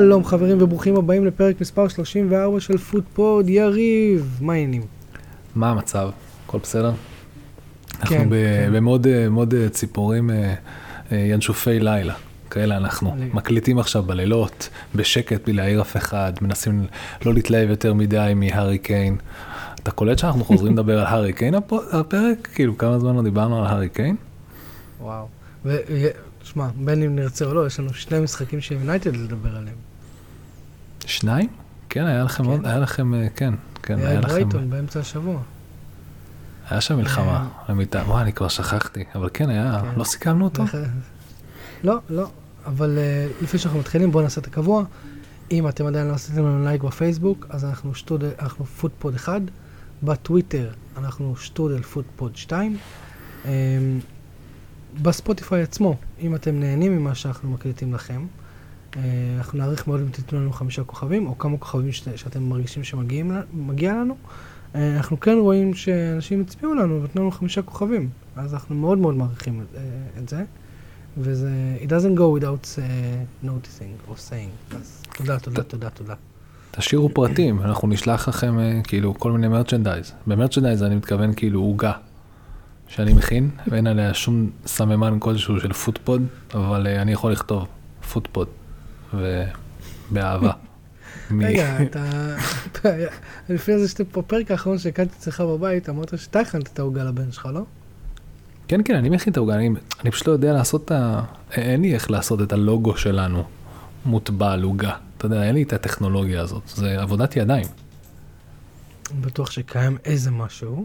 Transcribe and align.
שלום 0.00 0.24
חברים 0.24 0.62
וברוכים 0.62 0.96
הבאים 0.96 1.26
לפרק 1.26 1.60
מספר 1.60 1.88
34 1.88 2.60
של 2.60 2.78
פודפוד, 2.78 3.48
יריב, 3.48 4.38
מה 4.40 4.52
העניינים? 4.52 4.82
מה 5.54 5.70
המצב? 5.70 6.10
הכל 6.46 6.58
בסדר? 6.62 6.92
אנחנו 8.00 8.16
כן, 8.16 8.28
ב- 8.30 8.32
כן. 8.66 8.70
במוד 8.72 9.06
מוד, 9.28 9.54
אה, 9.54 9.68
ציפורים 9.68 10.30
אה, 10.30 10.54
ינשופי 11.12 11.80
לילה, 11.80 12.14
כאלה 12.50 12.76
אנחנו. 12.76 13.14
לי- 13.18 13.30
מקליטים 13.34 13.78
עכשיו 13.78 14.02
בלילות, 14.02 14.68
בשקט 14.94 15.42
בלי 15.44 15.52
להעיר 15.52 15.80
אף 15.80 15.96
אחד, 15.96 16.32
מנסים 16.42 16.86
לא 17.26 17.34
להתלהב 17.34 17.70
יותר 17.70 17.94
מדי 17.94 18.32
מהארי 18.36 18.78
קיין. 18.78 19.16
אתה 19.74 19.90
קולט 19.90 20.18
שאנחנו 20.18 20.44
חוזרים 20.44 20.72
לדבר 20.72 20.98
על 21.00 21.06
הארי 21.06 21.32
קיין 21.32 21.54
הפ- 21.54 21.72
הפרק? 21.92 22.48
כאילו 22.54 22.78
כמה 22.78 22.98
זמן 22.98 23.16
לא 23.16 23.22
דיברנו 23.22 23.58
על 23.58 23.66
הארי 23.66 23.88
קיין? 23.88 24.16
וואו. 25.00 25.26
ושמע, 26.52 26.68
בין 26.84 27.02
אם 27.02 27.16
נרצה 27.16 27.44
או 27.44 27.54
לא, 27.54 27.66
יש 27.66 27.80
לנו 27.80 27.94
שני 27.94 28.20
משחקים 28.20 28.60
של 28.60 28.74
יונייטד 28.74 29.16
לדבר 29.16 29.56
עליהם. 29.56 29.76
שניים? 31.06 31.48
כן, 31.88 32.04
היה 32.06 32.24
לכם 32.24 32.44
כן. 32.44 32.50
עוד, 32.50 32.66
היה 32.66 32.78
לכם, 32.78 33.14
אה, 33.14 33.28
כן, 33.36 33.54
כן, 33.82 33.98
היה 33.98 34.08
היה 34.08 34.20
לכם, 34.20 34.28
ברייטון 34.28 34.70
באמצע 34.70 35.00
השבוע. 35.00 35.40
היה 36.70 36.80
שם 36.80 36.96
מלחמה, 36.96 37.24
אה. 37.68 37.72
אמיתה, 37.72 38.02
וואי, 38.06 38.22
אני 38.22 38.32
כבר 38.32 38.48
שכחתי, 38.48 39.04
אבל 39.14 39.28
כן 39.34 39.50
היה, 39.50 39.80
כן. 39.82 39.98
לא 39.98 40.04
סיכמנו 40.04 40.44
אותו? 40.44 40.62
ואח- 40.62 40.74
לא, 41.84 41.98
לא, 42.10 42.28
אבל 42.66 42.98
אה, 42.98 43.26
לפני 43.42 43.58
שאנחנו 43.60 43.78
מתחילים 43.80 44.12
בואו 44.12 44.22
נעשה 44.24 44.40
את 44.40 44.46
הקבוע. 44.46 44.84
אם 45.50 45.68
אתם 45.68 45.86
עדיין 45.86 46.06
לא 46.08 46.12
עשיתם 46.12 46.38
לנו 46.38 46.64
לייק 46.64 46.82
בפייסבוק, 46.82 47.46
אז 47.50 47.64
אנחנו 47.64 47.94
שטודל, 47.94 48.30
אנחנו 48.40 48.64
פודפוד 48.64 49.14
1, 49.14 49.40
בטוויטר 50.02 50.70
אנחנו 50.98 51.36
שטודל 51.36 51.82
פודפוד 51.82 52.36
2. 52.36 52.76
בספוטיפיי 55.02 55.62
עצמו, 55.62 55.96
אם 56.20 56.34
אתם 56.34 56.60
נהנים 56.60 56.96
ממה 56.98 57.14
שאנחנו 57.14 57.50
מקליטים 57.50 57.94
לכם, 57.94 58.26
אה, 58.96 59.00
אנחנו 59.38 59.58
נעריך 59.58 59.88
מאוד 59.88 60.00
אם 60.00 60.08
תיתנו 60.08 60.40
לנו 60.40 60.52
חמישה 60.52 60.84
כוכבים, 60.84 61.26
או 61.26 61.38
כמה 61.38 61.58
כוכבים 61.58 61.92
ש- 61.92 62.08
שאתם 62.16 62.42
מרגישים 62.42 62.84
שמגיע 62.84 63.94
לנו. 63.94 64.16
אה, 64.74 64.96
אנחנו 64.96 65.20
כן 65.20 65.36
רואים 65.40 65.74
שאנשים 65.74 66.40
הצביעו 66.40 66.74
לנו 66.74 67.00
ונתנו 67.00 67.22
לנו 67.22 67.30
חמישה 67.30 67.62
כוכבים, 67.62 68.08
אז 68.36 68.54
אנחנו 68.54 68.74
מאוד 68.74 68.98
מאוד 68.98 69.14
מעריכים 69.14 69.64
אה, 69.76 69.80
את 70.18 70.28
זה. 70.28 70.44
וזה, 71.18 71.50
it 71.80 71.86
doesn't 71.86 72.18
go 72.18 72.40
without 72.40 72.78
uh, 72.78 73.46
noticing 73.46 74.10
or 74.10 74.14
saying. 74.30 74.76
אז 74.76 75.02
תודה, 75.16 75.38
תודה, 75.38 75.62
תודה, 75.62 75.90
תודה. 75.90 76.14
תשאירו 76.70 77.08
פרטים, 77.14 77.62
אנחנו 77.62 77.88
נשלח 77.88 78.28
לכם 78.28 78.56
כאילו 78.84 79.14
כל 79.18 79.32
מיני 79.32 79.48
מרצ'נדייז. 79.48 80.12
במרצ'נדייז 80.26 80.82
אני 80.82 80.94
מתכוון 80.94 81.32
כאילו 81.36 81.60
עוגה 81.60 81.92
שאני 82.96 83.12
מכין, 83.12 83.50
ואין 83.66 83.86
עליה 83.86 84.14
שום 84.14 84.50
סממן 84.66 85.16
כלשהו 85.18 85.60
של 85.60 85.72
פודפוד, 85.72 86.26
אבל 86.54 86.86
אה, 86.86 87.02
אני 87.02 87.12
יכול 87.12 87.32
לכתוב 87.32 87.66
פודפוד, 88.12 88.48
ובאהבה. 89.14 90.52
רגע, 91.40 91.82
אתה... 91.82 92.04
לפני 93.48 93.78
זה 93.78 93.88
שאתם 93.88 94.04
בפרק 94.16 94.50
האחרון 94.50 94.78
שהקלטתי 94.78 95.16
אצלך 95.18 95.40
בבית, 95.40 95.88
אמרת 95.88 96.18
שאתה 96.18 96.40
הכנת 96.40 96.68
את 96.72 96.78
העוגה 96.78 97.04
לבן 97.04 97.32
שלך, 97.32 97.48
לא? 97.54 97.60
כן, 98.68 98.80
כן, 98.84 98.94
אני 98.94 99.08
מכין 99.08 99.32
את 99.32 99.36
העוגה, 99.36 99.54
אני, 99.54 99.70
אני 100.00 100.10
פשוט 100.10 100.26
לא 100.26 100.32
יודע 100.32 100.52
לעשות 100.52 100.84
את 100.84 100.90
ה... 100.90 101.22
אין 101.52 101.82
לי 101.82 101.94
איך 101.94 102.10
לעשות 102.10 102.42
את 102.42 102.52
הלוגו 102.52 102.96
שלנו 102.96 103.44
מוטבע 104.04 104.52
על 104.52 104.62
עוגה. 104.62 104.96
אתה 105.18 105.26
יודע, 105.26 105.42
אין 105.42 105.54
לי 105.54 105.62
את 105.62 105.72
הטכנולוגיה 105.72 106.40
הזאת, 106.40 106.62
זה 106.74 107.02
עבודת 107.02 107.36
ידיים. 107.36 107.66
בטוח 109.20 109.50
שקיים 109.50 109.98
איזה 110.04 110.30
משהו, 110.30 110.84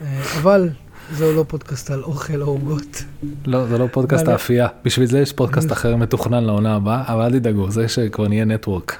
אה, 0.00 0.22
אבל 0.40 0.68
זהו 1.12 1.32
לא 1.32 1.44
פודקאסט 1.48 1.90
על 1.90 2.02
אוכל 2.02 2.42
או 2.42 2.46
עוגות. 2.46 3.04
לא, 3.46 3.66
זה 3.66 3.78
לא 3.78 3.86
פודקאסט 3.92 4.28
האפייה. 4.28 4.68
בשביל 4.84 5.06
זה 5.06 5.20
יש 5.20 5.32
פודקאסט 5.32 5.72
אחר 5.72 5.96
מתוכנן 5.96 6.44
לעונה 6.44 6.74
הבאה, 6.74 7.02
אבל 7.06 7.22
אל 7.22 7.30
תדאגו, 7.30 7.70
זה 7.70 7.88
שכבר 7.88 8.28
נהיה 8.28 8.44
נטוורק. 8.44 8.96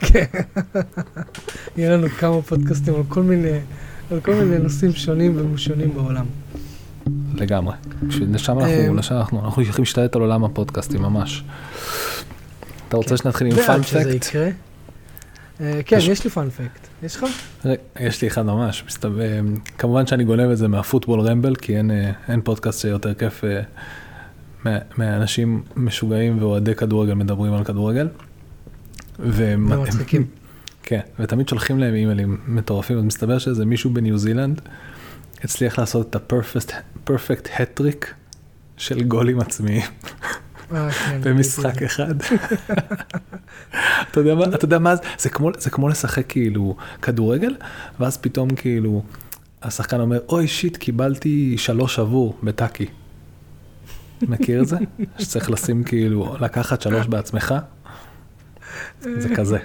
כן. 0.00 0.24
יהיה 1.76 1.96
לנו 1.96 2.08
כמה 2.08 2.42
פודקאסטים 2.42 2.94
על 2.94 3.02
כל 3.08 3.22
מיני, 3.22 3.58
על 4.10 4.20
כל 4.20 4.34
מיני 4.34 4.58
נושאים 4.58 4.92
שונים 4.92 5.34
ומשונים 5.36 5.94
בעולם. 5.94 6.26
לגמרי. 7.34 7.74
לשם 8.20 8.52
אמ, 8.52 8.58
אנחנו, 8.58 8.94
לשם 8.94 9.14
אנחנו, 9.14 9.44
אנחנו 9.44 9.62
יכולים 9.62 9.82
להשתלט 9.82 10.16
על 10.16 10.22
עולם 10.22 10.44
הפודקאסטים 10.44 11.02
ממש. 11.02 11.44
אתה 12.88 12.96
רוצה 12.96 13.10
כן. 13.10 13.16
שנתחיל 13.16 13.46
עם 13.46 13.56
פאנפקט? 13.56 14.36
שזה. 15.58 15.66
אה, 15.76 15.82
כן, 15.82 15.96
יש- 16.00 16.24
לי 16.24 16.30
פאנפקט. 16.30 16.86
יש 17.02 17.16
לך? 17.16 17.24
יש 18.00 18.22
לי 18.22 18.28
אחד 18.28 18.42
ממש, 18.46 18.84
מסתבר, 18.86 19.22
כמובן 19.78 20.06
שאני 20.06 20.24
גונב 20.24 20.50
את 20.50 20.58
זה 20.58 20.68
מהפוטבול 20.68 21.20
רמבל, 21.20 21.56
כי 21.56 21.76
אין, 21.76 21.90
אה, 21.90 22.12
פודקאסט 22.44 22.80
שיותר 22.80 23.14
כיף 23.14 23.44
אה, 23.44 24.78
מהאנשים 24.96 25.62
משוגעים 25.76 26.42
ואוהדי 26.42 26.74
כדורגל 26.74 27.14
מדברים 27.14 27.52
על 27.52 27.64
כדורגל. 27.64 28.08
ומצחיקים. 29.18 30.26
כן, 30.88 31.00
ותמיד 31.18 31.48
שולחים 31.48 31.78
להם 31.78 31.94
אימיילים 31.94 32.38
מטורפים, 32.46 32.98
אז 32.98 33.04
מסתבר 33.04 33.38
שאיזה 33.38 33.64
מישהו 33.64 33.90
בניו 33.90 34.18
זילנד 34.18 34.60
הצליח 35.44 35.78
לעשות 35.78 36.16
את 36.16 36.32
ה-perfect 36.32 37.46
hat-trick 37.46 38.06
של 38.76 39.02
גולים 39.04 39.40
עצמיים 39.40 39.82
אה, 39.82 40.28
במשחק 41.22 41.64
ראיתי 41.66 41.84
את 41.84 41.90
אחד. 41.90 42.14
אתה 44.10 44.20
יודע 44.20 44.34
מה, 44.34 44.44
אתה 44.44 44.64
יודע 44.64 44.78
מה, 44.78 44.96
זה? 44.96 45.02
זה 45.18 45.28
כמו, 45.30 45.50
זה 45.58 45.70
כמו 45.70 45.88
לשחק 45.88 46.24
כאילו 46.28 46.76
כדורגל, 47.02 47.56
ואז 48.00 48.16
פתאום 48.16 48.50
כאילו 48.50 49.02
השחקן 49.62 50.00
אומר, 50.00 50.18
אוי 50.28 50.48
שיט, 50.48 50.76
קיבלתי 50.76 51.58
שלוש 51.58 51.98
עבור 51.98 52.38
בטאקי. 52.42 52.86
מכיר 54.22 54.62
את 54.62 54.68
זה? 54.68 54.76
שצריך 55.18 55.50
לשים 55.50 55.84
כאילו, 55.84 56.36
לקחת 56.40 56.82
שלוש 56.82 57.06
בעצמך? 57.06 57.54
זה 59.00 59.34
כזה, 59.36 59.58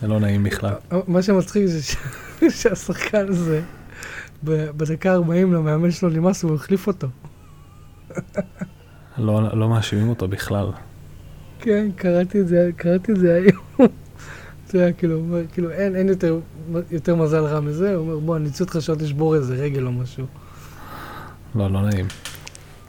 זה 0.00 0.08
לא 0.08 0.20
נעים 0.20 0.42
בכלל. 0.42 0.74
זה. 0.90 0.96
מה 1.06 1.22
שמצחיק 1.22 1.66
זה 1.66 1.80
שהשחקן 2.60 3.28
הזה, 3.28 3.62
בדקה 4.42 5.12
40 5.12 5.52
למאמן 5.52 5.90
שלו 5.90 6.08
נמאס, 6.08 6.42
הוא 6.42 6.54
החליף 6.54 6.86
אותו. 6.86 7.08
לא, 9.18 9.58
לא 9.58 9.68
מאשימים 9.68 10.08
אותו 10.08 10.28
בכלל. 10.28 10.66
כן, 11.58 11.88
קראתי 11.96 12.40
את 12.40 12.48
זה, 12.48 12.70
קראתי 12.76 13.12
את 13.12 13.16
זה 13.16 13.34
היום. 13.34 13.90
אתה 14.66 14.76
יודע, 14.76 14.92
כאילו, 14.92 15.14
אומר, 15.14 15.40
כאילו, 15.52 15.70
אין, 15.70 15.96
אין 15.96 16.08
יותר, 16.08 16.38
יותר 16.90 17.14
מזל 17.14 17.44
רע 17.44 17.60
מזה, 17.60 17.94
הוא 17.94 18.02
אומר, 18.02 18.18
בוא, 18.18 18.36
אני 18.36 18.48
אצא 18.48 18.64
אותך 18.64 18.76
שעוד 18.80 19.02
לשבור 19.02 19.34
איזה 19.36 19.54
רגל 19.54 19.86
או 19.86 19.92
משהו. 19.92 20.26
לא, 21.54 21.70
לא 21.70 21.82
נעים. 21.82 22.06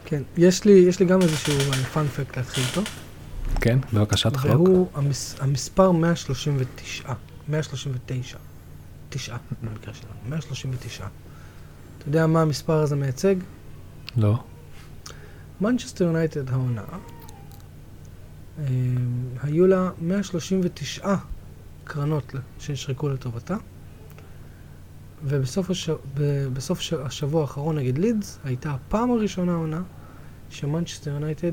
כן, 0.04 0.22
יש 0.36 0.64
לי, 0.64 0.72
יש 0.72 1.00
לי 1.00 1.06
גם 1.06 1.22
איזשהו 1.22 1.54
פאנפקט 1.92 2.36
להתחיל 2.36 2.64
איתו, 2.70 2.80
כן, 3.60 3.78
בבקשה 3.92 4.30
תחלוק. 4.30 4.54
והוא 4.54 4.88
המס, 4.94 5.36
המספר 5.40 5.90
139, 5.90 7.12
139, 7.48 8.38
תשעה 9.08 9.38
במקרה 9.62 9.94
שלנו, 9.94 10.12
139. 10.28 11.06
אתה 11.98 12.08
יודע 12.08 12.26
מה 12.26 12.42
המספר 12.42 12.72
הזה 12.72 12.96
מייצג? 12.96 13.34
לא. 14.16 14.38
מנצ'סטר 15.60 16.04
יונייטד 16.04 16.50
העונה, 16.50 16.84
אה, 18.58 18.64
היו 19.42 19.66
לה 19.66 19.90
139 20.02 21.14
קרנות 21.84 22.32
שנשרקו 22.58 23.08
לטובתה, 23.08 23.56
ובסוף 25.24 25.70
הש... 25.70 25.90
ב- 25.90 26.46
בסוף. 26.52 26.80
השבוע 27.04 27.40
האחרון 27.40 27.78
נגד 27.78 27.98
לידס, 27.98 28.38
הייתה 28.44 28.70
הפעם 28.70 29.10
הראשונה 29.10 29.52
העונה 29.52 29.82
שמנצ'סטר 30.50 31.10
יונייטד 31.10 31.52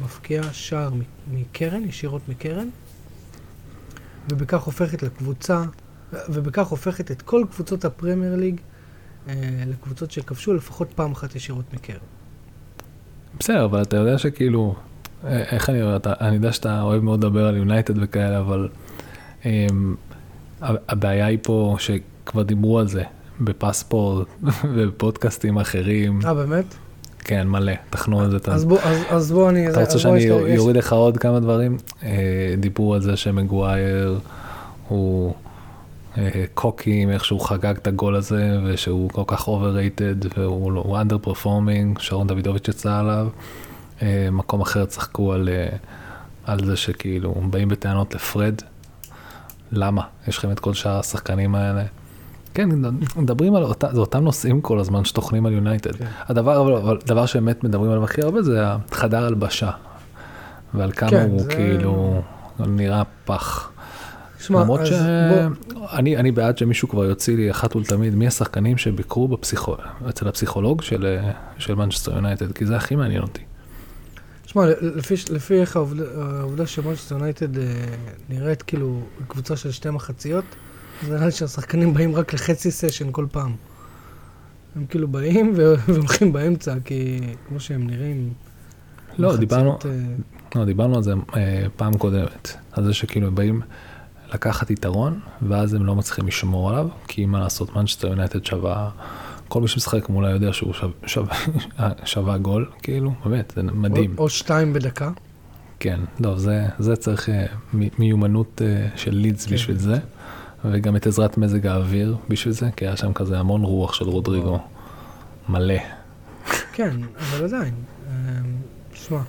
מפקיע 0.00 0.42
שער 0.52 0.90
מקרן, 1.32 1.84
ישירות 1.84 2.28
מקרן, 2.28 2.68
ובכך 4.30 4.62
הופכת 4.62 5.02
לקבוצה, 5.02 5.64
ובכך 6.12 6.66
הופכת 6.66 7.10
את 7.10 7.22
כל 7.22 7.44
קבוצות 7.50 7.84
הפרמייר 7.84 8.36
ליג 8.36 8.60
אה, 9.28 9.34
לקבוצות 9.66 10.10
שכבשו 10.10 10.54
לפחות 10.54 10.88
פעם 10.94 11.12
אחת 11.12 11.34
ישירות 11.34 11.74
מקרן. 11.74 12.19
בסדר, 13.40 13.64
אבל 13.64 13.82
אתה 13.82 13.96
יודע 13.96 14.18
שכאילו, 14.18 14.74
אה, 15.24 15.42
איך 15.50 15.70
אני 15.70 15.82
אומר, 15.82 15.96
אתה, 15.96 16.12
אני 16.20 16.34
יודע 16.34 16.52
שאתה 16.52 16.82
אוהב 16.82 17.02
מאוד 17.02 17.24
לדבר 17.24 17.46
על 17.46 17.56
יונייטד 17.56 17.94
וכאלה, 18.02 18.38
אבל 18.38 18.68
um, 19.42 19.46
הבעיה 20.60 21.26
היא 21.26 21.38
פה 21.42 21.76
שכבר 21.78 22.42
דיברו 22.42 22.78
על 22.78 22.88
זה 22.88 23.02
בפספורט 23.40 24.26
ובפודקאסטים 24.74 25.58
אחרים, 25.58 26.20
אה, 26.24 26.34
באמת? 26.34 26.64
כן, 27.18 27.48
מלא, 27.48 27.72
תחנו 27.90 28.20
על 28.20 28.30
זה. 28.30 28.38
אז 28.44 28.64
בוא, 28.64 28.78
אז, 28.82 28.98
אז 29.08 29.32
בוא 29.32 29.50
אני... 29.50 29.68
אתה 29.70 29.80
אז 29.80 29.86
רוצה 29.86 29.98
שאני 29.98 30.58
אוריד 30.58 30.76
לך 30.76 30.92
עוד 30.92 31.16
כמה 31.16 31.40
דברים? 31.40 31.76
אה, 32.02 32.54
דיברו 32.58 32.94
על 32.94 33.00
זה 33.00 33.16
שמגווייר 33.16 34.18
הוא 34.88 35.34
קוקי 36.54 37.02
עם 37.02 37.10
איך 37.10 37.24
שהוא 37.24 37.40
חגג 37.40 37.74
את 37.76 37.86
הגול 37.86 38.14
הזה, 38.16 38.58
ושהוא 38.64 39.10
כל 39.10 39.22
כך 39.26 39.48
overrated, 39.48 40.26
והוא 40.38 40.72
לא- 40.72 40.80
הוא 40.86 40.98
under 40.98 41.26
performing, 41.28 42.00
שרון 42.02 42.26
דוידוביץ' 42.26 42.68
יצא 42.68 42.98
עליו. 42.98 43.28
אה, 44.02 44.28
מקום 44.32 44.60
אחר 44.60 44.84
צחקו 44.84 45.32
על, 45.32 45.48
אה, 45.48 45.76
על 46.44 46.64
זה 46.64 46.76
שכאילו 46.76 47.34
באים 47.50 47.68
בטענות 47.68 48.14
לפרד. 48.14 48.54
למה? 49.72 50.02
יש 50.28 50.38
לכם 50.38 50.50
את 50.50 50.60
כל 50.60 50.74
שאר 50.74 50.98
השחקנים 50.98 51.54
האלה. 51.54 51.82
כן, 52.54 52.68
מדברים 53.16 53.54
על 53.54 53.62
אותה, 53.62 53.88
זה 53.92 54.00
אותם 54.00 54.24
נושאים 54.24 54.60
כל 54.60 54.78
הזמן 54.78 55.04
שטוחנים 55.04 55.46
על 55.46 55.52
יונייטד. 55.52 55.96
כן. 55.96 56.04
הדבר, 56.28 56.60
אבל, 56.62 56.72
אבל 56.76 56.98
דבר 57.06 57.26
שבאמת 57.26 57.64
מדברים 57.64 57.90
עליו 57.90 58.04
הכי 58.04 58.22
הרבה 58.22 58.42
זה 58.42 58.60
החדר 58.92 59.24
הלבשה. 59.24 59.70
ועל 60.74 60.92
כמה 60.92 61.10
כן, 61.10 61.28
הוא 61.30 61.40
זה- 61.42 61.48
כאילו 61.54 62.22
נראה 62.58 63.02
פח. 63.24 63.69
למרות 64.50 64.80
שאני 64.86 66.16
אני 66.16 66.32
בעד 66.32 66.58
שמישהו 66.58 66.88
כבר 66.88 67.04
יוציא 67.04 67.36
לי 67.36 67.50
אחת 67.50 67.76
ולתמיד 67.76 68.14
מי 68.14 68.26
השחקנים 68.26 68.78
שביקרו 68.78 69.28
בפסיכו... 69.28 69.76
אצל 70.08 70.28
הפסיכולוג 70.28 70.82
של, 70.82 71.18
של 71.58 71.74
מנצ'סטר 71.74 72.14
יונייטד, 72.14 72.52
כי 72.52 72.66
זה 72.66 72.76
הכי 72.76 72.96
מעניין 72.96 73.22
אותי. 73.22 73.42
שמע, 74.46 74.66
לפי, 74.80 75.14
לפי 75.30 75.60
איך 75.60 75.76
העובדה, 75.76 76.66
שמנצ'סטר 76.66 77.14
יונייטד 77.14 77.58
אה, 77.58 77.64
נראית 78.28 78.62
כאילו 78.62 79.00
קבוצה 79.28 79.56
של 79.56 79.70
שתי 79.70 79.90
מחציות, 79.90 80.44
זה 81.06 81.14
נראה 81.14 81.26
לי 81.26 81.32
שהשחקנים 81.32 81.94
באים 81.94 82.16
רק 82.16 82.34
לחצי 82.34 82.70
סשן 82.70 83.12
כל 83.12 83.26
פעם. 83.32 83.54
הם 84.76 84.86
כאילו 84.86 85.08
באים 85.08 85.52
והולכים 85.56 86.32
באמצע, 86.32 86.74
כי 86.84 87.20
כמו 87.48 87.60
שהם 87.60 87.86
נראים... 87.86 88.32
לא, 89.18 89.36
דיברנו, 89.36 89.78
אה, 89.84 89.90
לא, 90.54 90.64
דיברנו 90.64 90.96
על 90.96 91.02
זה 91.02 91.12
אה, 91.36 91.66
פעם 91.76 91.98
קודמת, 91.98 92.56
על 92.72 92.84
זה 92.84 92.94
שכאילו 92.94 93.26
הם 93.26 93.34
באים 93.34 93.60
לקחת 94.34 94.70
יתרון, 94.70 95.20
ואז 95.48 95.74
הם 95.74 95.86
לא 95.86 95.94
מצליחים 95.94 96.26
לשמור 96.26 96.70
עליו, 96.70 96.88
כי 97.08 97.26
מה 97.26 97.40
לעשות, 97.40 97.76
מנצ'סטר 97.76 98.08
יונייטד 98.08 98.44
שווה, 98.44 98.90
כל 99.48 99.60
מי 99.60 99.68
שמשחק 99.68 100.08
מולה 100.08 100.30
יודע 100.30 100.52
שהוא 100.52 100.72
שווה, 100.72 100.92
שווה, 101.06 101.34
שווה 102.04 102.38
גול, 102.38 102.70
כאילו, 102.82 103.12
באמת, 103.24 103.52
זה 103.56 103.62
מדהים. 103.62 104.14
או, 104.18 104.22
או 104.22 104.28
שתיים 104.28 104.72
בדקה. 104.72 105.10
כן, 105.80 106.00
לא, 106.20 106.38
זה, 106.38 106.66
זה 106.78 106.96
צריך 106.96 107.28
אה, 107.28 107.46
מיומנות 107.72 108.62
אה, 108.64 108.88
של 108.96 109.14
לידס 109.14 109.46
כן. 109.46 109.54
בשביל 109.54 109.78
זה, 109.78 109.98
וגם 110.64 110.96
את 110.96 111.06
עזרת 111.06 111.38
מזג 111.38 111.66
האוויר 111.66 112.16
בשביל 112.28 112.54
זה, 112.54 112.68
כי 112.76 112.86
היה 112.86 112.96
שם 112.96 113.12
כזה 113.12 113.38
המון 113.38 113.62
רוח 113.62 113.92
של 113.92 114.04
רודריגו, 114.04 114.58
מלא. 115.48 115.74
כן, 116.72 116.96
אבל 117.18 117.44
עדיין. 117.44 117.74
אה, 118.08 118.12
שמע, 118.94 119.20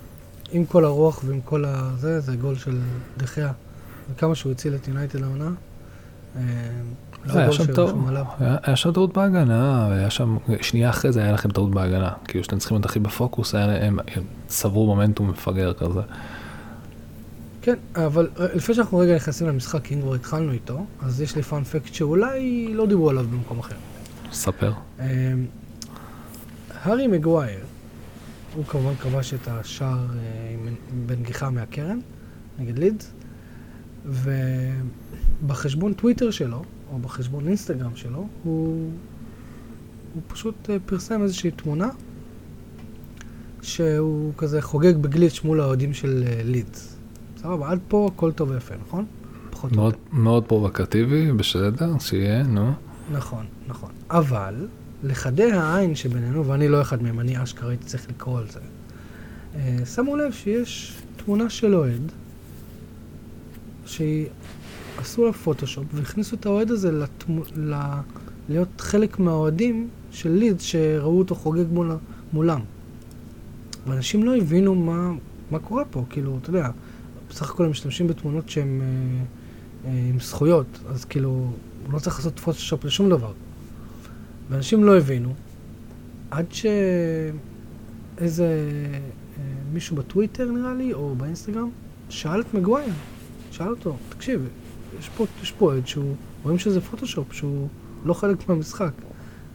עם 0.52 0.66
כל 0.66 0.86
הרוח 0.86 1.22
ועם 1.26 1.42
כל 1.42 1.66
הזה, 1.66 2.20
זה 2.20 2.36
גול 2.36 2.56
של 2.56 2.80
דחיה. 3.18 3.52
וכמה 4.12 4.36
שהוא 4.36 4.52
הציל 4.52 4.76
את 4.76 4.88
יונייטד 4.88 5.24
העונה. 5.24 5.52
אה, 6.36 6.42
לא, 7.26 7.40
היה 7.40 7.52
שם 7.52 7.74
טעות, 7.74 7.96
עליו. 8.08 8.26
היה, 8.40 8.76
שם 8.76 8.92
טעות 8.92 9.14
בהגנה, 9.14 9.88
והיה 9.90 10.10
שם, 10.10 10.38
שנייה 10.62 10.90
אחרי 10.90 11.12
זה 11.12 11.24
היה 11.24 11.32
לכם 11.32 11.52
טעות 11.52 11.72
בהגנה, 11.72 12.14
כאילו 12.24 12.44
שאתם 12.44 12.58
צריכים 12.58 12.76
להיות 12.76 12.86
הכי 12.86 13.00
בפוקוס, 13.00 13.56
הם, 13.56 14.00
צברו 14.48 14.86
מומנטום 14.86 15.30
מפגר 15.30 15.74
כזה. 15.74 16.02
כן, 17.62 17.76
אבל 17.96 18.30
לפני 18.54 18.76
שאנחנו 18.76 18.98
רגע 18.98 19.16
נכנסים 19.16 19.48
למשחק, 19.48 19.92
אם 19.92 20.02
כבר 20.02 20.16
התחלנו 20.16 20.52
איתו, 20.52 20.86
אז 21.02 21.22
יש 21.22 21.36
לי 21.36 21.44
פאנפקט 21.44 21.94
שאולי 21.94 22.68
לא 22.74 22.86
דיברו 22.86 23.10
עליו 23.10 23.26
במקום 23.32 23.60
אחר. 23.60 23.76
ספר. 24.32 24.74
אה, 25.00 25.34
הארי 26.84 27.08
מגווייר, 27.08 27.60
הוא 28.56 28.66
כמובן 28.66 28.96
כבש 28.96 29.34
את 29.34 29.48
השער 29.48 29.98
אה, 29.98 30.56
בנגיחה 31.06 31.50
מהקרן, 31.50 32.00
נגד 32.60 32.80
לידס, 32.80 33.12
ובחשבון 34.06 35.94
טוויטר 35.94 36.32
שלו, 36.32 36.64
או 36.92 37.00
בחשבון 37.00 37.48
אינסטגרם 37.48 37.96
שלו, 37.96 38.28
הוא, 38.44 38.92
הוא 40.14 40.22
פשוט 40.28 40.70
אה, 40.70 40.78
פרסם 40.86 41.24
איזושהי 41.24 41.52
תמונה 41.52 41.90
שהוא 43.62 44.34
כזה 44.38 44.62
חוגג 44.62 44.98
בגליץ' 44.98 45.42
מול 45.44 45.62
האוהדים 45.62 45.94
של 45.94 46.24
אה, 46.28 46.42
לידס. 46.44 46.98
סבבה, 47.38 47.70
עד 47.70 47.80
פה 47.88 48.10
הכל 48.14 48.32
טוב 48.32 48.50
ויפה, 48.50 48.76
נכון? 48.88 49.06
פחות 49.50 49.72
או 49.72 49.76
מאוד, 49.76 49.94
יותר. 49.94 50.18
מאוד 50.18 50.46
פרובוקטיבי, 50.46 51.32
בסדר, 51.32 52.00
שיהיה, 52.00 52.44
נו. 52.44 52.72
נכון, 53.12 53.46
נכון. 53.68 53.92
אבל, 54.10 54.68
לחדי 55.04 55.52
העין 55.52 55.96
שבינינו, 55.96 56.46
ואני 56.48 56.68
לא 56.68 56.82
אחד 56.82 57.04
מהם, 57.04 57.20
אני 57.20 57.44
אשכרה 57.44 57.70
הייתי 57.70 57.86
צריך 57.86 58.10
לקרוא 58.10 58.40
על 58.40 58.46
זה, 58.50 58.60
אה, 59.56 59.86
שמו 59.86 60.16
לב 60.16 60.32
שיש 60.32 60.98
תמונה 61.26 61.50
של 61.50 61.76
אוהד, 61.76 62.12
שעשו 63.92 65.26
לה 65.26 65.34
פוטושופ, 65.34 65.86
והכניסו 65.94 66.36
את 66.36 66.46
האוהד 66.46 66.72
הזה 66.72 66.92
לתמו, 66.92 67.42
ל... 67.56 67.74
להיות 68.50 68.82
חלק 68.82 69.20
מהאוהדים 69.20 69.90
של 70.12 70.30
לידס 70.30 70.64
שראו 70.64 71.20
אותו 71.20 71.36
חוגג 71.36 71.66
מול, 71.72 71.92
מולם. 72.34 72.62
ואנשים 73.88 74.24
לא 74.24 74.38
הבינו 74.38 74.76
מה, 74.76 75.12
מה 75.52 75.60
קורה 75.60 75.86
פה, 75.86 76.06
כאילו, 76.10 76.38
אתה 76.42 76.50
יודע, 76.50 76.70
בסך 77.30 77.50
הכל 77.52 77.66
הם 77.66 77.72
משתמשים 77.72 78.08
בתמונות 78.08 78.50
שהן 78.50 78.82
אה, 78.82 78.86
אה, 79.86 80.10
עם 80.10 80.20
זכויות, 80.20 80.80
אז 80.90 81.06
כאילו, 81.06 81.30
הוא 81.30 81.94
לא 81.94 82.00
צריך 82.00 82.18
לעשות 82.18 82.40
פוטושופ 82.40 82.86
לשום 82.86 83.10
דבר. 83.10 83.32
ואנשים 84.50 84.84
לא 84.84 84.98
הבינו, 84.98 85.34
עד 86.32 86.46
שאיזה 86.52 88.46
אה, 89.38 89.44
מישהו 89.74 89.96
בטוויטר 89.96 90.52
נראה 90.52 90.74
לי, 90.74 90.94
או 90.94 91.16
באינסטגרם, 91.16 91.70
שאל 92.10 92.42
את 92.42 92.54
מגווייר, 92.54 92.94
שאל 93.62 93.70
אותו, 93.70 93.96
תקשיב, 94.10 94.48
יש 95.00 95.10
פה, 95.18 95.26
יש 95.42 95.52
פה 95.52 95.74
עד 95.74 95.88
שהוא, 95.88 96.16
רואים 96.44 96.60
שזה 96.60 96.82
פוטושופ, 96.82 97.34
שהוא 97.34 97.68
לא 98.06 98.14
חלק 98.14 98.50
מהמשחק. 98.50 98.92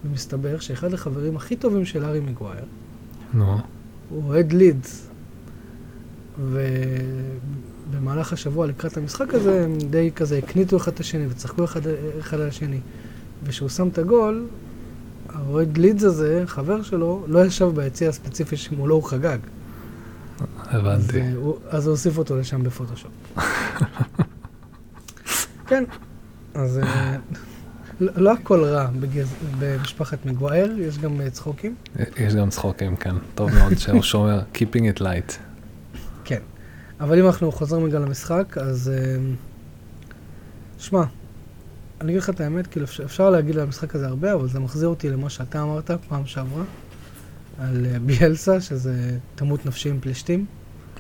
ומסתבר 0.04 0.58
שאחד 0.58 0.94
החברים 0.94 1.36
הכי 1.36 1.56
טובים 1.56 1.84
של 1.84 2.04
הארי 2.04 2.20
מגווייר, 2.20 2.64
נו. 3.34 3.58
הוא 4.08 4.22
אוהד 4.24 4.52
לידס. 4.52 5.08
ובמהלך 7.90 8.32
השבוע 8.32 8.66
לקראת 8.66 8.96
המשחק 8.96 9.34
הזה, 9.34 9.64
הם 9.64 9.78
די 9.90 10.10
כזה 10.16 10.38
הקניטו 10.38 10.76
אחד 10.76 10.92
את 10.92 11.00
השני 11.00 11.26
וצחקו 11.28 11.64
אחד, 11.64 11.80
אחד 12.20 12.40
על 12.40 12.48
השני. 12.48 12.80
וכשהוא 13.44 13.68
שם 13.68 13.88
את 13.88 13.98
הגול, 13.98 14.46
האוהד 15.28 15.78
לידס 15.78 16.04
הזה, 16.04 16.42
חבר 16.46 16.82
שלו, 16.82 17.24
לא 17.28 17.44
ישב 17.44 17.66
ביציע 17.74 18.08
הספציפי 18.08 18.56
שמולו 18.56 18.94
הוא 18.94 19.04
חגג. 19.04 19.38
הבנתי. 20.56 21.20
אז 21.68 21.86
הוא 21.86 21.92
הוסיף 21.92 22.18
אותו 22.18 22.36
לשם 22.36 22.62
בפוטושופ. 22.62 23.10
כן, 25.66 25.84
אז 26.54 26.78
אה, 26.78 27.16
לא 28.00 28.12
לא 28.16 28.32
הכל 28.32 28.64
רע. 28.64 28.88
במשפחת 29.58 30.26
מגווייר, 30.26 30.78
יש 30.78 30.98
גם 30.98 31.20
אה, 31.20 31.30
צחוקים. 31.30 31.74
יש 32.16 32.34
גם 32.34 32.50
צחוקים, 32.50 32.96
כן. 32.96 33.14
טוב 33.34 33.54
מאוד 33.54 33.78
שהוא 33.78 34.02
שומר, 34.02 34.40
keeping 34.54 34.96
it 34.96 35.00
light. 35.00 35.32
כן. 36.24 36.40
אבל 37.00 37.18
אם 37.18 37.26
אנחנו 37.26 37.52
חוזרים 37.52 37.84
רגע 37.84 37.98
למשחק, 37.98 38.58
אז... 38.58 38.92
אה, 38.94 39.16
שמע, 40.78 41.04
אני 42.00 42.12
אגיד 42.12 42.22
לך 42.22 42.30
את 42.30 42.40
האמת, 42.40 42.66
כאילו 42.66 42.86
אפשר, 43.04 43.30
להגיד 43.30 43.56
על 43.56 43.62
המשחק 43.62 43.94
הזה 43.94 44.06
הרבה, 44.06 44.34
אבל 44.34 44.48
זה 44.48 44.60
מחזיר 44.60 44.88
אותי 44.88 45.10
למה 45.10 45.30
שאתה 45.30 45.62
אמרת 45.62 45.90
פעם 46.08 46.26
שעברה, 46.26 46.64
על 47.58 47.86
ביאלסה, 48.06 48.60
שזה 48.60 49.18
תמות 49.34 49.66
נפשי 49.66 49.90
עם 49.90 50.00
פלישתים. 50.00 50.46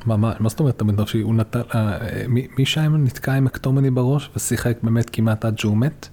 מה, 0.06 0.16
מה, 0.16 0.32
מה 0.40 0.48
זאת 0.48 0.60
אומרת 0.60 0.78
תמיד 0.78 1.00
נפשי? 1.00 1.20
הוא 1.20 1.34
נתן, 1.34 1.60
אה, 1.74 1.98
מי, 2.28 2.48
מי 2.58 2.66
שם 2.66 2.96
נתקע 2.96 3.32
עם 3.32 3.44
מקטומני 3.44 3.90
בראש 3.90 4.30
ושיחק 4.36 4.76
באמת 4.82 5.10
כמעט 5.10 5.44
עד 5.44 5.58
שהוא 5.58 5.76
מת? 5.76 6.08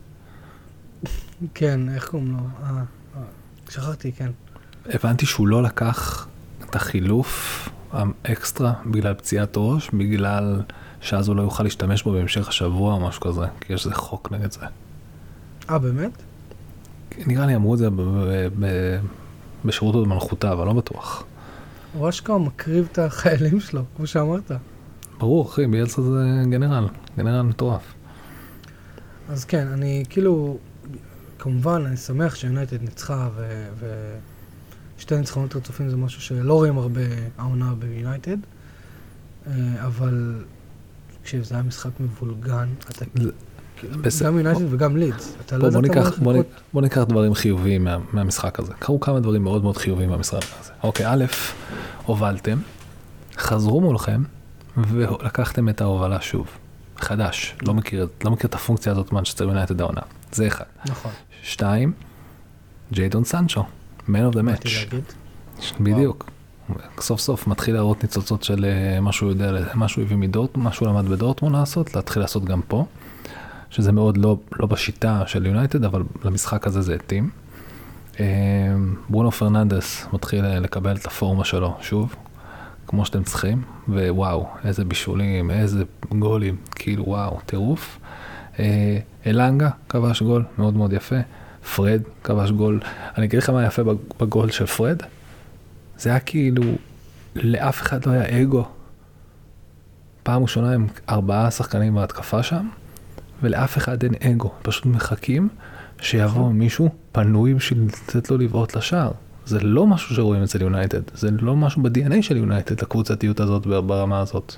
כן, 1.54 1.90
איך 1.90 2.10
קוראים 2.10 2.32
לו? 2.32 2.38
אה, 2.38 2.70
אה, 2.70 3.22
שכחתי, 3.70 4.12
כן. 4.12 4.32
הבנתי 4.86 5.26
שהוא 5.26 5.48
לא 5.48 5.64
לקח 5.64 6.28
את 6.70 6.76
החילוף 6.76 7.70
האקסטרה 7.92 8.74
בגלל 8.86 9.14
פציעת 9.14 9.54
ראש, 9.58 9.90
בגלל 9.94 10.62
שאז 11.02 11.28
הוא 11.28 11.36
לא 11.36 11.42
יוכל 11.42 11.64
להשתמש 11.64 12.04
בו 12.04 12.12
בהמשך 12.12 12.48
השבוע 12.48 12.94
או 12.94 13.00
משהו 13.00 13.22
כזה, 13.22 13.46
כי 13.62 13.74
יש 13.74 13.86
איזה 13.86 13.96
חוק 13.96 14.32
נגד 14.32 14.52
זה. 14.52 14.66
אה, 15.70 15.80
באמת? 15.80 16.12
נראה 17.28 17.46
לי 17.46 17.56
אמרו 17.56 17.74
את 17.74 17.80
זה 17.80 17.90
בשירות 19.66 19.96
עוד 19.96 20.08
מלכותה, 20.08 20.52
אבל 20.52 20.66
לא 20.66 20.74
בטוח. 20.74 21.24
הוא 21.94 22.10
אשכרה 22.10 22.38
מקריב 22.38 22.88
את 22.92 23.00
החיילים 23.00 23.60
שלו, 23.60 23.84
כמו 23.96 24.08
שאמרת. 24.08 24.52
ברור, 25.18 25.50
אחי, 25.50 25.68
ביאלסה 25.68 26.02
זה 26.02 26.44
גנרל, 26.50 26.88
גנרל 27.18 27.42
מטורף. 27.42 27.94
אז 29.30 29.46
כן, 29.46 29.68
אני 29.68 30.04
כאילו, 30.10 30.58
כמובן, 31.40 31.84
אני 31.86 31.98
שמח 31.98 32.36
שיונייטד 32.36 32.82
ניצחה, 32.82 33.30
ו... 33.36 33.68
ושתי 34.98 35.18
ניצחונות 35.18 35.56
רצופים 35.56 35.90
זה 35.90 35.98
משהו 35.98 36.22
שלא 36.22 36.54
רואים 36.54 36.78
הרבה 36.78 37.02
העונה 37.38 37.74
ביונייטד, 37.80 38.38
אה, 39.48 39.52
אבל 39.86 40.46
תקשיב, 41.22 41.44
זה 41.44 41.56
היה 41.56 41.64
משחק 41.64 41.92
מבולגן, 42.00 42.70
אתה, 42.80 43.06
זה- 43.84 43.90
כאילו. 43.90 44.32
גם 44.32 44.38
יונייטד 44.38 44.74
וגם 44.74 44.98
לידס, 44.98 45.36
לא 45.52 45.70
בוא, 46.74 46.82
ניקח, 46.82 47.04
דברים 47.04 47.34
חיוביים 47.34 47.84
מה, 47.84 47.98
מהמשחק 48.14 48.60
הזה. 48.60 48.74
קרו 48.80 49.00
כמה 49.00 49.20
דברים 49.20 49.44
מאוד 49.44 49.64
מאוד 49.64 49.78
חיוביים 49.78 50.10
במשחק 50.12 50.40
הזה. 50.62 50.72
אוקיי, 50.84 51.06
א', 51.10 51.26
הובלתם, 52.06 52.58
חזרו 53.38 53.82
מולכם, 53.82 54.24
ולקחתם 54.78 55.70
את 55.70 55.82
ההובלה 55.82 56.22
שוב. 56.22 56.48
חדש, 56.98 57.56
לא 57.68 57.74
מכיר, 57.74 58.08
לא 58.26 58.32
מכיר 58.32 58.48
את 58.50 58.56
הפונקציה 58.56 58.92
הזאת 58.92 59.12
מנצ'סטר 59.12 59.44
יונייטד 59.44 59.82
העונה. 59.82 60.02
זה 60.32 60.48
אחד. 60.48 60.66
נכון, 60.86 61.12
שתיים, 61.44 61.94
ג'יידון 62.94 63.24
סנצ'ו, 63.24 63.64
man 64.08 64.12
of 64.32 64.36
the 64.36 64.40
match. 64.40 64.68
בדיוק. 65.80 66.26
סוף 67.00 67.20
סוף 67.20 67.48
מתחיל 67.48 67.74
להראות 67.76 68.04
ניצוצות 68.04 68.44
של 68.44 68.66
אה, 68.66 69.00
מה 69.02 69.12
שהוא 69.12 69.30
יודע, 69.30 69.52
מה 69.74 69.88
שהוא 69.88 70.04
הביא 70.04 70.18
מדורטמונד, 70.18 70.66
מה 70.68 70.74
שהוא 70.74 70.88
למד 70.88 71.06
בדורטמונד 71.10 71.56
לעשות, 71.56 71.96
להתחיל 71.96 72.22
לעשות 72.22 72.46
גם 72.46 72.62
פה. 72.68 72.86
שזה 73.74 73.92
מאוד 73.92 74.18
לא, 74.18 74.38
לא 74.60 74.68
בשיטה 74.68 75.24
של 75.28 75.46
יונייטד, 75.46 75.84
אבל 75.84 76.04
למשחק 76.24 76.68
הזה 76.68 76.82
זה 76.82 76.96
התאים. 76.96 77.30
אה, 78.20 78.26
ברונו 79.10 79.32
פרננדס 79.32 80.08
מתחיל 80.14 80.46
אה, 80.46 80.60
לקבל 80.60 80.96
את 80.96 81.06
הפורמה 81.06 81.46
שלו 81.46 81.78
שוב. 81.82 82.16
כמו 82.88 83.06
שאתם 83.06 83.24
צריכים, 83.24 83.62
ווואו, 83.88 84.48
איזה 84.66 84.86
בישולים, 84.86 85.52
איזה 85.52 85.84
גולים, 86.20 86.56
כאילו 86.76 87.04
וואו, 87.08 87.40
טירוף. 87.46 88.00
אה, 88.60 88.98
אלנגה 89.28 89.70
כבש 89.90 90.22
גול, 90.22 90.46
מאוד 90.58 90.76
מאוד 90.76 90.94
יפה. 90.94 91.16
פרד 91.76 92.02
כבש 92.24 92.52
גול. 92.52 92.80
אני 93.18 93.26
אגיד 93.26 93.40
לך 93.40 93.50
מה 93.50 93.66
יפה 93.66 93.82
בגול 94.20 94.52
של 94.52 94.66
פרד? 94.66 94.98
זה 95.98 96.10
היה 96.10 96.20
כאילו, 96.20 96.64
לאף 97.36 97.82
אחד 97.82 98.06
לא 98.06 98.12
היה 98.12 98.42
אגו. 98.42 98.66
פעם 100.24 100.42
ראשונה 100.42 100.74
עם 100.74 100.88
ארבעה 101.10 101.52
שחקנים 101.52 101.96
בהתקפה 101.96 102.44
שם, 102.44 102.68
ולאף 103.44 103.78
אחד 103.78 104.04
אין 104.04 104.14
אגו. 104.24 104.52
פשוט 104.62 104.86
מחכים 104.86 105.50
שיבוא 106.02 106.28
נכון. 106.28 106.58
מישהו 106.58 106.90
פנוי 107.12 107.54
בשביל 107.54 107.88
לתת 108.08 108.32
לו 108.32 108.38
לבעוט 108.38 108.76
לשער. 108.76 109.12
זה 109.46 109.60
לא 109.60 109.88
משהו 109.88 110.16
שרואים 110.16 110.44
אצל 110.44 110.62
יונייטד, 110.62 111.02
זה 111.14 111.30
לא 111.32 111.56
משהו 111.56 111.84
ב-DNA 111.84 112.22
של 112.22 112.38
יונייטד, 112.38 112.82
הקבוצתיות 112.82 113.40
הזאת 113.40 113.66
ברמה 113.66 114.20
הזאת. 114.20 114.56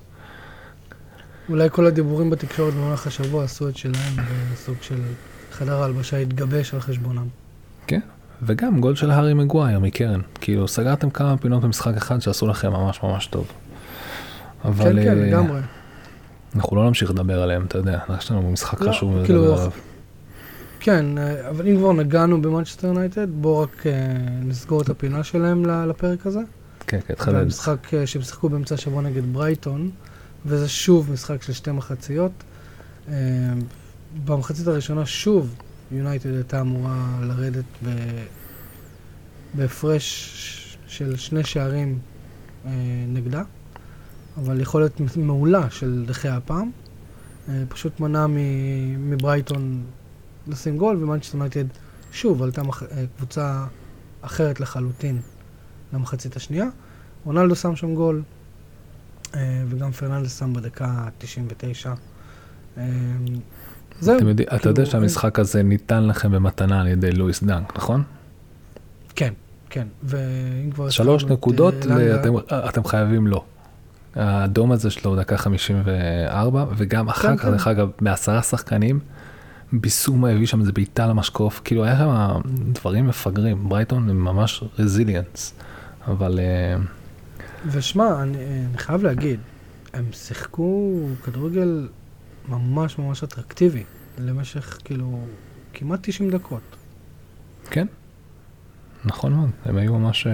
אולי 1.50 1.70
כל 1.72 1.86
הדיבורים 1.86 2.30
בתקשורת 2.30 2.74
במהלך 2.74 3.08
השבוע 3.08 3.44
עשו 3.44 3.70
את 3.70 3.78
שלהם 3.78 4.14
בסוג 4.54 4.76
של 4.82 4.96
חדר 5.52 5.82
ההלבשה 5.82 6.18
התגבש 6.18 6.74
על 6.74 6.80
חשבונם. 6.80 7.28
כן, 7.88 8.00
וגם 8.42 8.82
גול 8.82 8.96
של 8.96 9.12
הארי 9.12 9.34
מגווייר 9.34 9.80
מקרן. 9.80 10.22
כאילו, 10.42 10.68
סגרתם 10.68 11.10
כמה 11.10 11.38
פינות 11.38 11.64
במשחק 11.64 11.98
אחד 11.98 12.20
שעשו 12.20 12.48
לכם 12.48 12.72
ממש 12.72 13.00
ממש 13.04 13.28
טוב. 13.28 13.48
אבל... 14.66 14.84
כן, 14.84 15.04
כן, 15.04 15.18
אה, 15.18 15.26
לגמרי. 15.26 15.60
אנחנו 16.56 16.76
לא 16.76 16.88
נמשיך 16.88 17.12
לדבר 17.12 17.42
עליהם, 17.42 17.66
אתה 17.66 17.78
יודע, 17.78 18.00
יש 18.18 18.32
לנו 18.32 18.52
משחק 18.52 18.82
לא, 18.82 18.92
חשוב 18.92 19.26
כאילו, 19.26 19.42
לדבר 19.42 19.58
עליו. 19.58 19.72
כן, 20.80 21.18
אה, 21.18 21.50
אבל 21.50 21.68
אם 21.68 21.78
כבר 21.78 21.94
נגענו 21.94 22.42
במנצ'סטר 22.42 22.88
יונייטד, 22.88 23.28
בואו 23.30 23.60
רק 23.60 23.84
uh, 23.84 23.86
נסגור 24.46 24.82
את 24.82 24.90
הפינה 24.90 25.24
שלהם 25.24 25.66
לפרק 25.66 26.26
הזה. 26.26 26.40
כן, 26.88 27.00
כן, 27.08 27.14
התחלנו. 27.14 27.40
זה 27.40 27.46
משחק 27.46 27.88
uh, 27.88 28.06
שהם 28.06 28.22
שיחקו 28.22 28.50
באמצע 28.50 28.76
השבוע 28.76 29.02
נגד 29.02 29.34
ברייטון, 29.34 29.92
וזה 30.46 30.70
שוב 30.70 31.12
משחק 31.12 31.42
של 31.42 31.54
שתי 31.54 31.72
מחציות. 31.72 32.32
במחצית 34.26 34.68
הראשונה 34.68 35.06
שוב 35.06 35.56
יונייטד 35.92 36.34
הייתה 36.34 36.62
אמורה 36.62 37.20
לרדת 37.22 37.64
ב... 37.86 37.90
בהפרש 39.54 40.78
של 40.88 41.16
שני 41.16 41.44
שערים 41.44 42.00
נגדה, 43.08 43.42
אבל 44.38 44.62
יכולת 44.62 45.02
מעולה 45.18 45.70
של 45.70 46.04
דחי 46.08 46.30
הפעם. 46.30 46.72
אה, 47.48 47.52
פשוט 47.70 48.00
מנע 48.00 48.26
מברייטון 49.00 49.84
לשים 50.48 50.78
גול, 50.78 51.04
ומנצ'סטר 51.04 51.38
יונייטד 51.38 51.66
שוב 52.12 52.44
עלתה 52.44 52.64
מח... 52.64 52.84
אה, 52.84 53.04
קבוצה 53.18 53.66
אחרת 54.22 54.60
לחלוטין 54.60 55.20
למחצית 55.94 56.36
השנייה. 56.36 56.66
רונלדו 57.26 57.56
שם 57.56 57.76
שם 57.76 57.96
גול, 57.96 58.22
אה, 59.36 59.64
וגם 59.70 59.92
פרננדס 59.92 60.40
שם 60.40 60.54
בדקה 60.54 61.08
99. 61.18 61.94
אה, 62.78 62.84
זהו. 64.00 64.18
אתה 64.18 64.26
יודע, 64.26 64.44
אתה 64.44 64.56
יודע 64.56 64.74
כאילו, 64.74 64.86
שהמשחק 64.86 65.40
הזה 65.40 65.64
ניתן 65.64 66.08
לכם 66.08 66.32
במתנה 66.32 66.82
על 66.82 66.88
ידי 66.88 67.12
לואיס 67.12 67.44
דנק, 67.44 67.78
נכון? 67.78 68.04
כן, 69.16 69.34
כן. 69.70 69.88
ואם 70.04 70.72
כבר... 70.72 70.90
שלוש 70.90 71.26
נקודות, 71.26 71.74
ואתם, 71.86 72.34
אתם 72.70 72.84
חייבים 72.84 73.28
לו. 73.28 73.46
האדום 74.16 74.72
הזה 74.72 74.90
שלו 74.90 75.16
דקה 75.16 75.38
54, 75.38 76.66
וגם 76.78 77.10
אחר 77.10 77.28
כן, 77.28 77.38
כך, 77.38 77.44
כן. 77.44 77.52
דרך 77.52 77.68
אגב, 77.68 77.90
מעשרה 78.02 78.42
שחקנים, 78.42 79.00
ביסומה 79.74 80.30
הביא 80.30 80.48
שם 80.48 80.62
איזה 80.62 80.72
בעיטה 80.72 81.08
למשקוף, 81.08 81.62
כאילו 81.64 81.84
היה 81.84 81.98
שם 81.98 82.42
דברים 82.72 83.08
מפגרים, 83.08 83.70
ברייטון 83.70 84.10
הם 84.10 84.26
ממש 84.26 84.64
רזיליאנס, 84.80 85.54
אבל... 86.08 86.40
אה, 86.40 86.76
ושמע, 87.68 88.24
אני, 88.24 88.38
אני 88.70 88.78
חייב 88.78 89.04
להגיד, 89.04 89.40
הם 89.94 90.06
שיחקו 90.12 91.00
כדורגל 91.24 91.88
ממש 92.50 92.98
ממש 92.98 93.24
אטרקטיבי, 93.24 93.84
למשך 94.18 94.78
כאילו 94.84 95.20
כמעט 95.74 96.00
90 96.04 96.32
דקות. 96.32 96.62
כן, 97.70 97.88
נכון 99.06 99.34
מאוד, 99.34 99.50
הם 99.66 99.78
היו 99.78 99.94
ממש... 100.00 100.28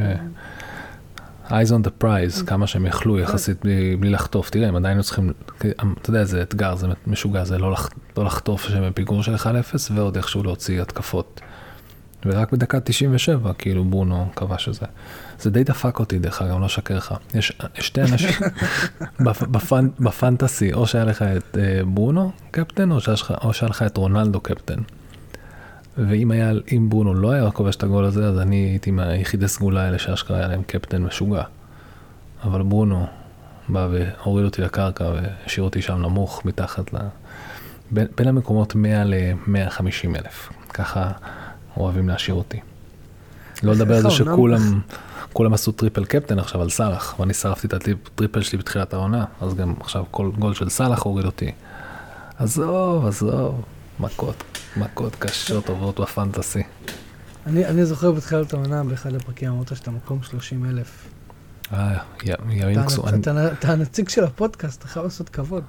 אה, 1.51 1.61
eyes 1.61 1.67
on 1.67 1.87
the 1.87 2.03
prize, 2.03 2.45
כמה 2.45 2.67
שהם 2.67 2.85
יכלו 2.85 3.19
יחסית 3.19 3.57
בלי, 3.63 3.95
בלי 3.95 4.09
לחטוף. 4.09 4.49
תראה, 4.49 4.67
הם 4.67 4.75
עדיין 4.75 4.97
לא 4.97 5.03
צריכים, 5.03 5.33
אתה 5.57 6.09
יודע, 6.09 6.23
זה 6.23 6.41
אתגר, 6.41 6.75
זה 6.75 6.87
משוגע, 7.07 7.43
זה 7.43 7.57
לא, 7.57 7.71
לח, 7.71 7.89
לא 8.17 8.25
לחטוף 8.25 8.69
שהם 8.69 8.89
בפיגור 8.89 9.23
של 9.23 9.35
1-0 9.35 9.47
ועוד 9.95 10.15
איכשהו 10.15 10.43
להוציא 10.43 10.81
התקפות. 10.81 11.41
ורק 12.25 12.51
בדקה 12.51 12.79
97, 12.79 13.53
כאילו 13.53 13.85
ברונו 13.85 14.27
קבע 14.35 14.57
שזה. 14.57 14.85
זה 15.39 15.49
די 15.49 15.63
דפק 15.63 15.99
אותי, 15.99 16.19
דרך 16.19 16.41
אגב, 16.41 16.59
לא 16.59 16.65
אשקר 16.65 16.97
לך. 16.97 17.13
יש 17.33 17.53
שתי 17.79 18.01
אנשים 18.01 18.29
בפנ, 19.51 19.87
בפנטסי, 19.99 20.73
או 20.73 20.87
שהיה 20.87 21.05
לך 21.05 21.21
את 21.21 21.55
uh, 21.55 21.85
ברונו 21.85 22.31
קפטן, 22.51 22.91
או 22.91 23.53
שהיה 23.53 23.69
לך 23.69 23.83
את 23.83 23.97
רונלדו 23.97 24.39
קפטן. 24.39 24.79
ואם 25.97 26.31
היה, 26.31 26.51
אם 26.71 26.89
ברונו 26.89 27.13
לא 27.13 27.31
היה 27.31 27.51
כובש 27.51 27.75
את 27.75 27.83
הגול 27.83 28.05
הזה, 28.05 28.27
אז 28.27 28.39
אני 28.39 28.55
הייתי 28.55 28.91
מהיחידי 28.91 29.47
סגולה 29.47 29.81
האלה 29.81 29.99
שאשכרה 29.99 30.37
היה 30.37 30.47
להם 30.47 30.63
קפטן 30.63 31.03
משוגע. 31.03 31.43
אבל 32.43 32.63
ברונו 32.63 33.05
בא 33.69 33.87
והוריד 33.91 34.45
אותי 34.45 34.61
לקרקע 34.61 35.03
והשאיר 35.03 35.63
אותי 35.63 35.81
שם 35.81 35.97
נמוך 35.97 36.45
מתחת 36.45 36.93
ל... 36.93 36.97
בין, 37.91 38.07
בין 38.17 38.27
המקומות 38.27 38.75
100 38.75 39.03
ל-150 39.03 40.17
אלף. 40.19 40.49
ככה 40.73 41.11
אוהבים 41.77 42.09
להשאיר 42.09 42.35
אותי. 42.35 42.59
לא 43.63 43.71
לדבר 43.71 43.95
על 43.95 44.01
זה 44.01 44.09
שכולם 44.09 44.81
כולם 45.33 45.53
עשו 45.53 45.71
triple 45.71 46.05
captain 46.05 46.39
עכשיו 46.39 46.61
על 46.61 46.69
סאלח, 46.69 47.19
ואני 47.19 47.33
שרפתי 47.33 47.67
את 47.67 47.73
ה 47.73 47.83
triple 47.83 48.41
שלי 48.41 48.57
בתחילת 48.57 48.93
העונה, 48.93 49.25
אז 49.41 49.55
גם 49.55 49.73
עכשיו 49.79 50.03
כל 50.11 50.31
גול 50.39 50.53
של 50.53 50.69
סאלח 50.69 51.03
הוריד 51.03 51.25
אותי. 51.25 51.51
עזוב, 52.37 53.07
עזוב, 53.07 53.61
מכות. 54.01 54.43
מכות 54.77 55.15
קשות 55.15 55.69
עוברות 55.69 55.99
בפנטסי. 55.99 56.63
אני, 57.45 57.65
אני 57.65 57.85
זוכר 57.85 58.11
בתחילת 58.11 58.53
העונה, 58.53 58.83
באחד 58.83 59.15
הפרקים 59.15 59.51
אמרת 59.51 59.75
שאתה 59.75 59.91
מקום 59.91 60.23
30 60.23 60.65
אלף. 60.65 61.07
אה, 61.73 61.97
ימין 62.23 62.85
קסום. 62.85 63.05
אתה 63.59 63.71
הנציג 63.71 64.09
של 64.09 64.23
הפודקאסט, 64.23 64.79
אתה 64.79 64.87
חייב 64.87 65.05
לעשות 65.05 65.29
כבוד. 65.29 65.63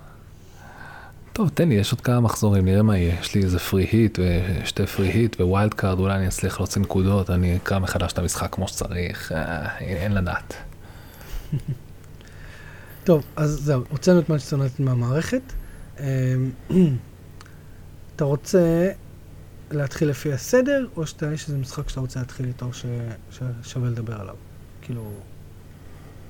טוב, 1.33 1.49
תן 1.55 1.69
לי, 1.69 1.75
יש 1.75 1.93
עוד 1.93 2.01
כמה 2.01 2.21
מחזורים, 2.21 2.65
נראה 2.65 2.83
מה 2.83 2.99
יהיה. 2.99 3.21
יש 3.21 3.35
לי 3.35 3.43
איזה 3.43 3.59
free 3.59 3.85
hit, 3.93 4.19
ושתי 4.63 4.87
free 4.87 5.09
hit, 5.09 5.41
וו 5.41 5.52
wild 5.52 5.75
card, 5.75 5.99
אולי 5.99 6.15
אני 6.15 6.29
אצליח 6.29 6.61
להוציא 6.61 6.83
נקודות, 6.83 7.31
אני 7.31 7.57
אקרא 7.57 7.79
מחדש 7.79 8.13
את 8.13 8.19
המשחק 8.19 8.49
כמו 8.53 8.69
שצריך, 8.69 9.33
אה, 9.33 9.79
אין 9.79 10.13
לדעת. 10.13 10.55
טוב, 13.05 13.25
אז 13.37 13.51
זהו, 13.51 13.83
הוצאנו 13.91 14.19
את 14.19 14.29
מה 14.29 14.39
שצוננת 14.39 14.81
מהמערכת. 14.81 15.43
אתה 18.17 18.25
רוצה 18.25 18.91
להתחיל 19.71 20.09
לפי 20.09 20.33
הסדר, 20.33 20.87
או 20.97 21.07
שאתה, 21.07 21.33
יש 21.33 21.49
איזה 21.49 21.59
משחק 21.59 21.89
שאתה 21.89 22.01
רוצה 22.01 22.21
להתחיל 22.21 22.47
איתו 22.47 22.73
ש, 22.73 22.87
ששווה 23.31 23.91
לדבר 23.91 24.21
עליו? 24.21 24.35
כאילו, 24.83 25.13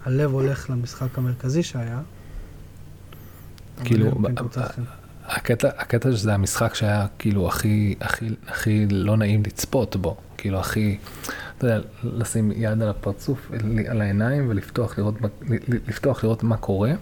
הלב 0.04 0.32
הולך 0.32 0.70
למשחק 0.70 1.18
המרכזי 1.18 1.62
שהיה. 1.62 2.00
כאילו, 3.84 4.10
הקטע, 5.24 5.68
הקטע 5.68 6.12
שזה 6.12 6.34
המשחק 6.34 6.74
שהיה 6.74 7.06
כאילו 7.18 7.48
הכי, 7.48 7.94
הכי, 8.00 8.28
הכי 8.46 8.86
לא 8.90 9.16
נעים 9.16 9.42
לצפות 9.46 9.96
בו, 9.96 10.16
כאילו 10.36 10.60
הכי, 10.60 10.98
אתה 11.58 11.66
יודע, 11.66 11.80
לשים 12.02 12.52
יד 12.56 12.82
על 12.82 12.88
הפרצוף, 12.88 13.50
על 13.88 14.00
העיניים 14.00 14.48
ולפתוח 14.48 14.98
לראות, 14.98 15.14
לפתוח 15.88 16.24
לראות 16.24 16.42
מה 16.42 16.56
קורה. 16.56 16.92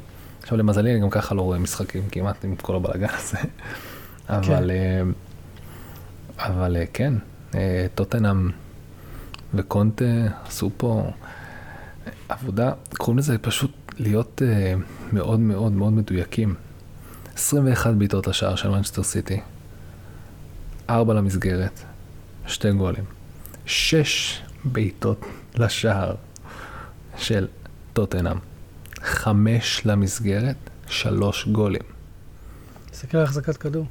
עכשיו 0.43 0.59
למזלי 0.59 0.93
אני 0.93 1.01
גם 1.01 1.11
ככה 1.11 1.35
לא 1.35 1.43
רואה 1.43 1.59
משחקים 1.59 2.03
כמעט 2.13 2.45
עם 2.45 2.57
כל 2.57 2.77
הבלאגן 2.77 3.15
הזה. 3.19 3.39
אבל, 4.31 4.71
כן. 4.71 5.09
אבל 6.39 6.77
כן, 6.93 7.15
אה, 7.55 7.87
טוטנאם 7.95 8.51
וקונטה 9.55 10.05
עשו 10.47 10.71
פה 10.77 11.11
עבודה, 12.29 12.73
קוראים 12.99 13.19
לזה 13.19 13.39
פשוט 13.39 13.71
להיות 13.99 14.43
אה, 14.45 14.75
מאוד 15.13 15.41
מאוד 15.41 15.73
מאוד 15.73 15.93
מדויקים. 15.93 16.55
21 17.35 17.95
בעיטות 17.95 18.27
לשער 18.27 18.57
של 18.57 18.69
מנצ'סטר 18.69 19.03
סיטי, 19.03 19.41
4 20.91 21.15
למסגרת, 21.15 21.81
2 22.47 22.79
גולים, 22.79 23.05
6 23.67 24.43
בעיטות 24.65 25.25
לשער 25.55 26.15
של 27.17 27.47
טוטנאם, 27.93 28.37
5 29.03 29.87
למסגרת, 29.87 30.57
3 30.89 31.49
גולים. 31.49 31.83
תסתכל 32.91 33.19
על 33.19 33.25
החזקת 33.25 33.57
כדור. 33.57 33.87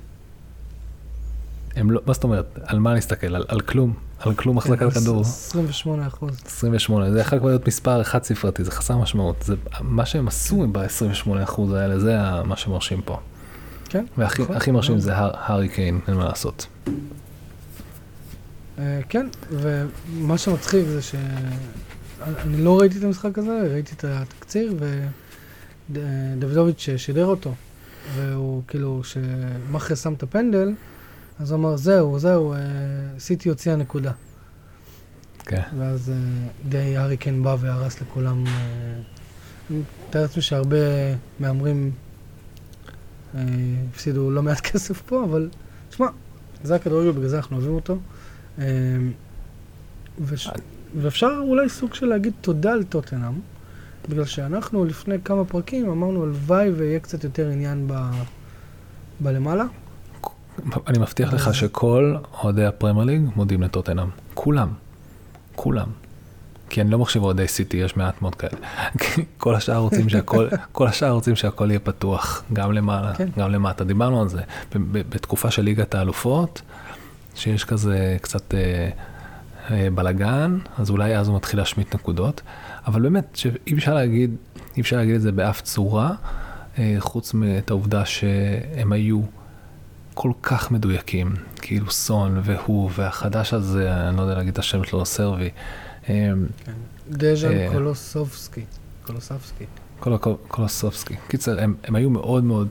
הם 1.75 1.91
לא, 1.91 2.01
מה 2.05 2.13
זאת 2.13 2.23
אומרת, 2.23 2.59
על 2.63 2.79
מה 2.79 2.93
נסתכל? 2.93 3.35
על, 3.35 3.45
על 3.47 3.59
כלום, 3.61 3.93
על 4.19 4.33
כלום 4.33 4.59
כן, 4.59 4.73
החזקת 4.73 4.93
כדור. 4.93 5.21
28 5.21 6.07
אחוז. 6.07 6.41
28, 6.45 7.11
זה 7.11 7.19
יכול 7.19 7.39
להיות 7.43 7.67
מספר 7.67 8.03
חד 8.03 8.23
ספרתי, 8.23 8.63
זה 8.63 8.71
חסר 8.71 8.97
משמעות. 8.97 9.35
זה 9.41 9.55
מה 9.81 10.05
שהם 10.05 10.27
עשו 10.27 10.67
ב-28 10.71 11.43
אחוז 11.43 11.73
האלה, 11.73 11.99
זה 11.99 12.17
מה 12.45 12.57
שמרשים 12.57 13.01
פה. 13.01 13.19
כן. 13.89 14.05
והכי 14.17 14.41
נכון, 14.41 14.73
מרשים. 14.73 14.99
זה 14.99 15.11
הארי 15.15 15.69
קיין, 15.69 15.99
אין 16.07 16.15
מה 16.15 16.25
לעשות. 16.25 16.67
אה, 18.79 18.99
כן, 19.09 19.27
ומה 19.51 20.37
שמצחיק 20.37 20.85
זה 20.85 21.01
אני 22.27 22.63
לא 22.63 22.79
ראיתי 22.79 22.97
את 22.97 23.03
המשחק 23.03 23.37
הזה, 23.37 23.67
ראיתי 23.71 23.95
את 23.95 24.05
התקציר, 24.07 24.73
ודוידוביץ' 25.89 26.89
שידר 26.97 27.25
אותו, 27.25 27.53
והוא 28.15 28.63
כאילו, 28.67 29.01
כשמאחר 29.03 29.95
שם 29.95 30.13
את 30.13 30.23
הפנדל, 30.23 30.73
אז 31.39 31.51
הוא 31.51 31.59
אמר, 31.59 31.77
זהו, 31.77 32.19
זהו, 32.19 32.53
אה, 32.53 32.59
סיטי 33.19 33.49
הוציאה 33.49 33.75
נקודה. 33.75 34.11
כן. 35.39 35.61
ואז 35.77 36.09
אה, 36.09 36.15
די 36.69 36.97
הארי 36.97 37.17
קיין 37.17 37.43
בא 37.43 37.55
והרס 37.59 38.01
לכולם. 38.01 38.47
אה, 38.47 38.51
אני 39.71 39.81
מתאר 40.07 40.21
לעצמי 40.21 40.41
שהרבה 40.41 40.77
מהמרים 41.39 41.91
הפסידו 43.33 44.31
לא 44.31 44.43
מעט 44.43 44.59
כסף 44.71 45.01
פה, 45.01 45.23
אבל 45.23 45.49
תשמע, 45.89 46.07
זה 46.63 46.75
הכדורגל, 46.75 47.11
בגלל 47.11 47.27
זה 47.27 47.37
אנחנו 47.37 47.55
אוהבים 47.55 47.75
אותו. 47.75 47.97
וש... 50.19 50.49
ואפשר 51.01 51.39
אולי 51.39 51.69
סוג 51.69 51.93
של 51.93 52.05
להגיד 52.05 52.33
תודה 52.41 52.71
על 52.71 52.83
טוטנאם, 52.83 53.33
בגלל 54.09 54.25
שאנחנו 54.25 54.85
לפני 54.85 55.15
כמה 55.25 55.45
פרקים 55.45 55.89
אמרנו 55.89 56.23
הלוואי 56.23 56.69
ויהיה 56.69 56.99
קצת 56.99 57.23
יותר 57.23 57.49
עניין 57.49 57.87
ב... 57.87 58.11
בלמעלה. 59.19 59.65
אני 60.87 60.99
מבטיח 60.99 61.33
לך 61.33 61.55
שכל 61.55 62.15
אוהדי 62.43 62.65
הפרמייר 62.65 63.05
ליג 63.05 63.21
מודים 63.35 63.61
לטוטנאם. 63.61 64.07
כולם. 64.33 64.69
כולם. 65.55 65.87
כי 66.69 66.81
אני 66.81 66.89
לא 66.89 66.99
מחשיב 66.99 67.23
אוהדי 67.23 67.47
סיטי, 67.47 67.77
יש 67.77 67.97
מעט 67.97 68.21
מאוד 68.21 68.35
כאלה. 68.35 68.57
כל 69.37 69.55
השאר 69.55 69.77
רוצים 69.77 70.09
שהכל, 70.09 70.47
כל 70.71 70.87
השאר 70.87 71.11
רוצים 71.11 71.35
שהכל 71.35 71.69
יהיה 71.69 71.79
פתוח, 71.79 72.43
גם 72.53 72.71
למעלה, 72.71 73.13
כן. 73.15 73.29
גם 73.37 73.51
למטה. 73.51 73.83
דיברנו 73.83 74.21
על 74.21 74.29
זה. 74.29 74.41
בתקופה 74.91 75.51
של 75.51 75.61
ליגת 75.61 75.95
האלופות, 75.95 76.61
שיש 77.35 77.63
כזה 77.63 78.17
קצת 78.21 78.53
אה, 78.53 78.89
אה, 79.71 79.87
בלגן, 79.95 80.57
אז 80.77 80.89
אולי 80.89 81.17
אז 81.17 81.27
הוא 81.27 81.35
מתחיל 81.35 81.59
להשמיט 81.59 81.95
נקודות. 81.95 82.41
אבל 82.87 83.01
באמת, 83.01 83.39
אי 83.67 83.73
אפשר 83.73 83.93
להגיד, 83.93 84.35
אי 84.77 84.81
אפשר 84.81 84.97
להגיד 84.97 85.15
את 85.15 85.21
זה 85.21 85.31
באף 85.31 85.61
צורה, 85.61 86.11
אה, 86.77 86.95
חוץ 86.99 87.33
מאת 87.33 87.69
העובדה 87.69 88.05
שהם 88.05 88.91
היו 88.91 89.21
כל 90.21 90.31
כך 90.43 90.71
מדויקים, 90.71 91.35
כאילו 91.55 91.91
סון 91.91 92.41
והוא 92.43 92.91
והחדש 92.93 93.53
הזה, 93.53 93.93
אני 93.93 94.17
לא 94.17 94.21
יודע 94.21 94.35
להגיד 94.35 94.53
את 94.53 94.59
השם 94.59 94.83
שלו, 94.83 95.05
סרבי. 95.05 95.49
כן. 96.05 96.37
דז'אן 97.09 97.51
אה, 97.51 97.67
קולוסובסקי, 97.71 98.61
קולוסובסקי. 99.05 99.65
קולוסובסקי. 100.47 101.15
קיצר, 101.27 101.59
הם, 101.59 101.75
הם 101.83 101.95
היו 101.95 102.09
מאוד 102.09 102.43
מאוד 102.43 102.67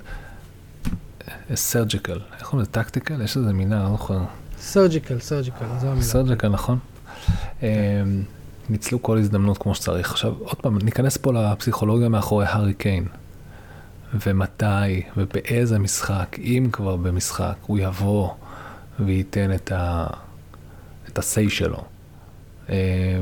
surgical, 1.54 2.12
אה, 2.12 2.36
איך 2.38 2.46
קוראים 2.46 2.60
לזה? 2.60 2.70
tactical? 2.70 3.22
יש 3.22 3.36
איזה 3.36 3.52
מילה, 3.52 3.82
לא 3.82 3.90
זוכר. 3.90 4.20
surgical, 4.58 5.18
surgical, 5.18 5.66
זו 5.80 5.86
המילה. 5.86 6.04
surgical, 6.04 6.48
נכון. 6.48 6.78
ניצלו 8.68 9.02
כל 9.02 9.18
הזדמנות 9.18 9.58
כמו 9.58 9.74
שצריך. 9.74 10.10
עכשיו, 10.10 10.34
עוד 10.38 10.56
פעם, 10.56 10.78
ניכנס 10.78 11.16
פה 11.16 11.32
לפסיכולוגיה 11.32 12.08
מאחורי 12.08 12.46
הארי 12.46 12.74
קיין. 12.74 13.08
ומתי 14.14 15.02
ובאיזה 15.16 15.78
משחק, 15.78 16.36
אם 16.38 16.68
כבר 16.72 16.96
במשחק, 16.96 17.54
הוא 17.66 17.78
יבוא 17.78 18.30
וייתן 19.00 19.54
את, 19.54 19.72
ה... 19.72 20.06
את 21.08 21.18
ה- 21.18 21.31
say 21.31 21.50
שלו. 21.50 21.84
אה, 22.70 22.74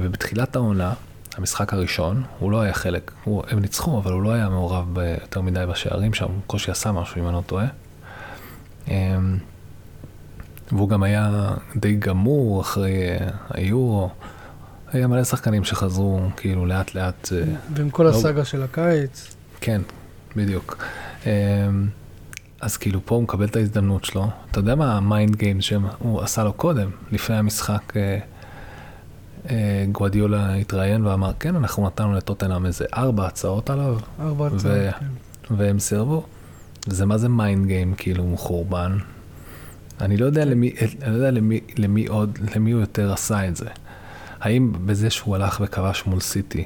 ובתחילת 0.03 0.57
העונה, 0.57 0.93
המשחק 1.37 1.73
הראשון, 1.73 2.23
הוא 2.39 2.51
לא 2.51 2.61
היה 2.61 2.73
חלק, 2.73 3.13
הוא, 3.25 3.43
הם 3.51 3.59
ניצחו, 3.59 3.99
אבל 3.99 4.13
הוא 4.13 4.23
לא 4.23 4.33
היה 4.33 4.49
מעורב 4.49 4.99
יותר 5.21 5.41
מדי 5.41 5.65
בשערים 5.69 6.15
שם, 6.15 6.25
הוא 6.25 6.41
קושי 6.47 6.71
עשה 6.71 6.93
משהו, 6.93 7.23
אם 7.23 7.27
אני 7.27 7.35
לא 7.35 7.43
טועה. 7.47 7.67
אה, 8.89 9.17
והוא 10.73 10.89
גם 10.89 11.03
היה 11.03 11.51
די 11.77 11.95
גמור 11.95 12.61
אחרי 12.61 13.09
אה, 13.09 13.29
היורו. 13.51 14.11
היה 14.93 15.07
מלא 15.07 15.25
שחקנים 15.25 15.65
שחזרו 15.65 16.21
כאילו 16.37 16.67
לאט 16.67 16.95
לאט. 16.95 17.29
ועם 17.75 17.91
כל 17.91 18.03
לא... 18.03 18.09
הסאגה 18.09 18.45
של 18.45 18.63
הקיץ. 18.63 19.37
כן, 19.61 19.83
בדיוק. 20.37 20.85
אמ, 21.27 21.31
אז 22.61 22.77
כאילו 22.77 23.01
פה 23.05 23.15
הוא 23.15 23.23
מקבל 23.23 23.45
את 23.45 23.57
ההזדמנות 23.57 24.05
שלו. 24.05 24.29
אתה 24.51 24.61
יודע 24.61 24.75
מה 24.75 24.97
ה 24.97 25.05
mind 25.05 25.37
game 25.37 25.61
שהוא 25.61 26.23
עשה 26.23 26.45
לו 26.45 26.53
קודם, 26.53 26.91
לפני 27.13 27.37
המשחק, 27.37 27.97
אה, 27.97 28.19
אה, 29.51 29.85
גואדיולה 29.93 30.55
התראיין 30.55 31.07
ואמר, 31.07 31.33
כן, 31.41 31.57
אנחנו 31.57 31.87
נתנו 31.87 32.13
לטוטנאם 32.13 32.67
איזה 32.67 32.85
ארבע 32.95 33.27
הצעות 33.27 33.71
עליו. 33.71 33.99
ארבע 34.21 34.47
הצעות, 34.47 34.63
כן. 35.01 35.07
והם 35.57 35.79
סירבו. 35.79 36.27
זה 36.87 37.07
מה 37.07 37.19
זה 37.19 37.29
mind 37.29 37.67
game, 37.67 37.95
כאילו, 37.97 38.37
חורבן. 38.37 38.99
אני 40.01 40.17
לא 40.17 40.27
יודע, 40.27 40.45
למי, 40.45 40.73
אני 41.03 41.11
לא 41.11 41.17
יודע 41.17 41.31
למי, 41.31 41.61
למי 41.77 42.07
עוד, 42.07 42.39
למי 42.55 42.71
הוא 42.71 42.81
יותר 42.81 43.13
עשה 43.13 43.49
את 43.49 43.57
זה. 43.57 43.69
האם 44.41 44.73
בזה 44.87 45.11
שהוא 45.11 45.35
הלך 45.35 45.61
וכבש 45.65 46.07
מול 46.07 46.21
סיטי, 46.21 46.65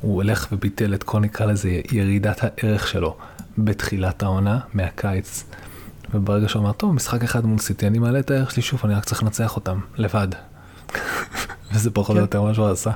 הוא 0.00 0.14
הולך 0.14 0.46
וביטל 0.52 0.94
את 0.94 1.02
כל 1.02 1.20
נקרא 1.20 1.46
לזה 1.46 1.80
ירידת 1.92 2.40
הערך 2.42 2.88
שלו 2.88 3.16
בתחילת 3.58 4.22
העונה, 4.22 4.60
מהקיץ. 4.74 5.44
וברגע 6.14 6.48
שהוא 6.48 6.62
אמר, 6.62 6.72
טוב, 6.72 6.94
משחק 6.94 7.24
אחד 7.24 7.46
מול 7.46 7.58
סיטי, 7.58 7.86
אני 7.86 7.98
מעלה 7.98 8.18
את 8.18 8.30
הערך 8.30 8.50
שלי 8.50 8.62
שוב, 8.62 8.80
אני 8.84 8.94
רק 8.94 9.04
צריך 9.04 9.22
לנצח 9.22 9.56
אותם, 9.56 9.80
לבד. 9.96 10.28
וזה 11.72 11.90
פחות 11.90 12.10
או 12.10 12.14
כן. 12.14 12.20
יותר 12.20 12.42
מה 12.42 12.54
שהוא 12.54 12.68
עשה. 12.68 12.90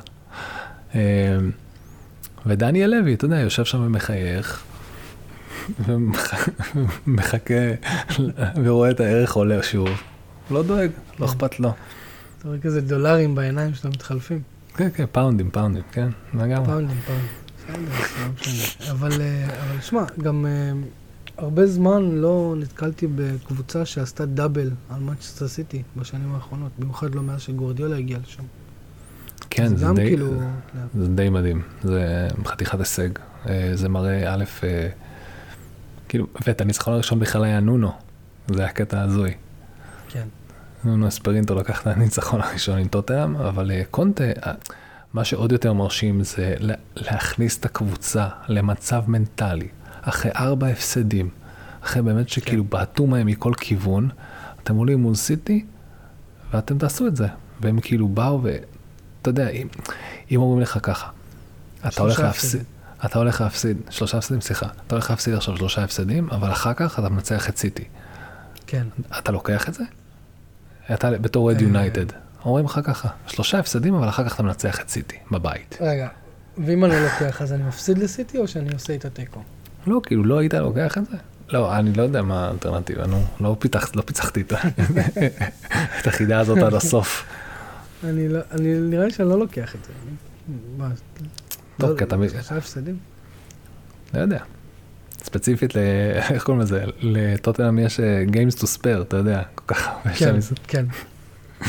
אמ, 0.94 1.00
ודניאל 2.46 2.90
לוי, 2.90 3.14
אתה 3.14 3.24
יודע, 3.24 3.36
יושב 3.36 3.64
שם 3.64 3.80
ומחייך, 3.80 4.62
ומחכה, 7.06 7.54
ורואה 8.64 8.90
את 8.90 9.00
הערך 9.00 9.32
עולה 9.32 9.62
שוב. 9.62 9.88
לא 10.50 10.62
דואג, 10.62 10.90
לא. 11.18 11.26
אכפת 11.26 11.60
לו. 11.60 11.72
אתה 12.38 12.48
רואה 12.48 12.58
כזה 12.58 12.80
דולרים 12.80 13.34
בעיניים 13.34 13.74
שלו 13.74 13.90
מתחלפים. 13.90 14.51
כן, 14.76 14.88
כן, 14.94 15.04
פאונדים, 15.12 15.50
פאונדים, 15.50 15.82
כן, 15.92 16.08
לגמרי. 16.34 16.66
פאונדים, 16.66 16.96
פאונדים. 17.06 17.42
לא. 17.68 18.90
אבל, 18.90 19.20
אה, 19.20 19.44
אבל 19.44 19.80
שמע, 19.80 20.04
גם 20.18 20.46
אה, 20.46 20.72
הרבה 21.36 21.66
זמן 21.66 22.10
לא 22.10 22.54
נתקלתי 22.58 23.06
בקבוצה 23.14 23.86
שעשתה 23.86 24.26
double 24.26 24.70
על 24.90 25.00
מנצ'סטר 25.00 25.48
סיטי 25.48 25.82
בשנים 25.96 26.34
האחרונות, 26.34 26.72
במיוחד 26.78 27.14
לא 27.14 27.22
מאז 27.22 27.40
שגווארדיולה 27.40 27.96
הגיע 27.96 28.18
לשם. 28.22 28.42
כן, 29.50 29.76
זה, 29.76 29.86
די, 29.94 30.08
כאילו... 30.08 30.34
זה 30.94 31.08
די 31.08 31.28
מדהים, 31.28 31.62
זה 31.82 32.28
חתיכת 32.44 32.78
הישג. 32.78 33.08
אה, 33.48 33.70
זה 33.74 33.88
מראה, 33.88 34.34
א', 34.34 34.44
כאילו, 36.08 36.26
ואת 36.46 36.60
הניצחון 36.60 36.94
הראשון 36.94 37.20
בכלל 37.20 37.44
היה 37.44 37.60
נונו, 37.60 37.92
זה 38.48 38.62
היה 38.62 38.72
קטע 38.72 39.00
הזוי. 39.00 39.34
כן. 40.08 40.26
נונו 40.84 41.08
אספרינטו 41.08 41.54
לקח 41.54 41.82
את 41.82 41.86
הניצחון 41.86 42.40
הראשון 42.40 42.78
עם 42.78 42.88
טוטאם, 42.88 43.36
אבל 43.36 43.70
אה, 43.70 43.82
קונטה, 43.90 44.24
אה, 44.24 44.52
מה 45.12 45.24
שעוד 45.24 45.52
יותר 45.52 45.72
מרשים 45.72 46.24
זה 46.24 46.54
להכניס 46.96 47.58
את 47.58 47.64
הקבוצה 47.64 48.28
למצב 48.48 49.02
מנטלי, 49.06 49.68
אחרי 50.02 50.30
ארבע 50.36 50.66
הפסדים, 50.66 51.28
אחרי 51.84 52.02
באמת 52.02 52.28
שכאילו 52.28 52.64
כן. 52.64 52.70
בעטו 52.70 53.06
מהם 53.06 53.26
מכל 53.26 53.52
כיוון, 53.56 54.08
אתם 54.62 54.76
עולים 54.76 55.02
מול 55.02 55.14
סיטי, 55.14 55.64
ואתם 56.52 56.78
תעשו 56.78 57.06
את 57.06 57.16
זה. 57.16 57.26
והם 57.60 57.80
כאילו 57.80 58.08
באו 58.08 58.42
ואתה 58.42 59.30
יודע, 59.30 59.48
אם, 59.48 59.68
אם 60.30 60.40
אומרים 60.40 60.60
לך 60.60 60.78
ככה, 60.82 61.10
אתה 61.88 62.02
הולך 62.02 62.20
להפסיד, 62.20 62.62
אתה 63.04 63.18
הולך 63.18 63.40
להפסיד, 63.40 63.76
שלושה 63.90 64.18
הפסדים, 64.18 64.40
סליחה, 64.40 64.66
אתה 64.86 64.94
הולך 64.94 65.10
להפסיד 65.10 65.34
עכשיו 65.34 65.56
שלושה 65.56 65.84
הפסדים, 65.84 66.30
אבל 66.30 66.52
אחר 66.52 66.74
כך 66.74 66.98
אתה 66.98 67.08
מנצח 67.08 67.48
את 67.48 67.56
סיטי. 67.56 67.84
כן. 68.66 68.86
אתה 69.18 69.32
לוקח 69.32 69.68
את 69.68 69.74
זה? 69.74 69.84
אתה 70.94 71.10
בתור 71.10 71.50
רד 71.50 71.60
יונייטד. 71.60 72.06
אומרים 72.44 72.64
לך 72.64 72.80
ככה, 72.84 73.08
שלושה 73.26 73.58
הפסדים, 73.58 73.94
אבל 73.94 74.08
אחר 74.08 74.28
כך 74.28 74.34
אתה 74.34 74.42
מנצח 74.42 74.80
את 74.80 74.88
סיטי, 74.88 75.16
בבית. 75.30 75.78
רגע, 75.80 76.08
ואם 76.58 76.84
אני 76.84 76.94
לוקח, 77.00 77.42
אז 77.42 77.52
אני 77.52 77.62
מפסיד 77.62 77.98
לסיטי 77.98 78.38
או 78.38 78.48
שאני 78.48 78.72
עושה 78.72 78.92
איתה 78.92 79.10
תיקו? 79.10 79.40
לא, 79.86 80.00
כאילו, 80.04 80.24
לא 80.24 80.38
היית 80.38 80.54
לוקח 80.54 80.98
את 80.98 81.06
זה? 81.06 81.16
לא, 81.48 81.76
אני 81.78 81.92
לא 81.92 82.02
יודע 82.02 82.22
מה 82.22 82.46
האלטרנטיבה, 82.46 83.06
נו, 83.06 83.24
לא, 83.40 83.56
פיתח, 83.58 83.90
לא 83.94 84.02
פיצחתי 84.02 84.40
את 84.40 84.52
החידה 86.06 86.40
הזאת 86.40 86.58
עד 86.58 86.74
הסוף. 86.74 87.24
אני, 88.04 88.28
לא, 88.28 88.40
אני 88.50 88.80
נראה 88.80 89.04
לי 89.04 89.10
שאני 89.10 89.28
לא 89.28 89.38
לוקח 89.38 89.74
את 89.74 89.84
זה. 89.84 89.92
טוב, 91.78 91.90
לא, 91.90 91.98
כי 91.98 92.04
אתה... 92.04 92.16
שלושה 92.32 92.56
הפסדים? 92.56 92.98
לא 94.14 94.20
יודע. 94.20 94.38
ספציפית, 95.22 95.74
ל... 95.74 95.78
איך 96.32 96.44
קוראים 96.44 96.62
לזה? 96.62 96.84
לטוטנאם 97.00 97.78
יש 97.78 98.00
אה, 98.00 98.24
Games 98.28 98.58
to 98.58 98.62
spare, 98.62 99.02
אתה 99.02 99.16
יודע, 99.16 99.42
כל 99.54 99.74
כך 99.74 99.88
הרבה 99.88 100.14
כן, 100.14 100.34
כן. 100.68 100.84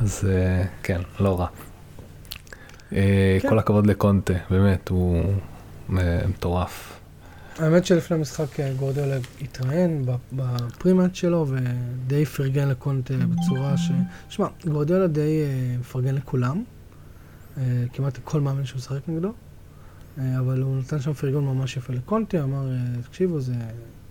אז 0.00 0.28
אה, 0.30 0.64
כן, 0.82 1.00
לא 1.20 1.40
רע. 1.40 1.46
אה, 2.92 3.38
כן. 3.42 3.48
כל 3.48 3.58
הכבוד 3.58 3.86
לקונטה, 3.86 4.34
באמת, 4.50 4.88
הוא 4.88 5.22
מטורף. 5.88 6.94
האמת 7.58 7.86
שלפני 7.86 8.16
המשחק 8.16 8.60
גורדיאלה 8.78 9.16
התראיין 9.40 10.06
בפרימט 10.32 11.14
שלו 11.14 11.46
ודי 11.48 12.24
פרגן 12.24 12.68
לקונטה 12.68 13.14
בצורה 13.14 13.76
ש... 13.76 13.90
שמע, 14.28 14.46
גורדיאלה 14.64 15.06
די 15.06 15.42
מפרגן 15.80 16.14
לכולם, 16.14 16.64
כמעט 17.92 18.18
כל 18.24 18.40
מאמן 18.40 18.64
שהוא 18.64 18.78
משחק 18.78 19.08
נגדו. 19.08 19.32
אה, 20.18 20.38
אבל 20.38 20.62
הוא 20.62 20.76
נתן 20.76 21.00
שם 21.00 21.12
פרגון 21.12 21.44
ממש 21.44 21.76
יפה 21.76 21.92
לקונטי, 21.92 22.40
אמר, 22.40 22.70
אה, 22.70 23.02
תקשיבו, 23.02 23.40
זה, 23.40 23.52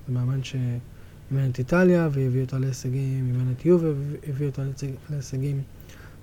זה 0.08 0.13
מאמן 0.13 0.43
שאימן 0.43 1.50
את 1.52 1.60
איטליה 1.60 2.10
והביא 2.12 2.41
אותה 2.41 2.60
להישגים, 2.60 3.28
אימן 3.28 3.54
את 3.58 3.65
יובה 3.65 3.88
והביא 4.28 4.48
אותה 4.48 4.62
להישגים. 5.10 5.62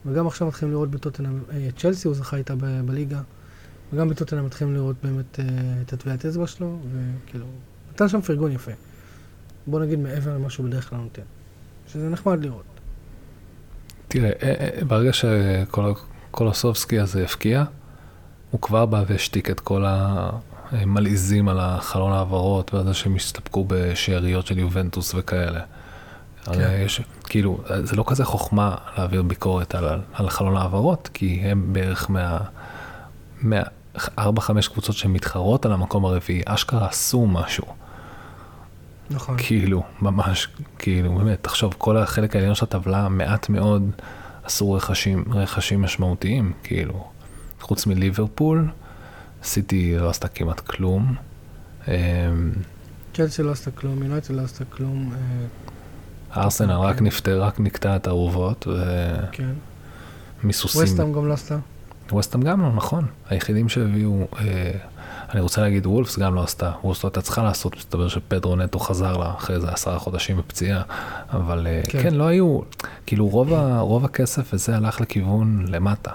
וגם 0.06 0.26
עכשיו 0.26 0.48
מתחילים 0.48 0.72
לראות 0.72 0.90
בטוטנאם, 0.90 1.38
אה, 1.52 1.68
צ'לסי 1.76 2.08
הוא 2.08 2.16
זכה 2.16 2.36
איתה 2.36 2.54
ב- 2.56 2.80
בליגה, 2.86 3.20
וגם 3.92 4.08
בטוטנאם 4.08 4.46
מתחילים 4.46 4.74
לראות 4.74 4.96
באמת 5.02 5.40
את 5.82 5.92
הטביעת 5.92 6.26
אצבע 6.26 6.46
שלו, 6.46 6.78
וכאילו, 6.92 7.46
נתן 7.92 8.08
שם 8.08 8.20
פרגון 8.20 8.52
יפה. 8.52 8.72
בוא 9.66 9.80
נגיד 9.80 9.98
מעבר 9.98 10.34
למה 10.34 10.50
שהוא 10.50 10.66
בדרך 10.66 10.90
כלל 10.90 10.98
נותן. 10.98 11.22
שזה 11.88 12.08
נחמד 12.08 12.44
לראות. 12.44 12.64
תראה, 14.08 14.30
אה, 14.42 14.54
אה, 14.60 14.84
ברגע 14.84 15.10
שקולוסובסקי 15.12 16.98
הזה 16.98 17.24
הפקיע, 17.24 17.64
הוא 18.54 18.60
כבר 18.60 18.86
בא 18.86 19.04
והשתיק 19.06 19.50
את 19.50 19.60
כל 19.60 19.84
המלעיזים 20.70 21.48
על 21.48 21.60
החלון 21.60 22.12
העברות 22.12 22.74
ועל 22.74 22.84
זה 22.84 22.94
שהם 22.94 23.14
הסתפקו 23.14 23.64
בשאריות 23.68 24.46
של 24.46 24.58
יובנטוס 24.58 25.14
וכאלה. 25.14 25.60
כן. 26.44 26.80
יש, 26.84 27.00
כאילו, 27.24 27.60
זה 27.82 27.96
לא 27.96 28.04
כזה 28.06 28.24
חוכמה 28.24 28.74
להעביר 28.96 29.22
ביקורת 29.22 29.74
על, 29.74 30.00
על 30.12 30.30
חלון 30.30 30.56
העברות, 30.56 31.10
כי 31.14 31.40
הם 31.44 31.72
בערך 31.72 32.10
מה... 32.10 32.38
מה... 33.42 33.62
ארבע, 34.18 34.40
חמש 34.40 34.68
קבוצות 34.68 34.96
שמתחרות 34.96 35.66
על 35.66 35.72
המקום 35.72 36.04
הרביעי, 36.04 36.42
אשכרה 36.46 36.88
עשו 36.88 37.26
משהו. 37.26 37.64
נכון. 39.10 39.36
כאילו, 39.38 39.82
ממש, 40.00 40.48
כאילו, 40.78 41.14
באמת, 41.14 41.38
תחשוב, 41.42 41.74
כל 41.78 41.96
החלק 41.96 42.36
העליון 42.36 42.54
של 42.54 42.64
הטבלה, 42.64 43.08
מעט 43.08 43.48
מאוד 43.48 43.90
עשו 44.44 44.72
רכשים, 44.72 45.24
רכשים 45.30 45.82
משמעותיים, 45.82 46.52
כאילו, 46.62 47.13
חוץ 47.64 47.86
מליברפול, 47.86 48.68
סיטי 49.42 49.96
לא 49.98 50.10
עשתה 50.10 50.28
כמעט 50.28 50.60
כלום. 50.60 51.14
אמ, 51.88 51.92
צ'לסי 53.14 53.42
לא 53.42 53.50
עשתה 53.50 53.70
כלום, 53.70 54.02
יונייטד 54.02 54.34
לא 54.34 54.42
עשתה 54.42 54.64
כלום, 54.64 55.12
אה, 55.12 56.42
ארסנל 56.42 56.72
רק 56.72 56.98
כן. 56.98 57.04
נפטר, 57.04 57.42
רק 57.42 57.60
נקטע 57.60 57.96
את 57.96 58.06
האהובות, 58.06 58.66
כן. 59.32 59.52
ומסוסים. 60.44 60.82
וסטאם 60.82 61.12
גם 61.12 61.28
לא 61.28 61.32
עשתה. 61.32 61.58
ווסטהאם 62.12 62.42
גם 62.42 62.60
לא, 62.60 62.72
נכון. 62.72 63.06
היחידים 63.28 63.68
שהביאו, 63.68 64.26
אה, 64.38 64.70
אני 65.32 65.40
רוצה 65.40 65.60
להגיד 65.60 65.86
וולפס 65.86 66.18
גם 66.18 66.34
לא 66.34 66.42
עשתה. 66.42 66.72
וולפס 66.84 67.04
לא 67.04 67.08
הייתה 67.08 67.22
צריכה 67.22 67.42
לעשות, 67.42 67.76
מסתבר 67.76 68.08
שפדרו 68.08 68.56
נטו 68.56 68.78
חזר 68.78 69.16
לה 69.16 69.34
אחרי 69.38 69.56
איזה 69.56 69.68
עשרה 69.68 69.98
חודשים 69.98 70.36
בפציעה. 70.36 70.82
אבל 71.32 71.66
אה, 71.66 71.82
כן. 71.88 72.02
כן. 72.02 72.14
לא 72.14 72.24
היו, 72.24 72.60
כאילו 73.06 73.28
רוב 73.80 74.04
הכסף 74.04 74.50
וזה 74.54 74.76
הלך 74.76 75.00
לכיוון 75.00 75.64
למטה. 75.68 76.10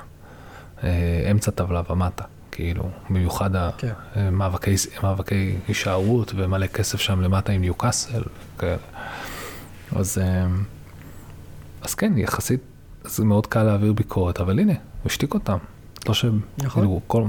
אה, 0.83 1.27
אמצע 1.31 1.51
טבלה 1.51 1.81
ומטה. 1.89 2.23
כאילו, 2.51 2.89
במיוחד 3.09 3.49
כן. 3.77 3.93
המאבקי 4.15 4.75
מאבקי 5.03 5.55
הישארות 5.67 6.31
ומלא 6.35 6.67
כסף 6.67 6.99
שם 6.99 7.21
למטה 7.21 7.51
עם 7.51 7.61
ניוקאסל. 7.61 8.23
כאלה. 8.57 8.77
אז, 9.95 10.17
אה, 10.17 10.47
אז 11.81 11.95
כן, 11.95 12.17
יחסית 12.17 12.59
זה 13.03 13.25
מאוד 13.25 13.47
קל 13.47 13.63
להעביר 13.63 13.93
ביקורת, 13.93 14.39
אבל 14.39 14.59
הנה, 14.59 14.73
הוא 14.73 14.79
השתיק 15.05 15.33
אותם. 15.33 15.57
לא 16.07 16.13
ש... 16.13 16.25
נכון. 16.57 16.83
כאילו, 16.83 17.01
כל... 17.07 17.23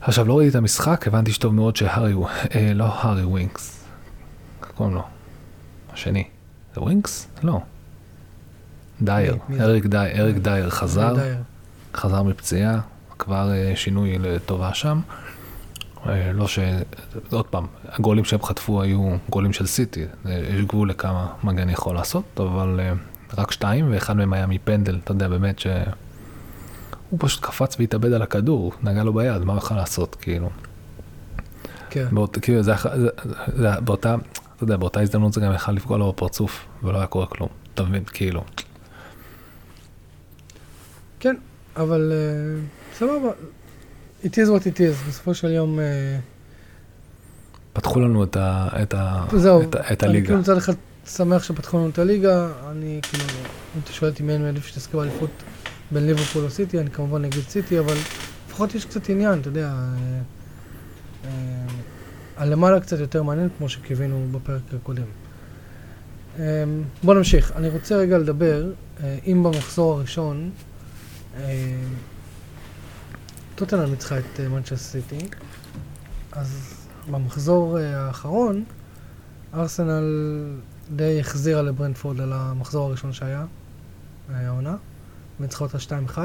עכשיו, 0.00 0.28
לא 0.28 0.38
ראיתי 0.38 0.50
את 0.50 0.54
המשחק, 0.54 1.08
הבנתי 1.08 1.32
שטוב 1.32 1.54
מאוד 1.54 1.76
שהארי, 1.76 2.14
אה, 2.54 2.74
לא 2.74 2.84
הארי 2.84 3.24
ווינקס, 3.24 3.84
קוראים 4.74 4.94
לו? 4.94 5.02
השני. 5.92 6.24
זה 6.74 6.80
ווינקס? 6.80 7.28
לא. 7.42 7.60
דייר? 9.02 9.36
אריק 9.60 9.86
דייר, 9.86 10.20
אריק 10.20 10.36
דייר 10.36 10.70
חזר, 10.70 11.14
דייר. 11.14 11.36
חזר 11.94 12.22
מפציעה, 12.22 12.80
כבר 13.18 13.52
אה, 13.52 13.72
שינוי 13.76 14.18
לטובה 14.18 14.74
שם. 14.74 15.00
אה, 16.06 16.32
לא 16.32 16.48
ש... 16.48 16.58
עוד 17.30 17.46
פעם, 17.46 17.66
הגולים 17.88 18.24
שהם 18.24 18.42
חטפו 18.42 18.82
היו 18.82 19.16
גולים 19.30 19.52
של 19.52 19.66
סיטי, 19.66 20.04
אה, 20.26 20.42
יש 20.48 20.64
גבול 20.64 20.90
לכמה 20.90 21.26
מגן 21.44 21.68
יכול 21.68 21.94
לעשות, 21.94 22.24
אבל 22.40 22.80
רק 23.38 23.52
שתיים, 23.52 23.86
ואחד 23.90 24.16
מהם 24.16 24.32
היה 24.32 24.46
מפנדל, 24.46 25.00
אתה 25.04 25.12
יודע, 25.12 25.28
באמת 25.28 25.58
ש... 25.58 25.66
הוא 27.10 27.18
פשוט 27.22 27.44
קפץ 27.44 27.76
והתאבד 27.78 28.12
על 28.12 28.22
הכדור, 28.22 28.72
נגע 28.82 29.04
לו 29.04 29.12
ביד, 29.12 29.44
מה 29.44 29.52
הוא 29.52 29.58
יכול 29.58 29.76
לעשות, 29.76 30.14
כאילו. 30.14 30.50
כן. 31.90 32.06
באות, 32.12 32.38
כאילו, 32.42 32.62
זה, 32.62 32.72
זה, 32.94 33.08
זה, 33.46 33.80
באותה, 33.80 34.16
אתה 34.56 34.64
יודע, 34.64 34.76
באותה 34.76 35.00
הזדמנות 35.00 35.32
זה 35.32 35.40
גם 35.40 35.54
יכל 35.54 35.72
לפגוע 35.72 35.98
לו 35.98 36.12
בפרצוף, 36.12 36.66
ולא 36.82 36.98
היה 36.98 37.06
קורה 37.06 37.26
כלום, 37.26 37.48
אתה 37.74 37.82
מבין, 37.82 38.04
כאילו. 38.04 38.44
כן, 41.20 41.36
אבל 41.76 42.12
אה, 42.12 42.60
סבבה. 42.94 43.30
It 44.24 44.26
is 44.26 44.48
what 44.48 44.62
it 44.62 44.78
is. 44.78 45.08
בסופו 45.08 45.34
של 45.34 45.50
יום, 45.50 45.80
אה, 45.80 46.18
פתחו 47.72 48.00
לנו 48.00 48.24
את, 48.24 48.36
ה, 48.36 48.68
את, 48.82 48.94
ה, 48.94 49.24
זהו. 49.36 49.62
את, 49.62 49.76
את 49.92 50.04
אני 50.04 50.10
הליגה. 50.10 50.26
כאילו 50.26 50.40
מצד 50.40 50.56
אחד 50.56 50.72
שמח 51.06 51.42
שפתחו 51.42 51.78
לנו 51.78 51.88
את 51.88 51.98
הליגה. 51.98 52.48
אני 52.70 53.00
כאילו, 53.02 53.24
אם 53.76 53.80
אתה 53.84 53.92
שואל 53.92 54.10
אותי 54.10 54.22
מי 54.22 54.34
אני 54.34 54.42
מעדיף 54.42 54.66
שתזכה 54.66 54.96
באליפות 54.98 55.30
בין 55.90 56.06
ליברפול 56.06 56.44
או 56.44 56.50
סיטי, 56.50 56.80
אני 56.80 56.90
כמובן 56.90 57.24
אגיד 57.24 57.42
סיטי, 57.48 57.78
אבל 57.78 57.94
לפחות 58.48 58.74
יש 58.74 58.84
קצת 58.84 59.08
עניין, 59.08 59.40
אתה 59.40 59.48
יודע. 59.48 59.66
אה, 59.66 60.20
אה, 61.24 61.30
הלמעלה 62.36 62.80
קצת 62.80 62.98
יותר 62.98 63.22
מעניין, 63.22 63.48
כמו 63.58 63.68
שקיווינו 63.68 64.26
בפרק 64.32 64.62
הקודם. 64.74 65.02
אה, 66.38 66.64
בוא 67.02 67.14
נמשיך. 67.14 67.52
אני 67.56 67.68
רוצה 67.68 67.96
רגע 67.96 68.18
לדבר, 68.18 68.70
אה, 69.02 69.18
אם 69.26 69.42
במחזור 69.42 69.92
הראשון, 69.92 70.50
טוטנאם 73.54 73.90
ניצחה 73.90 74.18
את 74.18 74.40
אה, 74.40 74.48
מנצ'סטר 74.48 74.76
סיטי, 74.76 75.18
אז 76.32 76.82
במחזור 77.10 77.78
אה, 77.78 78.06
האחרון, 78.06 78.64
ארסנל 79.54 80.04
די 80.96 81.20
החזירה 81.20 81.62
לברנדפורד 81.62 82.20
על 82.20 82.32
המחזור 82.32 82.88
הראשון 82.88 83.12
שהיה, 83.12 83.44
אה, 84.30 84.46
העונה, 84.46 84.76
וניצחה 85.40 85.64
אותה 85.64 85.78
2-1. 85.78 86.18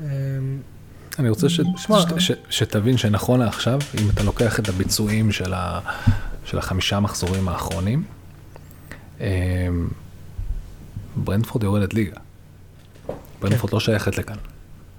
אה, 0.00 0.06
אני 1.18 1.28
רוצה 1.28 1.48
ש, 1.48 1.60
שמע, 1.76 2.00
ש, 2.00 2.04
ש, 2.18 2.32
שתבין 2.50 2.96
שנכון 2.96 3.40
לעכשיו, 3.40 3.80
אם 4.00 4.10
אתה 4.10 4.22
לוקח 4.22 4.58
את 4.58 4.68
הביצועים 4.68 5.32
של, 5.32 5.54
ה, 5.54 5.80
של 6.44 6.58
החמישה 6.58 7.00
מחזורים 7.00 7.48
האחרונים, 7.48 8.04
ברנדפורד 11.16 11.64
יורדת 11.64 11.94
ליגה. 11.94 12.16
ברנדפורד 13.40 13.72
לא 13.72 13.80
שייכת 13.80 14.18
לכאן. 14.18 14.36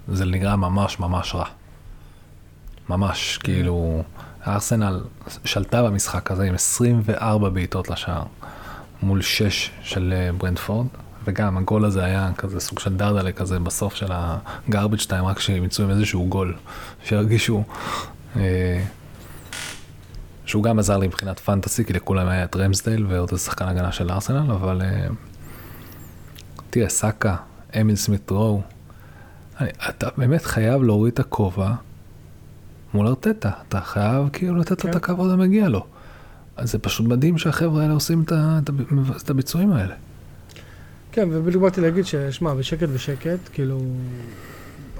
זה 0.08 0.24
נראה 0.24 0.56
ממש 0.56 1.00
ממש 1.00 1.34
רע. 1.34 1.44
ממש, 2.88 3.38
כאילו, 3.38 4.02
הארסנל 4.44 5.00
שלטה 5.44 5.82
במשחק 5.82 6.30
הזה 6.30 6.44
עם 6.44 6.54
24 6.54 7.48
בעיטות 7.48 7.90
לשער, 7.90 8.22
מול 9.02 9.22
6 9.22 9.70
של 9.82 10.14
אה, 10.16 10.32
ברנדפורד, 10.32 10.86
וגם 11.24 11.56
הגול 11.56 11.84
הזה 11.84 12.04
היה 12.04 12.30
כזה 12.36 12.60
סוג 12.60 12.78
של 12.78 12.96
דרדלה 12.96 13.32
כזה 13.32 13.58
בסוף 13.58 13.94
של 13.94 14.08
הגרבג' 14.10 15.00
טיים, 15.00 15.24
רק 15.24 15.40
שהם 15.40 15.64
יצאו 15.64 15.84
עם 15.84 15.90
איזשהו 15.90 16.28
גול, 16.28 16.54
שירגישו 17.04 17.64
אה, 18.36 18.82
שהוא 20.44 20.62
גם 20.62 20.78
עזר 20.78 20.98
לי 20.98 21.06
מבחינת 21.06 21.40
פנטסי, 21.40 21.84
כי 21.84 21.92
לכולם 21.92 22.28
היה 22.28 22.44
את 22.44 22.56
רמסדייל 22.56 23.06
ועוד 23.08 23.28
איזה 23.32 23.44
שחקן 23.44 23.68
הגנה 23.68 23.92
של 23.92 24.10
ארסנל, 24.10 24.52
אבל 24.52 24.82
אה, 24.82 25.06
תראה, 26.70 26.88
סאקה, 26.88 27.36
אמיל 27.80 27.96
סמית 27.96 28.30
רו, 28.30 28.62
אתה 29.88 30.08
באמת 30.16 30.44
חייב 30.44 30.82
להוריד 30.82 31.12
את 31.12 31.18
הכובע 31.18 31.72
מול 32.94 33.06
ארטטה, 33.06 33.50
אתה 33.68 33.80
חייב 33.80 34.28
כאילו 34.32 34.56
לתת 34.56 34.70
לו 34.70 34.76
כן. 34.76 34.90
את 34.90 34.94
הכבוד 34.94 35.30
המגיע 35.30 35.68
לו. 35.68 35.86
אז 36.56 36.72
זה 36.72 36.78
פשוט 36.78 37.06
מדהים 37.06 37.38
שהחבר'ה 37.38 37.82
האלה 37.82 37.94
עושים 37.94 38.24
את 39.16 39.30
הביצועים 39.30 39.72
האלה. 39.72 39.94
כן, 41.12 41.28
ובדיוק 41.32 41.62
באתי 41.62 41.80
להגיד 41.80 42.06
ששמע, 42.06 42.54
בשקט 42.54 42.88
בשקט, 42.88 43.38
כאילו, 43.52 43.80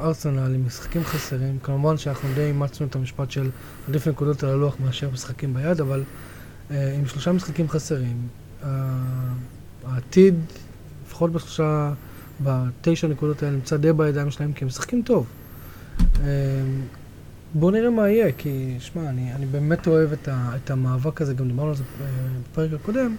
ארסנל 0.00 0.54
עם 0.54 0.66
משחקים 0.66 1.04
חסרים, 1.04 1.58
כמובן 1.62 1.96
שאנחנו 1.96 2.28
די 2.34 2.40
אימצנו 2.40 2.86
את 2.86 2.96
המשפט 2.96 3.30
של 3.30 3.50
עדיף 3.88 4.08
נקודות 4.08 4.42
על 4.42 4.50
הלוח 4.50 4.76
מאשר 4.84 5.10
משחקים 5.10 5.54
ביד, 5.54 5.80
אבל 5.80 6.02
אה, 6.70 6.94
עם 6.98 7.06
שלושה 7.06 7.32
משחקים 7.32 7.68
חסרים, 7.68 8.28
אה, 8.64 8.68
העתיד, 9.86 10.34
לפחות 11.06 11.32
בשלושה, 11.32 11.92
בתשע 12.40 13.08
נקודות 13.08 13.42
האלה, 13.42 13.54
נמצא 13.54 13.76
די 13.76 13.92
בידיים 13.92 14.30
שלהם, 14.30 14.52
כי 14.52 14.64
הם 14.64 14.68
משחקים 14.68 15.02
טוב. 15.02 15.26
אה, 16.20 16.26
בואו 17.54 17.70
נראה 17.70 17.90
מה 17.90 18.08
יהיה, 18.08 18.32
כי, 18.38 18.76
שמע, 18.78 19.08
אני, 19.08 19.34
אני 19.34 19.46
באמת 19.46 19.86
אוהב 19.86 20.12
את, 20.12 20.28
ה, 20.28 20.50
את 20.56 20.70
המאבק 20.70 21.22
הזה, 21.22 21.34
גם 21.34 21.48
דיברנו 21.48 21.68
על 21.68 21.74
זה 21.74 21.82
אה, 22.00 22.06
בפרק 22.42 22.70
הקודם, 22.72 23.16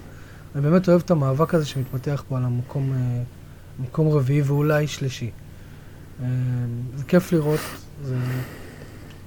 אני 0.56 0.64
באמת 0.64 0.90
אוהב 0.90 1.02
את 1.06 1.12
המאבק 1.12 1.54
הזה 1.54 1.66
שמתפתח 1.66 2.24
פה 2.30 2.38
על 2.38 2.44
המקום 2.44 2.94
אה, 2.94 3.24
מקום 3.80 4.08
רביעי 4.08 4.42
ואולי 4.42 4.88
שלישי. 4.88 5.32
אה, 6.22 6.28
זה 6.96 7.04
כיף 7.04 7.32
לראות, 7.32 7.60
זה 8.04 8.16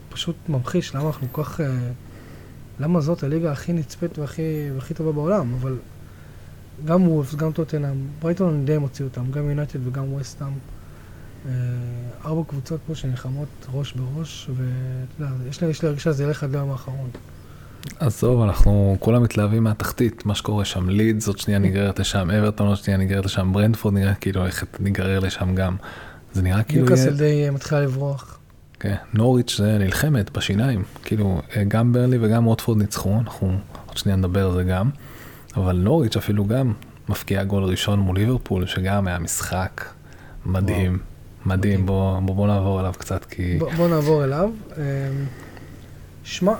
פשוט 0.08 0.36
ממחיש 0.48 0.94
למה 0.94 1.06
אנחנו 1.06 1.26
כל 1.32 1.44
כך... 1.44 1.60
אה, 1.60 1.90
למה 2.80 3.00
זאת 3.00 3.22
הליגה 3.22 3.52
הכי 3.52 3.72
נצפית 3.72 4.18
והכי, 4.18 4.70
והכי 4.74 4.94
טובה 4.94 5.12
בעולם, 5.12 5.54
אבל 5.60 5.76
גם 6.84 7.08
וולפס, 7.08 7.34
גם 7.34 7.52
טוטנאם, 7.52 7.94
ברייטון 8.22 8.54
אני 8.54 8.64
די 8.64 8.78
מוציא 8.78 9.04
אותם, 9.04 9.30
גם 9.30 9.48
יונייטד 9.48 9.86
וגם 9.86 10.12
ווסטאם. 10.12 10.52
אה, 11.46 11.52
ארבע 12.24 12.42
קבוצות 12.48 12.80
פה 12.86 12.94
שנלחמות 12.94 13.48
ראש 13.72 13.92
בראש, 13.92 14.50
ואתה 14.56 15.22
יודע, 15.22 15.32
יש 15.50 15.60
לי 15.60 15.68
יש 15.68 15.82
לי 15.82 15.88
הרגשה 15.88 16.12
שזה 16.12 16.24
ילך 16.24 16.42
עד 16.42 16.52
ליום 16.52 16.70
האחרון. 16.70 17.10
עזוב, 17.98 18.42
אנחנו 18.42 18.96
כולם 19.00 19.22
מתלהבים 19.22 19.64
מהתחתית, 19.64 20.26
מה 20.26 20.34
שקורה 20.34 20.64
שם, 20.64 20.88
לידס 20.88 21.26
עוד 21.26 21.38
שנייה 21.38 21.58
נגררת 21.58 21.98
לשם, 21.98 22.30
אברטון 22.30 22.66
עוד 22.66 22.76
שנייה 22.76 22.98
נגררת 22.98 23.24
לשם, 23.24 23.52
ברנדפורד 23.52 23.94
נראה 23.94 24.14
כאילו 24.14 24.40
הולכת 24.40 24.80
להיגרר 24.80 25.18
לשם 25.18 25.54
גם. 25.54 25.76
זה 26.32 26.42
נראה 26.42 26.62
כאילו... 26.62 26.86
ניוקאסל 26.86 27.16
די 27.16 27.44
אה, 27.44 27.50
מתחילה 27.50 27.80
לברוח. 27.80 28.38
כן, 28.80 28.94
נוריץ' 29.14 29.56
זה 29.58 29.78
נלחמת 29.78 30.30
בשיניים, 30.30 30.82
כאילו 31.04 31.40
אה, 31.56 31.64
גם 31.64 31.92
ברלי 31.92 32.18
וגם 32.20 32.46
ווטפורד 32.46 32.78
ניצחו, 32.78 33.18
אנחנו 33.20 33.58
עוד 33.86 33.96
שנייה 33.96 34.16
נדבר 34.16 34.46
על 34.46 34.52
זה 34.52 34.62
גם, 34.62 34.90
אבל 35.56 35.76
נוריץ' 35.76 36.16
אפילו 36.16 36.44
גם 36.44 36.72
מפקיע 37.08 37.44
גול 37.44 37.64
ראשון 37.64 37.98
מול 37.98 38.16
ליברפול, 38.16 38.66
שגם 38.66 39.06
היה 39.06 39.18
משחק 39.18 39.84
מדהים, 40.46 40.92
וואו. 40.92 41.56
מדהים, 41.56 41.86
בוא, 41.86 42.20
בוא, 42.20 42.36
בוא 42.36 42.46
נעבור 42.46 42.80
אליו 42.80 42.94
קצת 42.98 43.24
כי... 43.24 43.56
בוא, 43.58 43.72
בוא 43.72 43.88
נעבור 43.88 44.24
אליו. 44.24 44.50
אמ, 44.76 44.82
שמע, 46.24 46.54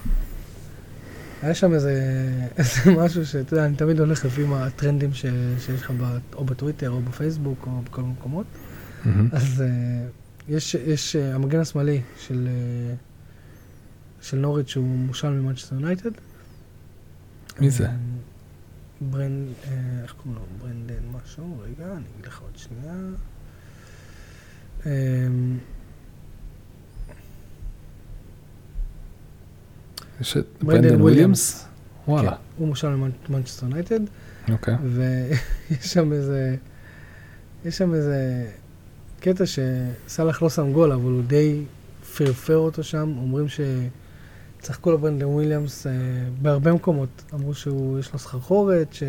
היה 1.42 1.54
שם 1.54 1.74
איזה, 1.74 1.92
איזה 2.58 2.90
משהו 2.96 3.26
שאתה 3.26 3.54
יודע, 3.54 3.66
אני 3.66 3.76
תמיד 3.76 4.00
הולך 4.00 4.24
לפי 4.24 4.44
הטרנדים 4.50 5.14
ש, 5.14 5.26
שיש 5.58 5.82
לך 5.82 5.90
ב, 5.90 6.18
או 6.34 6.44
בטוויטר 6.44 6.90
או 6.90 7.00
בפייסבוק 7.00 7.66
או 7.66 7.82
בכל 7.82 8.02
מקומות. 8.02 8.46
Mm-hmm. 8.46 9.08
אז 9.32 9.64
uh, 9.66 10.52
יש, 10.52 10.74
יש 10.74 11.16
uh, 11.16 11.34
המגן 11.34 11.60
השמאלי 11.60 12.00
של, 12.18 12.48
uh, 14.20 14.24
של 14.24 14.36
נוריץ' 14.36 14.68
שהוא 14.68 14.98
מושל 14.98 15.30
ממנצ'סטר 15.30 15.74
יונייטד. 15.74 16.10
מי 17.60 17.70
זה? 17.70 17.88
ברנד, 19.00 19.48
איך 20.02 20.12
קוראים 20.12 20.34
לו? 20.34 20.40
ברנדן 20.58 21.02
משהו? 21.12 21.58
רגע, 21.60 21.92
אני 21.92 22.04
אגיד 22.14 22.26
לך 22.26 22.40
עוד 22.40 22.56
שנייה. 22.56 22.94
יש 30.20 30.36
את 30.36 30.46
ברנדן 30.62 31.00
וויליאמס? 31.00 31.66
וואלה. 32.08 32.30
כן, 32.30 32.36
הוא 32.56 32.68
מושל 32.68 32.88
למנצ'סטר 33.28 33.66
יונייטד. 33.66 34.00
אוקיי. 34.52 34.74
ויש 34.84 35.92
שם 35.92 36.12
איזה, 36.12 36.56
יש 37.64 37.78
שם 37.78 37.94
איזה 37.94 38.50
קטע 39.20 39.44
שסאלח 39.46 40.42
לא 40.42 40.50
שם 40.50 40.72
גול, 40.72 40.92
אבל 40.92 41.10
הוא 41.10 41.22
די 41.22 41.64
פרפר 42.16 42.56
אותו 42.56 42.84
שם. 42.84 43.14
אומרים 43.18 43.48
שצחקו 44.66 44.92
לברנדן 44.92 45.26
וויליאמס 45.26 45.86
אה, 45.86 45.92
בהרבה 46.42 46.72
מקומות. 46.72 47.22
אמרו 47.34 47.54
שיש 47.54 48.12
לו 48.12 48.18
סחרחורת, 48.18 48.92
ש... 48.92 49.02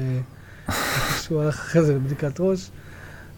שהוא 1.21 1.41
הלך 1.41 1.55
אחרי 1.55 1.83
זה 1.83 1.95
לבדיקת 1.95 2.39
ראש, 2.39 2.69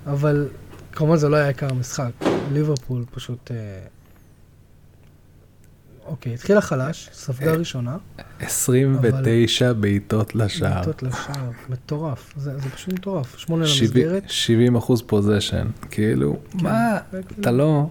אבל 0.06 0.48
כמובן 0.92 1.16
זה 1.16 1.30
לא 1.30 1.36
היה 1.36 1.48
עיקר 1.48 1.70
המשחק. 1.70 2.12
ליברפול 2.54 3.06
פשוט... 3.12 3.52
אה, 3.52 3.58
אוקיי, 6.06 6.34
התחילה 6.34 6.62
חלש, 6.62 7.10
ספגה 7.14 7.52
ראשונה. 7.52 7.98
29 8.40 9.74
בעיטות 9.74 10.36
לשער. 10.36 10.76
בעיטות 10.76 11.04
לשער, 11.04 11.50
מטורף. 11.70 12.34
זה, 12.38 12.60
זה 12.60 12.70
פשוט 12.70 12.94
מטורף. 12.94 13.38
שמונה 13.38 13.66
למסגרת. 13.66 14.24
70 14.28 14.76
אחוז 14.76 15.02
פוזיישן. 15.02 15.68
כאילו, 15.92 16.38
כן, 16.52 16.64
מה, 16.64 16.98
אתה 17.40 17.52
לא... 17.52 17.88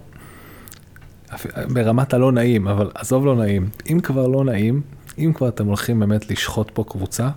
ברמת 1.73 2.13
הלא 2.13 2.31
נעים, 2.31 2.67
אבל 2.67 2.91
עזוב 2.93 3.25
לא 3.25 3.35
נעים. 3.35 3.69
אם 3.89 3.99
כבר 3.99 4.27
לא 4.27 4.43
נעים, 4.43 4.81
אם 5.17 5.31
כבר 5.35 5.47
אתם 5.47 5.65
הולכים 5.65 5.99
באמת 5.99 6.31
לשחוט 6.31 6.71
פה 6.73 6.83
קבוצה, 6.89 7.29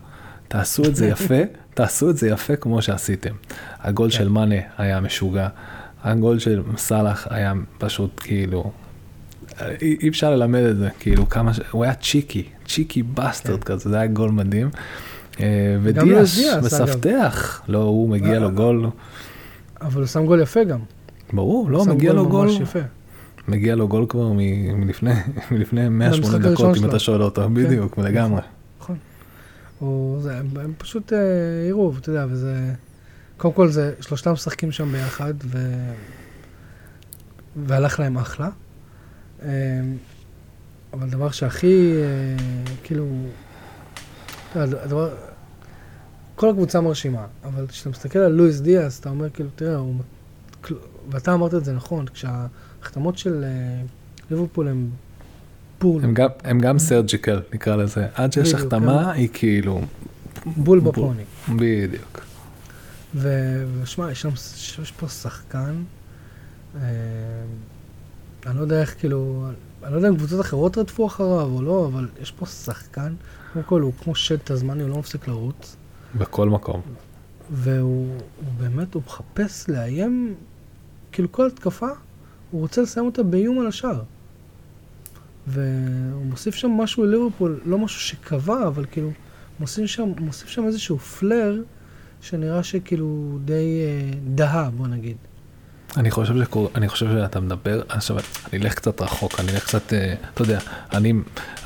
תעשו 0.49 0.85
את 0.85 0.97
זה 0.97 1.07
יפה, 1.07 1.41
תעשו 1.75 2.11
את 2.11 2.17
זה 2.17 2.29
יפה 2.29 2.57
כמו 2.57 2.83
שעשיתם. 2.83 3.35
הגול 3.81 4.11
כן. 4.11 4.17
של 4.17 4.29
מאנה 4.29 4.55
היה 4.79 5.01
משוגע, 5.01 5.49
הגול 6.05 6.39
של 6.39 6.63
סאלח 6.77 7.27
היה 7.31 7.53
פשוט 7.79 8.21
כאילו 8.25 8.73
אי, 9.61 9.97
אי 10.03 10.09
אפשר 10.09 10.31
ללמד 10.31 10.63
את 10.63 10.77
זה, 10.77 10.89
כאילו 11.01 11.29
כמה, 11.29 11.55
ש... 11.55 11.61
הוא 11.71 11.85
היה 11.85 11.95
cheeky, 11.95 12.45
cheeky 12.67 13.03
bastard 13.03 13.65
כן. 13.65 13.75
כזה, 13.75 13.91
זה 13.91 13.97
היה 13.97 14.07
גול 14.07 14.31
מדהים. 14.31 14.71
אה, 15.41 15.77
ודיאס 15.83 16.41
מסתבר, 16.63 17.63
לא, 17.69 17.79
הוא 17.79 18.09
מגיע 18.09 18.39
לו 18.39 18.53
גול. 18.53 18.87
אבל 19.81 20.01
הוא 20.01 20.07
שם 20.07 20.27
גול 20.27 20.41
יפה 20.41 20.65
גם. 20.65 20.79
ברור, 21.33 21.71
לא, 21.71 21.85
מגיע 21.85 22.13
לו 22.13 22.29
גול. 22.29 22.49
מגיע 23.49 23.75
לו 23.75 23.89
גול 23.89 24.07
כבר 24.09 24.33
מלפני, 24.75 25.15
מלפני 25.51 25.89
180 25.89 26.43
דקות, 26.43 26.77
אם 26.77 26.85
אתה 26.85 26.99
שואל 26.99 27.23
אותו, 27.23 27.43
כן. 27.43 27.55
בדיוק, 27.55 27.99
לגמרי. 27.99 28.41
נכון. 28.81 28.97
הם 29.81 30.73
פשוט 30.79 31.13
עירוב, 31.67 31.95
אה, 31.95 32.01
אתה 32.01 32.11
יודע, 32.11 32.27
וזה... 32.31 32.73
קודם 33.37 33.55
כל 33.55 33.69
זה, 33.69 33.95
שלושתם 34.01 34.33
משחקים 34.33 34.73
שם 34.73 34.93
ביחד, 34.93 35.35
ו... 35.45 35.59
והלך 37.57 38.01
להם 38.01 38.19
אחלה. 38.19 38.49
אמ, 39.43 39.49
אבל 40.93 41.07
הדבר 41.07 41.31
שהכי, 41.31 41.93
אה, 41.97 42.75
כאילו, 42.83 43.07
הדבר, 44.55 45.15
כל 46.35 46.51
הקבוצה 46.51 46.81
מרשימה, 46.81 47.27
אבל 47.45 47.67
כשאתה 47.67 47.91
מסתכל 47.91 48.19
על 48.19 48.33
לואיס 48.33 48.61
דיאס, 48.61 49.01
אתה 49.01 49.09
אומר, 49.09 49.31
כאילו, 49.31 49.49
תראה, 49.55 49.77
הוא, 49.77 49.95
ואתה 51.11 51.35
אמרת 51.35 51.55
את 51.55 51.65
זה 51.65 51.73
נכון, 51.73 52.07
כשההחתמות 52.83 53.19
של 53.19 53.45
אה, 53.45 53.83
ליברפול 54.31 54.69
הם 54.69 54.91
בול. 55.81 56.05
הם 56.05 56.15
גם, 56.15 56.29
הם 56.45 56.59
גם 56.59 56.79
סרג'יקל, 56.79 57.41
נקרא 57.55 57.77
לזה. 57.77 58.07
עד 58.15 58.33
שיש 58.33 58.55
החתמה, 58.55 59.05
כן. 59.05 59.11
היא 59.21 59.29
כאילו... 59.33 59.81
בול 60.57 60.81
בפוני. 60.81 61.23
בדיוק. 61.49 62.21
ושמע, 63.15 64.11
יש, 64.11 64.27
יש 64.83 64.93
פה 64.93 65.09
שחקן, 65.09 65.83
אה, 66.77 66.81
אני 68.47 68.57
לא 68.57 68.61
יודע 68.61 68.81
איך, 68.81 68.95
כאילו, 68.99 69.47
אני 69.83 69.93
לא 69.93 69.97
יודע 69.97 70.09
אם 70.09 70.17
קבוצות 70.17 70.41
אחרות 70.41 70.79
רדפו 70.79 71.07
אחריו 71.07 71.51
או 71.53 71.63
לא, 71.63 71.87
אבל 71.87 72.09
יש 72.23 72.31
פה 72.31 72.47
שחקן, 72.47 73.15
קודם 73.53 73.65
כל 73.65 73.81
הוא 73.81 73.93
כמו 74.03 74.15
שד 74.15 74.37
תזמני, 74.45 74.83
הוא 74.83 74.91
לא 74.91 74.99
מפסיק 74.99 75.29
לרוץ. 75.29 75.77
בכל 76.15 76.49
מקום. 76.49 76.81
והוא 77.51 78.21
באמת, 78.59 78.95
הוא 78.95 79.03
מחפש 79.07 79.69
לאיים, 79.69 80.35
כאילו 81.13 81.33
כל 81.33 81.47
התקפה, 81.47 81.89
הוא 82.53 82.61
רוצה 82.61 82.83
לסיים 82.83 83.07
אותה 83.07 83.23
באיום 83.23 83.61
על 83.61 83.67
השער. 83.67 84.03
והוא 85.47 86.25
מוסיף 86.25 86.55
שם 86.55 86.71
משהו 86.71 87.05
לליברפול, 87.05 87.61
לא 87.65 87.79
משהו 87.79 88.01
שקבע, 88.01 88.67
אבל 88.67 88.85
כאילו, 88.91 89.11
מוסיף 89.61 89.87
שם, 89.87 90.13
מוסיף 90.19 90.49
שם 90.49 90.67
איזשהו 90.67 90.99
פלר, 90.99 91.63
שנראה 92.21 92.63
שכאילו 92.63 93.39
די 93.45 93.83
אה, 93.85 94.19
דהה, 94.35 94.71
בוא 94.71 94.87
נגיד. 94.87 95.17
אני 95.97 96.11
חושב, 96.11 96.45
שקור... 96.45 96.71
אני 96.75 96.89
חושב 96.89 97.07
שאתה 97.09 97.41
מדבר, 97.41 97.83
עכשיו 97.89 98.17
אני 98.19 98.63
אלך 98.63 98.75
קצת 98.75 99.01
רחוק, 99.01 99.41
אני 99.41 99.53
אלך 99.53 99.65
קצת, 99.65 99.93
אה, 99.93 100.15
אתה 100.35 100.43
יודע, 100.43 100.59
אני, 100.93 101.13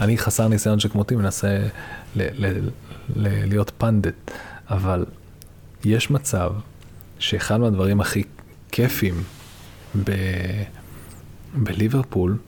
אני 0.01 0.19
חסר 0.19 0.49
ניסיון 0.49 0.81
שכמותי 0.81 1.17
מנסה 1.17 1.59
ל, 2.17 2.47
ל, 2.47 2.69
ל, 3.17 3.49
להיות 3.49 3.73
פנדט, 3.79 4.31
אבל 4.71 5.05
יש 5.85 6.11
מצב 6.11 6.53
שאחד 7.19 7.57
מהדברים 7.57 8.01
הכי 8.01 8.23
כיפים 8.73 9.23
ב, 10.05 10.13
בליברפול 11.55 12.39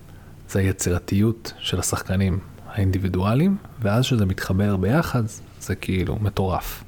זה 0.50 0.58
היצירתיות 0.58 1.52
של 1.58 1.80
השחקנים 1.80 2.38
האינדיבידואליים, 2.68 3.56
ואז 3.82 4.04
שזה 4.04 4.26
מתחבר 4.26 4.76
ביחד 4.76 5.22
זה 5.60 5.74
כאילו 5.74 6.18
מטורף. 6.20 6.84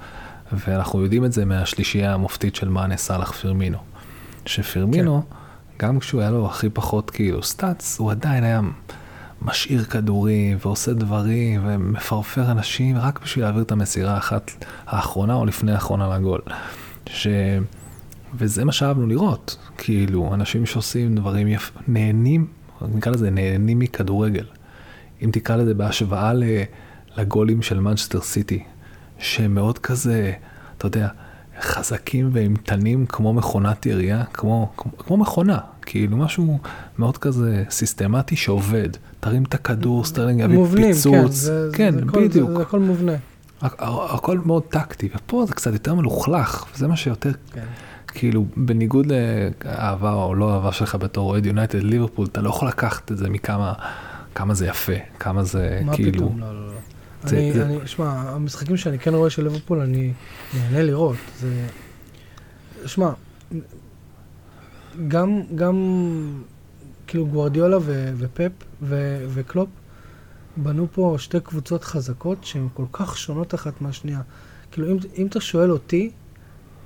ואנחנו 0.52 1.02
יודעים 1.02 1.24
את 1.24 1.32
זה 1.32 1.44
מהשלישייה 1.44 2.14
המופתית 2.14 2.54
של 2.54 2.68
מאנה 2.68 2.96
סאלח 2.96 3.32
פרמינו. 3.32 3.78
שפרמינו, 4.46 5.22
כן. 5.28 5.36
גם 5.86 5.98
כשהוא 5.98 6.20
היה 6.20 6.30
לו 6.30 6.46
הכי 6.46 6.70
פחות 6.70 7.10
כאילו 7.10 7.42
סטאצ, 7.42 7.98
הוא 7.98 8.10
עדיין 8.10 8.44
היה 8.44 8.60
משאיר 9.42 9.84
כדורים 9.84 10.58
ועושה 10.60 10.92
דברים 10.92 11.60
ומפרפר 11.64 12.50
אנשים 12.50 12.98
רק 12.98 13.20
בשביל 13.22 13.44
להעביר 13.44 13.62
את 13.62 13.72
המסירה 13.72 14.14
האחת 14.14 14.50
האחרונה 14.86 15.34
או 15.34 15.46
לפני 15.46 15.72
האחרונה 15.72 16.16
לגול. 16.16 16.40
ש... 17.06 17.26
וזה 18.34 18.64
מה 18.64 18.72
שאהבנו 18.72 19.06
לראות, 19.06 19.56
כאילו, 19.78 20.34
אנשים 20.34 20.66
שעושים 20.66 21.14
דברים 21.14 21.48
יפ... 21.48 21.70
נהנים, 21.88 22.46
נקרא 22.94 23.12
לזה 23.12 23.30
נהנים 23.30 23.78
מכדורגל. 23.78 24.46
אם 25.22 25.30
תקרא 25.32 25.56
לזה 25.56 25.74
בהשוואה 25.74 26.32
לגולים 27.16 27.62
של 27.62 27.80
מנצ'סטר 27.80 28.20
סיטי, 28.20 28.64
שהם 29.18 29.54
מאוד 29.54 29.78
כזה, 29.78 30.32
אתה 30.78 30.86
יודע, 30.86 31.08
חזקים 31.60 32.30
ואימתנים 32.32 33.06
כמו 33.06 33.32
מכונת 33.32 33.86
ירייה, 33.86 34.24
כמו, 34.24 34.72
כמו, 34.76 34.98
כמו 34.98 35.16
מכונה, 35.16 35.58
כאילו 35.82 36.16
משהו 36.16 36.58
מאוד 36.98 37.18
כזה 37.18 37.64
סיסטמטי 37.70 38.36
שעובד. 38.36 38.88
תרים 39.20 39.42
את 39.42 39.54
הכדור, 39.54 40.04
סטרלינג 40.04 40.40
יביא 40.40 40.56
מובנים, 40.56 40.92
פיצוץ. 40.92 41.14
כן, 41.14 41.30
זה, 41.30 41.68
כן, 41.72 41.94
זה, 41.94 42.04
בדיוק. 42.04 42.50
זה, 42.50 42.56
זה 42.56 42.62
הכל 42.62 42.80
מובנה. 42.80 43.12
הכל 43.62 44.38
מאוד 44.38 44.62
טקטי, 44.62 45.08
ופה 45.16 45.44
זה 45.48 45.54
קצת 45.54 45.72
יותר 45.72 45.94
מלוכלך, 45.94 46.64
וזה 46.74 46.88
מה 46.88 46.96
שיותר, 46.96 47.32
כן. 47.52 47.64
כאילו, 48.10 48.44
בניגוד 48.56 49.06
לאהבה 49.06 50.12
או 50.12 50.34
לא 50.34 50.54
אהבה 50.54 50.72
שלך 50.72 50.94
בתור 50.94 51.30
אוהד 51.30 51.46
יונייטד 51.46 51.82
ליברפול, 51.82 52.26
אתה 52.26 52.40
לא 52.40 52.48
יכול 52.48 52.68
לקחת 52.68 53.12
את 53.12 53.18
זה 53.18 53.28
מכמה 53.28 53.72
כמה 54.34 54.54
זה 54.54 54.66
יפה, 54.66 54.92
כמה 55.18 55.44
זה 55.44 55.80
מה 55.84 55.94
כאילו... 55.96 56.10
מה 56.10 56.16
פתאום? 56.16 56.40
לא, 56.40 56.54
לא, 56.54 56.66
לא. 56.66 56.72
זה, 57.24 57.36
אני, 57.36 57.52
זה... 57.52 57.66
אני, 57.66 57.78
שמע, 57.86 58.10
המשחקים 58.10 58.76
שאני 58.76 58.98
כן 58.98 59.14
רואה 59.14 59.30
של 59.30 59.42
ליברפול, 59.42 59.80
אני 59.80 60.12
נהנה 60.54 60.82
לראות. 60.82 61.16
זה... 61.40 61.66
שמע, 62.86 63.10
גם, 65.08 65.42
גם 65.54 65.76
כאילו 67.06 67.26
גוורדיולה 67.26 67.78
ו, 67.82 68.12
ופפ 68.18 68.52
ו, 68.82 69.24
וקלופ, 69.28 69.68
בנו 70.56 70.86
פה 70.92 71.16
שתי 71.18 71.40
קבוצות 71.40 71.84
חזקות 71.84 72.44
שהן 72.44 72.68
כל 72.74 72.84
כך 72.92 73.18
שונות 73.18 73.54
אחת 73.54 73.80
מהשנייה. 73.80 74.20
כאילו, 74.72 74.90
אם, 74.90 74.96
אם 75.18 75.26
אתה 75.26 75.40
שואל 75.40 75.70
אותי, 75.70 76.10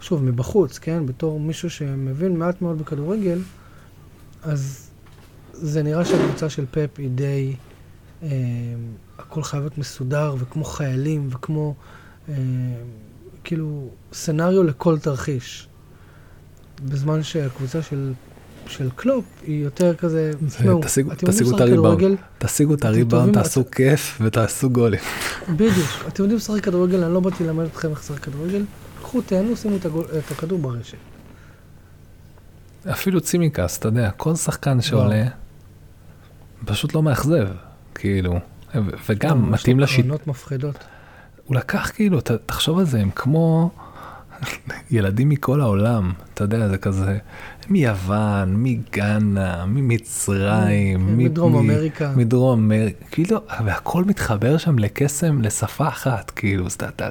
שוב, 0.05 0.25
מבחוץ, 0.25 0.79
כן? 0.79 1.07
בתור 1.07 1.41
מישהו 1.41 1.71
שמבין 1.71 2.37
מעט 2.37 2.63
מאוד 2.63 2.79
בכדורגל, 2.79 3.39
אז 4.43 4.91
זה 5.53 5.83
נראה 5.83 6.05
שהקבוצה 6.05 6.51
של 6.51 6.65
פפ 6.71 6.99
היא 6.99 7.11
די... 7.11 7.55
אה, 8.23 8.29
הכל 9.19 9.43
חייב 9.43 9.63
להיות 9.63 9.79
מסודר, 9.79 10.35
וכמו 10.39 10.65
חיילים, 10.65 11.29
וכמו... 11.31 11.75
אה, 12.29 12.35
כאילו, 13.45 13.89
סצנריו 14.13 14.63
לכל 14.63 14.99
תרחיש. 14.99 15.69
בזמן 16.85 17.23
שהקבוצה 17.23 17.83
של, 17.83 18.13
של 18.67 18.91
קלופ 18.97 19.25
היא 19.47 19.65
יותר 19.65 19.95
כזה... 19.95 20.31
תשמעו, 20.47 20.81
תשיגו 21.27 21.57
את 21.57 21.61
הריבאונד? 21.61 22.19
תשיגו 22.39 22.75
את 22.75 22.85
הריבאונד, 22.85 23.35
תעשו 23.35 23.71
כיף 23.71 24.19
ותעשו 24.21 24.71
גולים. 24.71 25.01
בדיוק. 25.49 26.05
אתם 26.09 26.23
יודעים 26.23 26.37
לשחק 26.39 26.65
כדורגל, 26.65 27.05
אני 27.05 27.15
לא 27.15 27.21
באתי 27.21 27.45
ללמד 27.45 27.65
אתכם 27.65 27.91
איך 27.91 27.99
לשחק 27.99 28.19
כדורגל. 28.19 28.63
קחו, 29.15 29.23
תהנו, 29.23 29.57
שימו 29.57 29.77
את, 29.77 29.87
הכדור 30.31 30.59
ברשת. 30.59 30.97
אפילו 32.91 33.21
צימקס, 33.21 33.79
אתה 33.79 33.89
יודע, 33.89 34.11
כל 34.11 34.35
שחקן 34.35 34.81
שעולה, 34.81 35.25
פשוט 36.65 36.95
לא 36.95 37.03
מאכזב, 37.03 37.49
כאילו, 37.95 38.39
וגם 39.09 39.41
לו 39.41 39.47
מתאים 39.47 39.81
לשיטה. 39.81 40.03
קרנות 40.03 40.27
מפחידות. 40.27 40.85
הוא 41.45 41.57
לקח 41.57 41.91
כאילו, 41.95 42.21
ת, 42.21 42.31
תחשוב 42.31 42.79
על 42.79 42.85
זה, 42.85 43.01
הם 43.01 43.11
כמו 43.11 43.71
ילדים 44.91 45.29
מכל 45.29 45.61
העולם, 45.61 46.13
אתה 46.35 46.45
יודע, 46.45 46.69
זה 46.69 46.79
כזה, 46.79 47.19
מיוון, 47.69 48.63
מגאנה, 48.63 49.67
ממצרים, 49.67 51.07
כן, 51.07 51.17
מדרום 51.17 51.57
אמריקה. 51.57 52.13
מדרום 52.17 52.65
אמריקה, 52.65 53.05
כאילו, 53.11 53.41
והכל 53.65 54.05
מתחבר 54.05 54.59
שם 54.59 54.79
לקסם, 54.79 55.43
לשפה 55.43 55.89
אחת, 55.89 56.31
כאילו, 56.31 56.67
אז 56.67 56.73
אתה, 56.73 56.89
אתה, 56.89 57.09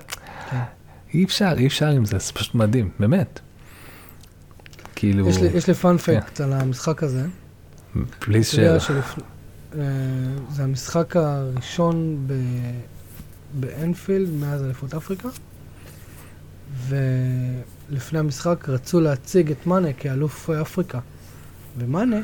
כן. 0.51 0.57
אי 1.13 1.23
אפשר, 1.23 1.54
אי 1.58 1.67
אפשר 1.67 1.88
עם 1.88 2.06
זה, 2.06 2.17
זה 2.17 2.34
פשוט 2.34 2.56
מדהים, 2.56 2.89
באמת. 2.99 3.39
כאילו, 4.95 5.30
יש 5.30 5.38
לי, 5.38 5.47
יש 5.47 5.67
לי 5.67 5.73
פאנפקט 5.73 6.41
על 6.41 6.54
המשחק 6.54 7.04
הזה. 7.04 7.26
בלי 8.28 8.43
שאלה. 8.43 8.80
שלפ... 8.80 9.19
אה, 9.76 9.82
זה 10.52 10.63
המשחק 10.63 11.15
הראשון 11.15 12.28
ב... 12.28 12.34
באנפילד 13.60 14.30
מאז 14.30 14.63
אליפות 14.63 14.93
אפריקה, 14.93 15.30
ולפני 16.88 18.19
המשחק 18.19 18.69
רצו 18.69 19.02
להציג 19.02 19.52
את 19.52 19.67
מאנה 19.67 19.93
כאלוף 19.93 20.49
אפריקה, 20.49 20.99
ומאנה. 21.78 22.19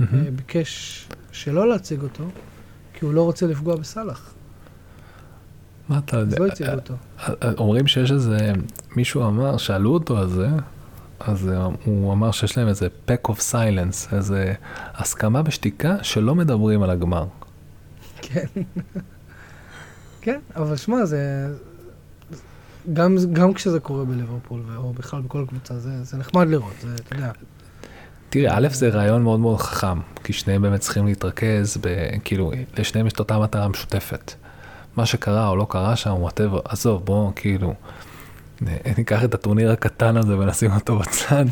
אה, 0.00 0.06
ביקש 0.36 1.06
שלא 1.32 1.68
להציג 1.68 2.02
אותו, 2.02 2.24
כי 2.94 3.04
הוא 3.04 3.14
לא 3.14 3.22
רוצה 3.22 3.46
לפגוע 3.46 3.76
בסאלח, 3.76 4.34
מה 5.88 5.98
אתה 5.98 6.16
יודע? 6.16 6.36
אז 6.36 6.40
לא 6.40 6.46
הציגו 6.46 6.70
אותו. 6.70 6.94
אומרים 7.58 7.86
שיש 7.86 8.12
איזה, 8.12 8.52
מישהו 8.96 9.26
אמר, 9.26 9.56
שאלו 9.56 9.94
אותו 9.94 10.18
על 10.18 10.28
זה, 10.28 10.48
אז 11.20 11.48
אה, 11.48 11.68
הוא 11.84 12.12
אמר 12.12 12.30
שיש 12.30 12.58
להם 12.58 12.68
איזה 12.68 12.88
pack 13.08 13.30
of 13.30 13.36
silence, 13.52 14.14
איזה 14.14 14.54
הסכמה 14.94 15.42
בשתיקה 15.42 15.96
שלא 16.02 16.34
מדברים 16.34 16.82
על 16.82 16.90
הגמר. 16.90 17.26
כן. 18.22 18.46
כן, 20.20 20.38
אבל 20.56 20.76
שמע, 20.76 21.04
זה... 21.04 21.48
גם, 22.92 23.16
גם 23.32 23.54
כשזה 23.54 23.80
קורה 23.80 24.04
בליברפול, 24.04 24.62
או 24.76 24.92
בכלל 24.92 25.20
בכל 25.20 25.44
קבוצה, 25.48 25.78
זה, 25.78 26.04
זה 26.04 26.16
נחמד 26.16 26.48
לראות, 26.48 26.72
זה, 26.80 26.94
אתה 26.94 27.16
יודע. 27.16 27.30
תראה, 28.30 28.58
א' 28.58 28.68
זה 28.68 28.88
רעיון 28.88 29.22
מאוד 29.22 29.40
מאוד 29.40 29.58
חכם, 29.58 30.00
כי 30.24 30.32
שניהם 30.32 30.62
באמת 30.62 30.80
צריכים 30.80 31.06
להתרכז, 31.06 31.76
ב, 31.80 31.88
כאילו, 32.24 32.52
לשניהם 32.78 33.06
יש 33.06 33.12
את 33.12 33.18
אותה 33.18 33.38
מטרה 33.38 33.68
משותפת. 33.68 34.32
מה 34.98 35.06
שקרה 35.06 35.48
או 35.48 35.56
לא 35.56 35.66
קרה 35.70 35.96
שם, 35.96 36.14
whatever, 36.18 36.60
עזוב, 36.64 37.04
בוא, 37.04 37.32
כאילו, 37.36 37.74
ניקח 38.98 39.24
את 39.24 39.34
הטורניר 39.34 39.72
הקטן 39.72 40.16
הזה 40.16 40.38
ונשים 40.38 40.70
אותו 40.72 40.98
בצד, 40.98 41.44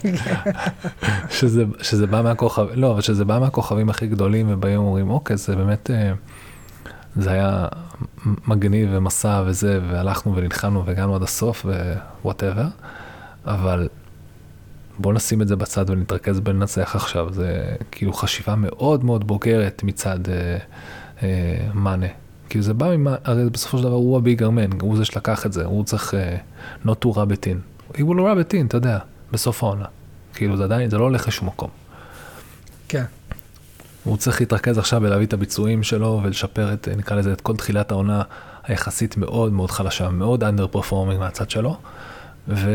שזה, 1.39 1.65
שזה 1.83 2.07
בא 2.07 2.23
מהכוכבים, 2.23 2.83
לא, 2.83 2.93
אבל 2.93 3.01
שזה 3.01 3.25
בא 3.25 3.39
מהכוכבים 3.39 3.91
הכי 3.91 4.07
גדולים, 4.07 4.47
ובאים 4.51 4.81
ואומרים, 4.81 5.11
אוקיי, 5.11 5.37
זה 5.37 5.57
באמת, 5.57 5.91
אה, 5.91 6.13
זה 7.17 7.31
היה 7.31 7.67
מגניב 8.47 8.89
ומסע 8.93 9.43
וזה, 9.47 9.81
והלכנו 9.91 10.37
ונלחמנו 10.37 10.87
והגענו 10.87 11.15
עד 11.17 11.23
הסוף 11.23 11.67
ו 12.23 12.27
whatever, 12.27 12.67
אבל 13.45 13.89
בוא 14.99 15.13
נשים 15.13 15.43
את 15.43 15.49
זה 15.49 15.57
בצד 15.57 15.91
ונתרכז 15.91 16.41
בלנצח 16.41 16.97
עכשיו, 16.97 17.33
זה 17.33 17.77
כאילו 17.91 18.13
חשיבה 18.13 18.55
מאוד 18.57 19.05
מאוד 19.05 19.27
בוגרת 19.27 19.83
מצד 19.85 20.19
אה, 20.29 20.59
אה, 21.23 21.69
מאנה. 21.75 22.26
כאילו 22.49 22.65
זה 22.65 22.75
בא 22.75 22.97
ממה, 22.97 23.17
הרי 23.25 23.51
בסופו 23.51 23.79
של 23.79 23.85
דבר 23.85 23.95
הוא 23.95 24.19
הביגר 24.19 24.51
מן, 24.51 24.81
הוא 24.81 24.97
זה 24.97 25.05
שלקח 25.05 25.47
את 25.47 25.53
זה, 25.53 25.65
הוא 25.65 25.85
צריך 25.85 26.15
אה, 26.15 26.37
not 26.85 27.05
to 27.05 27.09
rub 27.09 27.33
it 27.33 27.47
in. 27.47 28.01
הוא 28.01 28.17
לא 28.17 28.33
rub 28.33 28.37
it 28.37 28.53
in, 28.53 28.67
אתה 28.67 28.77
יודע, 28.77 28.99
בסוף 29.33 29.63
העונה. 29.63 29.85
כאילו 30.35 30.57
זה 30.57 30.65
עדיין, 30.65 30.91
זה 30.91 30.99
לא 30.99 31.05
הולך 31.05 31.29
לשום 31.29 31.49
מקום. 31.49 31.71
כן. 32.89 33.05
הוא 34.05 34.17
צריך 34.17 34.41
להתרכז 34.41 34.79
עכשיו 34.79 35.01
בלהביא 35.01 35.27
את 35.27 35.33
הביצועים 35.33 35.83
שלו 35.83 36.21
ולשפר 36.25 36.73
את, 36.73 36.89
נקרא 36.97 37.17
לזה, 37.17 37.33
את 37.33 37.41
כל 37.41 37.57
תחילת 37.57 37.91
העונה 37.91 38.23
היחסית 38.65 39.17
מאוד 39.17 39.53
מאוד 39.53 39.71
חלשה, 39.71 40.11
מאוד 40.11 40.45
אנדר 40.45 40.67
פרפורמינג 40.67 41.21
מהצד 41.21 41.51
שלו. 41.51 41.77
ו... 42.49 42.71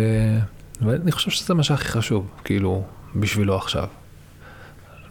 ואני 0.82 1.12
חושב 1.12 1.32
שזה 1.32 1.54
מה 1.54 1.64
שהכי 1.64 1.88
חשוב, 1.88 2.28
כאילו, 2.44 2.84
בשבילו 3.16 3.56
עכשיו. 3.56 3.88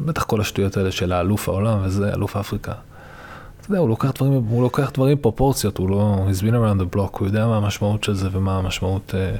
בטח 0.00 0.24
כל 0.24 0.40
השטויות 0.40 0.76
האלה 0.76 0.92
של 0.92 1.12
האלוף 1.12 1.48
העולם 1.48 1.78
וזה, 1.84 2.12
אלוף 2.14 2.36
אפריקה. 2.36 2.72
יודע, 3.70 3.80
הוא 3.80 3.88
לוקח 3.88 4.10
דברים, 4.10 4.32
הוא 4.32 4.62
לוקח 4.62 4.90
דברים 4.94 5.18
פרופורציות, 5.18 5.78
הוא 5.78 5.90
לא, 5.90 6.26
he's 6.30 6.40
been 6.40 6.52
around 6.52 6.80
the 6.80 6.96
block, 6.96 7.18
הוא 7.18 7.26
יודע 7.26 7.46
מה 7.46 7.56
המשמעות 7.56 8.04
של 8.04 8.14
זה 8.14 8.28
ומה 8.32 8.58
המשמעות, 8.58 9.14
אה, 9.14 9.36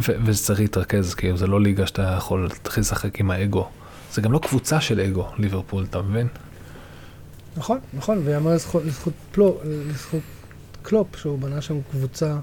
וזה 0.00 0.44
צריך 0.44 0.60
להתרכז, 0.60 1.14
כאילו, 1.14 1.36
זה 1.36 1.46
לא 1.46 1.60
ליגה 1.60 1.86
שאתה 1.86 2.14
יכול 2.18 2.42
להתחיל 2.42 2.80
לשחק 2.80 3.20
עם 3.20 3.30
האגו. 3.30 3.68
זה 4.12 4.22
גם 4.22 4.32
לא 4.32 4.38
קבוצה 4.38 4.80
של 4.80 5.00
אגו, 5.00 5.26
ליברפול, 5.38 5.84
אתה 5.90 6.02
מבין? 6.02 6.28
נכון, 7.56 7.78
נכון, 7.94 8.22
ויאמר 8.24 8.54
לזכות, 8.54 8.82
לזכות, 8.84 9.12
לזכות 9.64 10.20
קלופ, 10.82 11.16
שהוא 11.16 11.38
בנה 11.38 11.60
שם 11.60 11.78
קבוצה 11.90 12.36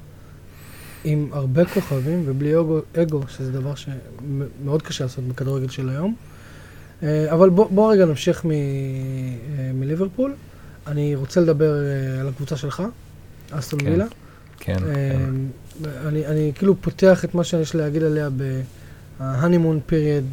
עם 1.04 1.30
הרבה 1.32 1.66
כוכבים 1.66 2.24
ובלי 2.26 2.60
אגו, 2.60 2.80
אגו 3.02 3.22
שזה 3.28 3.52
דבר 3.52 3.74
שמאוד 3.76 4.82
קשה 4.82 5.04
לעשות 5.04 5.24
בכדורגל 5.24 5.70
של 5.70 5.90
היום. 5.90 6.16
אה, 7.04 7.34
אבל 7.34 7.50
בוא, 7.50 7.68
בוא 7.72 7.94
רגע 7.94 8.06
נמשיך 8.06 8.46
מ, 8.46 8.52
אה, 8.52 8.56
מליברפול. 9.74 10.34
אני 10.90 11.16
רוצה 11.16 11.42
לדבר 11.42 11.74
אה, 11.84 12.22
על 12.22 12.28
הקבוצה 12.28 12.58
שלך, 12.58 12.84
אסטון 13.52 13.80
כן, 13.80 13.86
וילה. 13.86 14.06
כן, 14.60 14.78
כן. 14.80 14.84
אה, 14.86 16.08
אני, 16.08 16.26
אני 16.26 16.52
כאילו 16.56 16.82
פותח 16.82 17.26
את 17.26 17.36
מה 17.36 17.44
שיש 17.44 17.76
להגיד 17.76 18.04
עליה 18.04 18.30
בהנימון 19.20 19.80
פיריד 19.86 20.26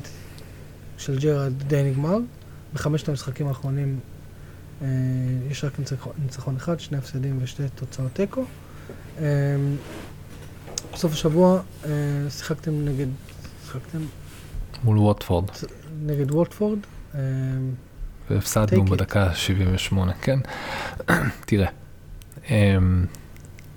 של 0.99 1.19
ג'רארד 1.19 1.53
די 1.63 1.83
נגמר. 1.83 2.17
בחמשת 2.75 3.09
המשחקים 3.09 3.49
האחרונים 3.49 3.99
אה, 4.83 4.89
יש 5.51 5.65
רק 5.65 5.73
ניצחון, 6.23 6.57
אחד, 6.57 6.81
שני 6.81 6.99
הפסדים 6.99 7.39
ושתי 7.43 7.63
תוצאות 7.75 8.13
תיקו. 8.13 8.45
בסוף 10.93 11.13
השבוע 11.13 11.61
שיחקתם 12.29 12.85
נגד, 12.85 13.07
שיחקתם 13.65 13.99
מול 14.85 14.99
ווטפורד, 14.99 15.45
נגד 16.07 16.31
ווטפורד. 16.31 16.79
והפסדנו. 18.31 18.85
בדקה 18.85 19.35
78, 19.35 20.13
כן. 20.13 20.39
תראה, 21.47 21.69
אמ, 22.51 23.05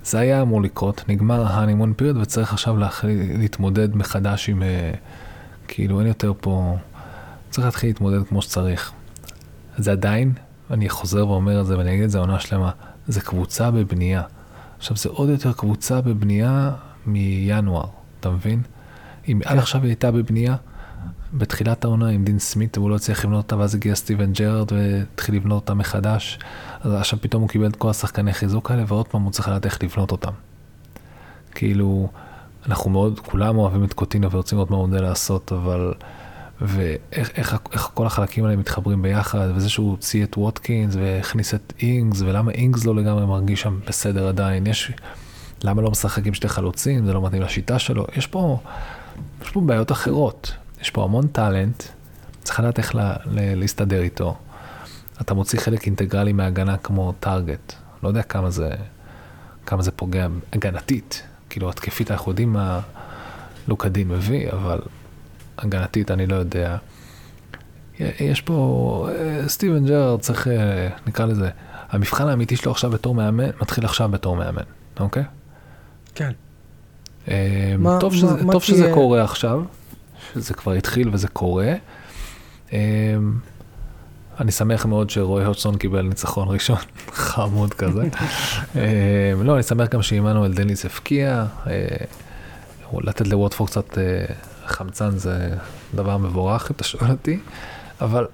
זה 0.04 0.18
היה 0.18 0.42
אמור 0.42 0.62
לקרות, 0.62 1.04
נגמר 1.08 1.46
ההנימון 1.46 1.94
פיריוד 1.96 2.16
וצריך 2.16 2.52
עכשיו 2.52 2.76
להתמודד 3.38 3.96
מחדש 3.96 4.48
עם, 4.48 4.62
אה, 4.62 4.92
כאילו 5.68 5.98
אין 5.98 6.06
יותר 6.08 6.32
פה, 6.40 6.76
צריך 7.50 7.64
להתחיל 7.64 7.90
להתמודד 7.90 8.26
כמו 8.28 8.42
שצריך. 8.42 8.92
זה 9.78 9.92
עדיין, 9.92 10.32
אני 10.70 10.88
חוזר 10.88 11.28
ואומר 11.28 11.60
את 11.60 11.66
זה 11.66 11.78
ואני 11.78 11.90
אגיד 11.94 12.04
את 12.04 12.10
זה 12.10 12.18
עונה 12.18 12.40
שלמה, 12.40 12.70
זה 13.08 13.20
קבוצה 13.20 13.70
בבנייה. 13.70 14.22
עכשיו 14.78 14.96
זה 14.96 15.08
עוד 15.08 15.28
יותר 15.28 15.52
קבוצה 15.52 16.00
בבנייה 16.00 16.72
מינואר, 17.06 17.86
אתה 18.20 18.30
מבין? 18.30 18.62
אם 19.28 19.40
עד 19.44 19.58
עכשיו 19.58 19.82
היא 19.82 19.88
הייתה 19.88 20.10
בבנייה, 20.10 20.56
בתחילת 21.34 21.84
העונה 21.84 22.08
עם 22.08 22.24
דין 22.24 22.38
סמית 22.38 22.76
הוא 22.76 22.90
לא 22.90 22.96
הצליח 22.96 23.24
לבנות 23.24 23.44
אותה 23.44 23.56
ואז 23.56 23.74
הגיע 23.74 23.94
סטיבן 23.94 24.32
ג'רארד 24.32 24.72
והתחיל 24.72 25.34
לבנות 25.34 25.62
אותה 25.62 25.74
מחדש. 25.74 26.38
אז 26.80 26.92
עכשיו 26.92 27.20
פתאום 27.20 27.42
הוא 27.42 27.48
קיבל 27.48 27.66
את 27.66 27.76
כל 27.76 27.90
השחקני 27.90 28.32
חיזוק 28.32 28.70
האלה 28.70 28.84
ועוד 28.86 29.08
פעם 29.08 29.22
הוא 29.22 29.32
צריך 29.32 29.48
לדעת 29.48 29.64
איך 29.64 29.82
לבנות 29.82 30.12
אותם. 30.12 30.32
כאילו, 31.54 32.08
אנחנו 32.66 32.90
מאוד, 32.90 33.20
כולם 33.20 33.58
אוהבים 33.58 33.84
את 33.84 33.92
קוטינו 33.92 34.30
ורוצים 34.30 34.58
לראות 34.58 34.70
מה 34.70 34.76
הוא 34.76 34.86
יודע 34.86 35.00
לעשות, 35.00 35.52
אבל... 35.52 35.92
ואיך 36.60 37.30
איך, 37.36 37.58
איך 37.72 37.90
כל 37.94 38.06
החלקים 38.06 38.44
האלה 38.44 38.56
מתחברים 38.56 39.02
ביחד, 39.02 39.48
וזה 39.54 39.68
שהוא 39.68 39.90
הוציא 39.90 40.24
את 40.24 40.36
ווטקינס 40.36 40.94
והכניס 40.94 41.54
את 41.54 41.72
אינגס, 41.82 42.20
ולמה 42.20 42.50
אינגס 42.50 42.84
לא 42.84 42.94
לגמרי 42.94 43.26
מרגיש 43.26 43.60
שם 43.60 43.78
בסדר 43.86 44.28
עדיין, 44.28 44.66
יש... 44.66 44.92
למה 45.64 45.82
לא 45.82 45.90
משחק 45.90 46.26
עם 46.26 46.34
שתי 46.34 46.48
חלוצים, 46.48 47.06
זה 47.06 47.12
לא 47.12 47.22
מתאים 47.22 47.42
לשיטה 47.42 47.78
שלו, 47.78 48.06
יש 48.16 48.26
פה, 48.26 48.58
יש 49.42 49.50
פה 49.50 49.60
בעיות 49.60 49.92
אחרות, 49.92 50.52
יש 50.80 50.90
פה 50.90 51.04
המון 51.04 51.26
טאלנט, 51.26 51.82
צריך 52.42 52.60
לדעת 52.60 52.78
איך 52.78 52.94
לה, 52.94 53.16
לה, 53.24 53.54
להסתדר 53.54 54.02
איתו. 54.02 54.36
אתה 55.20 55.34
מוציא 55.34 55.58
חלק 55.60 55.86
אינטגרלי 55.86 56.32
מהגנה 56.32 56.76
כמו 56.76 57.12
טארגט. 57.20 57.72
לא 58.02 58.08
יודע 58.08 58.22
כמה 58.22 58.50
זה, 58.50 58.70
כמה 59.66 59.82
זה 59.82 59.90
פוגע 59.90 60.26
הגנתית. 60.52 61.22
כאילו, 61.50 61.70
התקפית 61.70 62.10
אנחנו 62.10 62.30
יודעים 62.32 62.52
מה 62.52 62.80
לוקדין 63.68 64.08
מביא, 64.08 64.50
אבל 64.52 64.80
הגנתית 65.58 66.10
אני 66.10 66.26
לא 66.26 66.36
יודע. 66.36 66.76
יש 68.20 68.40
פה, 68.40 69.08
אה, 69.12 69.48
סטיבן 69.48 69.86
ג'ר 69.86 70.16
צריך, 70.20 70.48
אה, 70.48 70.88
נקרא 71.06 71.26
לזה, 71.26 71.50
המבחן 71.90 72.28
האמיתי 72.28 72.56
שלו 72.56 72.72
עכשיו 72.72 72.90
בתור 72.90 73.14
מאמן, 73.14 73.48
מתחיל 73.62 73.84
עכשיו 73.84 74.08
בתור 74.08 74.36
מאמן, 74.36 74.62
אוקיי? 75.00 75.22
כן. 76.14 76.30
אה, 77.28 77.74
מה- 77.78 77.96
טוב, 78.00 78.12
מה- 78.12 78.18
שזה, 78.18 78.44
מה 78.44 78.52
טוב 78.52 78.62
שזה 78.62 78.82
תהיה- 78.82 78.94
קורה 78.94 79.24
עכשיו, 79.24 79.62
שזה 80.34 80.54
כבר 80.54 80.72
התחיל 80.72 81.10
וזה 81.12 81.28
קורה. 81.28 81.74
אה, 82.72 82.78
אני 84.40 84.52
שמח 84.52 84.86
מאוד 84.86 85.10
שרוי 85.10 85.44
הודסון 85.44 85.76
קיבל 85.76 86.02
ניצחון 86.02 86.48
ראשון, 86.48 86.78
חמוד 87.12 87.74
כזה. 87.74 88.02
אה, 88.76 89.32
לא, 89.44 89.54
אני 89.54 89.62
שמח 89.62 89.88
גם 89.88 90.02
שעמנואל 90.02 90.52
דניס 90.52 90.84
הפקיע. 90.84 91.46
אה, 91.66 91.86
לתת 92.92 93.28
לווטפורד 93.28 93.70
קצת 93.70 93.98
אה, 93.98 94.24
חמצן 94.66 95.10
זה 95.10 95.54
דבר 95.94 96.16
מבורך, 96.16 96.70
אם 96.70 96.74
אתה 96.76 96.84
שואל 96.84 97.10
אותי. 97.10 97.38
אבל 98.00 98.26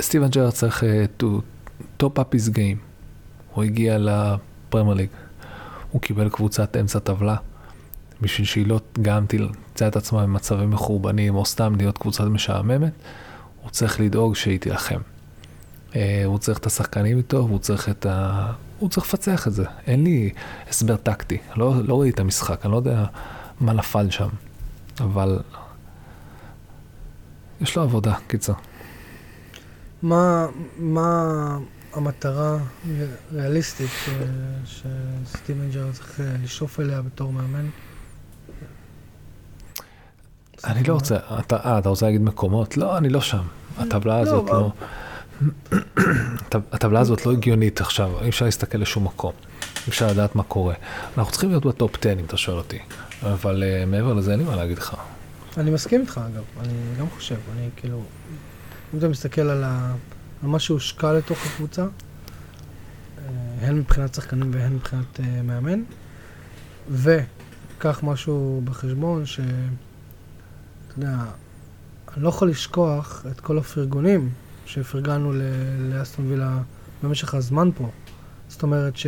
סטיבן 0.00 0.28
ג'רד 0.28 0.50
צריך 0.50 0.84
אה, 0.84 1.04
to 1.20 1.24
top 2.02 2.18
up 2.18 2.34
his 2.34 2.50
game. 2.54 2.78
הוא 3.54 3.64
הגיע 3.64 3.98
לפרמייר 3.98 4.94
ליג. 4.94 5.08
הוא 5.90 6.00
קיבל 6.00 6.28
קבוצת 6.28 6.76
אמצע 6.76 6.98
טבלה. 6.98 7.36
בשביל 8.22 8.46
שהיא 8.46 8.66
לא 8.66 8.80
גם 9.02 9.26
תמצא 9.26 9.88
את 9.88 9.96
עצמה 9.96 10.22
במצבים 10.22 10.70
מחורבנים, 10.70 11.34
או 11.34 11.46
סתם 11.46 11.74
להיות 11.76 11.98
קבוצה 11.98 12.24
משעממת, 12.24 12.92
הוא 13.62 13.70
צריך 13.70 14.00
לדאוג 14.00 14.36
שהיא 14.36 14.60
תילחם. 14.60 15.00
אה, 15.96 16.22
הוא 16.24 16.38
צריך 16.38 16.58
את 16.58 16.66
השחקנים 16.66 17.18
איתו, 17.18 17.36
והוא 17.36 17.58
צריך 17.58 17.88
את 17.88 18.06
ה... 18.06 18.52
הוא 18.78 18.88
צריך 18.88 19.06
לפצח 19.06 19.46
את 19.46 19.52
זה. 19.52 19.64
אין 19.86 20.04
לי 20.04 20.30
הסבר 20.68 20.96
טקטי. 20.96 21.38
לא, 21.56 21.74
לא 21.84 22.00
ראיתי 22.00 22.14
את 22.14 22.20
המשחק, 22.20 22.64
אני 22.64 22.72
לא 22.72 22.76
יודע 22.76 23.04
מה 23.60 23.72
נפל 23.72 24.10
שם. 24.10 24.28
אבל 25.00 25.38
יש 27.60 27.76
לו 27.76 27.82
עבודה, 27.82 28.14
קיצר. 28.26 28.52
מה, 30.02 30.46
מה 30.78 31.58
המטרה 31.92 32.58
ריאליסטית 33.32 33.90
ש- 34.04 34.10
שסטיבן 34.64 35.70
ג'רד 35.70 35.92
צריך 35.92 36.20
אה, 36.20 36.34
לשאוף 36.42 36.80
אליה 36.80 37.02
בתור 37.02 37.32
מאמן? 37.32 37.66
אני 40.64 40.84
לא 40.84 40.94
רוצה, 40.94 41.16
אתה, 41.38 41.56
אה, 41.56 41.78
אתה 41.78 41.88
רוצה 41.88 42.06
להגיד 42.06 42.22
מקומות? 42.22 42.76
לא, 42.76 42.98
אני 42.98 43.08
לא 43.08 43.20
שם. 43.20 43.42
הטבלה 43.78 44.14
לא, 44.16 44.20
הזאת 44.20 44.50
לא... 44.50 44.72
הטב- 46.36 46.60
הטבלה 46.72 47.00
הזאת 47.00 47.26
לא 47.26 47.32
הגיונית 47.32 47.80
עכשיו, 47.80 48.10
אי 48.22 48.28
אפשר 48.28 48.44
להסתכל 48.44 48.78
לשום 48.78 49.04
מקום. 49.04 49.32
אי 49.62 49.88
אפשר 49.88 50.06
לדעת 50.06 50.36
מה 50.36 50.42
קורה. 50.42 50.74
אנחנו 51.18 51.32
צריכים 51.32 51.50
להיות 51.50 51.66
בטופ 51.66 51.96
10 52.00 52.12
אם 52.12 52.24
אתה 52.24 52.36
שואל 52.36 52.56
אותי. 52.56 52.78
אבל 53.22 53.62
uh, 53.62 53.86
מעבר 53.86 54.14
לזה 54.14 54.30
אין 54.30 54.40
לי 54.40 54.46
מה 54.46 54.56
להגיד 54.56 54.78
לך. 54.78 54.96
אני 55.56 55.70
מסכים 55.70 56.00
איתך 56.00 56.20
אגב, 56.34 56.44
אני 56.60 56.72
גם 56.98 57.06
חושב, 57.10 57.36
אני 57.56 57.68
כאילו, 57.76 58.02
אם 58.94 58.98
אתה 58.98 59.08
מסתכל 59.08 59.40
על, 59.40 59.64
ה, 59.64 59.94
על 60.42 60.48
מה 60.48 60.58
שהושקע 60.58 61.12
לתוך 61.12 61.46
הקבוצה, 61.46 61.82
אה, 61.82 63.68
הן 63.68 63.78
מבחינת 63.78 64.14
שחקנים 64.14 64.50
והן 64.54 64.72
מבחינת 64.72 65.20
אה, 65.20 65.42
מאמן, 65.42 65.82
וקח 66.90 68.00
משהו 68.02 68.60
בחשבון 68.64 69.26
ש... 69.26 69.40
אתה 70.90 71.06
יודע, 71.06 71.16
אני 72.14 72.22
לא 72.22 72.28
יכול 72.28 72.48
לשכוח 72.50 73.24
את 73.30 73.40
כל 73.40 73.58
הפרגונים 73.58 74.30
שפרגנו 74.66 75.32
לאסטון 75.78 76.26
וילה 76.26 76.58
במשך 77.02 77.34
הזמן 77.34 77.70
פה. 77.76 77.88
זאת 78.48 78.62
אומרת 78.62 78.96
ש... 78.96 79.06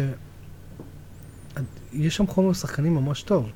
יש 1.93 2.17
שם 2.17 2.27
חומר 2.27 2.53
שחקנים 2.53 2.95
ממש 2.95 3.23
טוב. 3.23 3.51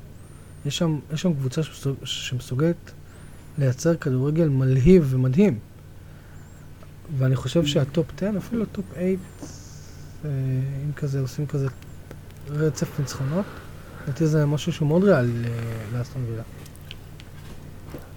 יש 0.65 0.77
שם, 0.77 0.99
יש 1.13 1.21
שם 1.21 1.33
קבוצה 1.33 1.63
שמסוג, 1.63 1.95
שמסוגלת 2.03 2.91
לייצר 3.57 3.95
כדורגל 3.95 4.47
מלהיב 4.49 5.07
ומדהים. 5.09 5.59
ואני 7.17 7.35
חושב 7.35 7.65
שהטופ 7.65 8.05
10, 8.17 8.37
אפילו 8.37 8.63
הטופ 8.63 8.85
8, 8.93 9.05
אה, 10.25 10.29
אם 10.85 10.93
כזה 10.95 11.19
עושים 11.19 11.45
כזה 11.47 11.67
רצף 12.49 12.99
ניצחונות, 12.99 13.45
לדעתי 14.03 14.27
זה 14.27 14.45
משהו 14.45 14.73
שהוא 14.73 14.87
מאוד 14.87 15.03
ריאלי 15.03 15.31
ל- 15.33 15.47
לאסטון 15.97 16.23
וילה. 16.29 16.43
אני- 16.43 16.53
כן, 17.91 17.97
כן, 17.97 17.97
אתה- 17.99 18.16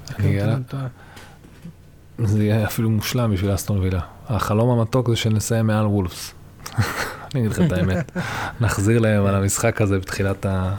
זה 2.18 2.44
יהיה 2.44 2.66
אפילו 2.66 2.90
מושלם 2.90 3.32
בשביל 3.32 3.54
אסטון 3.54 3.78
וילה. 3.78 4.00
החלום 4.28 4.78
המתוק 4.78 5.10
זה 5.10 5.16
שנסיים 5.16 5.66
מעל 5.66 5.86
וולפס. 5.86 6.34
אני 7.34 7.40
אגיד 7.40 7.50
לך 7.50 7.60
את 7.60 7.72
האמת. 7.72 8.16
נחזיר 8.60 8.98
להם 8.98 9.26
על 9.26 9.34
המשחק 9.34 9.80
הזה 9.80 9.98
בתחילת 9.98 10.46
ה... 10.46 10.74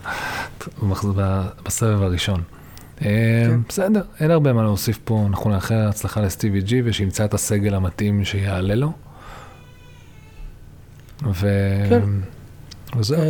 בסבב 1.66 2.04
הראשון. 2.04 2.44
אה, 3.02 3.44
כן. 3.48 3.60
בסדר, 3.70 4.02
אין 4.20 4.32
הרבה 4.32 4.54
מה 4.54 4.64
להוסיף 4.64 5.00
פה. 5.04 5.26
אנחנו 5.28 5.50
נאחל 5.50 5.76
הצלחה 5.76 6.22
לסטיבי 6.22 6.62
ג'י 6.62 6.82
ושימצא 6.86 7.26
את 7.26 7.34
הסגל 7.34 7.74
המתאים 7.74 8.26
שיעלה 8.26 8.76
לו. 8.76 8.92
כן. 11.90 12.10
וזהו. 12.98 13.22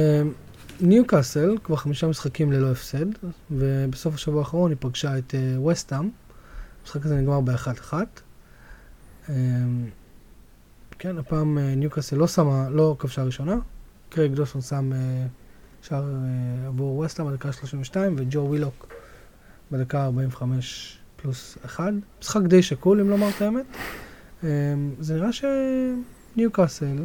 ניוקאסל, 0.81 1.57
כבר 1.63 1.75
חמישה 1.75 2.07
משחקים 2.07 2.51
ללא 2.51 2.71
הפסד, 2.71 3.05
ובסוף 3.51 4.15
השבוע 4.15 4.39
האחרון 4.39 4.71
היא 4.71 4.77
פגשה 4.79 5.17
את 5.17 5.35
אה, 5.35 5.61
ווסטהאם. 5.61 6.09
המשחק 6.81 7.05
הזה 7.05 7.15
נגמר 7.15 7.41
באחת 7.41 7.79
אחת. 7.79 8.21
אה, 9.29 9.35
כן, 10.99 11.17
הפעם 11.17 11.57
אה, 11.57 11.75
ניוקאסל 11.75 12.15
לא 12.15 12.27
שמה, 12.27 12.69
לא 12.69 12.95
כבשה 12.99 13.23
ראשונה. 13.23 13.55
קרייג 14.09 14.33
דוסון 14.33 14.61
שם 14.61 14.93
אה, 14.93 15.27
שער 15.81 16.05
עבור 16.67 16.99
ווסטהאם 16.99 17.31
בדקה 17.31 17.51
32, 17.51 18.15
וג'ו 18.17 18.39
ווילוק 18.39 18.93
בדקה 19.71 20.05
45 20.05 20.99
פלוס 21.15 21.57
1. 21.65 21.93
משחק 22.21 22.41
די 22.41 22.63
שקול, 22.63 22.99
אם 22.99 23.09
לומר 23.09 23.29
את 23.29 23.41
האמת. 23.41 23.65
אה, 24.43 24.49
זה 24.99 25.15
נראה 25.15 25.29
שניוקאסל, 26.35 26.97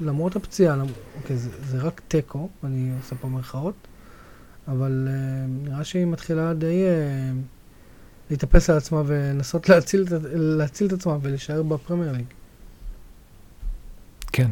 למרות 0.00 0.36
הפציעה. 0.36 0.76
אוקיי, 1.16 1.36
זה, 1.36 1.50
זה 1.66 1.78
רק 1.78 2.00
תיקו, 2.08 2.48
אני 2.64 2.90
עושה 3.02 3.16
פה 3.16 3.28
מירכאות, 3.28 3.74
אבל 4.68 5.08
uh, 5.08 5.68
נראה 5.68 5.84
שהיא 5.84 6.06
מתחילה 6.06 6.54
די 6.54 6.84
uh, 6.86 7.36
להתאפס 8.30 8.70
על 8.70 8.76
עצמה 8.76 9.02
ולנסות 9.06 9.68
להציל, 9.68 10.04
להציל 10.32 10.86
את 10.86 10.92
עצמה 10.92 11.16
ולהישאר 11.22 11.62
בפרמייר 11.62 12.12
ליג. 12.12 12.24
כן. 14.32 14.50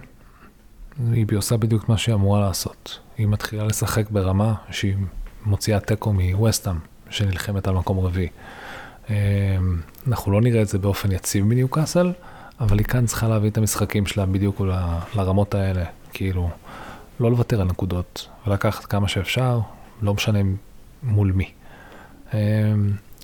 היא 1.13 1.27
עושה 1.37 1.57
בדיוק 1.57 1.89
מה 1.89 1.99
שהיא 1.99 2.15
אמורה 2.15 2.41
לעשות. 2.41 2.99
היא 3.19 3.27
מתחילה 3.27 3.65
לשחק 3.65 4.11
ברמה 4.11 4.55
שהיא 4.71 4.97
מוציאה 5.45 5.81
תיקו 5.81 6.13
מווסטאם, 6.13 6.77
שנלחמת 7.11 7.69
על 7.69 7.75
מקום 7.75 8.01
רביעי. 8.01 8.29
אה, 9.11 9.57
אנחנו 10.07 10.33
לא 10.33 10.41
נראה 10.41 10.63
את 10.63 10.69
זה 10.69 10.79
באופן 10.79 11.13
יציב 11.13 11.45
מניוקאסל, 11.45 12.13
אבל 12.61 12.79
היא 12.79 12.87
כאן 12.87 13.07
צריכה 13.07 13.29
להביא 13.29 13.51
את 13.51 13.59
המשחקים 13.59 14.07
שלה 14.07 14.27
בדיוק 14.27 14.61
ל- 14.61 14.73
לרמות 15.17 15.55
האלה. 15.55 15.85
כאילו, 16.13 16.51
לא 17.21 17.31
לוותר 17.31 17.61
על 17.61 17.67
נקודות, 17.67 18.29
ולקחת 18.47 18.85
כמה 18.85 19.09
שאפשר, 19.09 19.61
לא 20.03 20.15
משנה 20.15 20.39
מול 21.03 21.33
מי. 21.33 21.51
אה, 22.35 22.39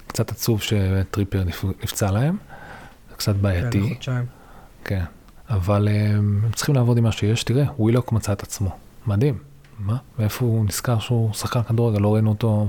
קצת 0.06 0.30
עצוב 0.30 0.62
שטריפר 0.62 1.44
נפ- 1.44 1.82
נפצע 1.82 2.10
להם, 2.10 2.36
זה 3.10 3.16
קצת 3.16 3.34
בעייתי. 3.36 3.80
כן, 3.88 3.94
חודשיים. 3.94 4.24
כן, 4.84 5.04
אבל 5.50 5.88
הם, 5.88 6.40
הם 6.44 6.52
צריכים 6.52 6.74
לעבוד 6.74 6.96
עם 6.98 7.04
מה 7.04 7.12
שיש. 7.12 7.44
תראה, 7.44 7.64
ווילוק 7.78 8.12
מצא 8.12 8.32
את 8.32 8.42
עצמו. 8.42 8.70
מדהים. 9.06 9.38
מה? 9.78 9.96
מאיפה 10.18 10.44
הוא 10.44 10.64
נזכר 10.64 10.98
שהוא 10.98 11.32
שחקן 11.34 11.62
כדורגל? 11.62 11.98
לא 12.00 12.14
ראינו 12.14 12.30
אותו... 12.30 12.68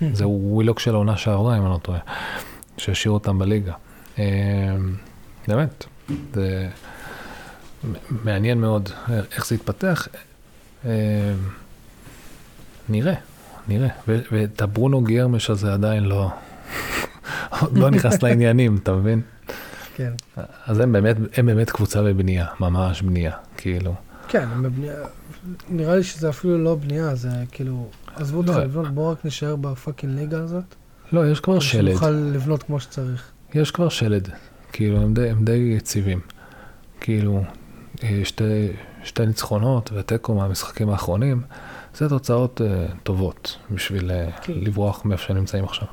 זה 0.12 0.26
ווילוק 0.28 0.78
של 0.78 0.94
העונה 0.94 1.16
שעברה, 1.16 1.56
אם 1.58 1.62
אני 1.62 1.70
לא 1.70 1.78
טועה. 1.82 1.98
שהשאיר 2.78 3.12
אותם 3.12 3.38
בליגה. 3.38 3.72
אה, 5.50 5.56
באמת, 5.56 5.84
זה 6.34 6.68
מעניין 8.24 8.60
מאוד 8.60 8.90
איך 9.36 9.46
זה 9.46 9.54
יתפתח. 9.54 10.08
אה, 10.84 10.90
נראה, 12.88 13.14
נראה. 13.68 13.88
ואת 14.06 14.62
הברונו 14.62 15.02
גיירמש 15.02 15.50
הזה 15.50 15.72
עדיין 15.72 16.04
לא... 16.04 16.30
עוד 17.60 17.78
לא 17.78 17.90
נכנס 17.90 18.22
לעניינים, 18.22 18.76
אתה 18.82 18.92
מבין? 18.92 19.20
כן. 19.96 20.12
אז 20.66 20.80
הם 20.80 20.92
באמת, 20.92 21.16
הם 21.36 21.46
באמת 21.46 21.70
קבוצה 21.70 22.02
בבנייה, 22.02 22.46
ממש 22.60 23.02
בנייה, 23.02 23.32
כאילו. 23.56 23.94
כן, 24.28 24.48
הם 24.52 24.62
בבנייה, 24.62 24.94
נראה 25.68 25.96
לי 25.96 26.02
שזה 26.02 26.28
אפילו 26.28 26.58
לא 26.58 26.74
בנייה, 26.74 27.14
זה 27.14 27.28
כאילו, 27.52 27.88
עזבו 28.16 28.38
אותך 28.38 28.50
לא. 28.50 28.64
לבנות, 28.64 28.88
בואו 28.88 29.12
רק 29.12 29.24
נשאר 29.24 29.56
בפאקינג 29.56 30.18
ליגה 30.18 30.40
הזאת. 30.42 30.74
לא, 31.12 31.26
יש 31.26 31.40
כבר 31.40 31.60
שלד, 31.60 31.90
שנוכל 31.90 32.10
לבנות 32.10 32.62
כמו 32.62 32.80
שצריך. 32.80 33.30
יש 33.54 33.70
כבר 33.70 33.88
שלד, 33.88 34.28
כאילו, 34.72 35.02
הם 35.02 35.14
די, 35.14 35.30
הם 35.30 35.44
די 35.44 35.74
יציבים. 35.76 36.20
כאילו, 37.00 37.42
אה, 38.02 38.20
שתי, 38.24 38.68
שתי 39.04 39.26
ניצחונות 39.26 39.90
ותיקו 39.94 40.34
מהמשחקים 40.34 40.90
האחרונים, 40.90 41.42
זה 41.94 42.08
תוצאות 42.08 42.60
uh, 42.60 42.96
טובות 43.02 43.58
בשביל 43.70 44.10
uh, 44.10 44.40
כן. 44.40 44.52
לברוח 44.56 45.04
מאיפה 45.04 45.22
שהם 45.22 45.36
נמצאים 45.36 45.64
עכשיו. 45.64 45.86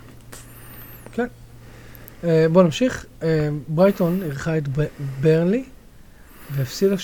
אה, 2.26 2.46
בוא 2.52 2.64
נמשיך. 2.64 3.06
אה, 3.24 3.50
ברייטון 3.68 4.24
אירחה 4.24 4.58
את 4.58 4.68
ב- 4.68 4.86
ברנלי 5.22 5.64
והפסידה 6.52 6.96
3-0 6.96 6.98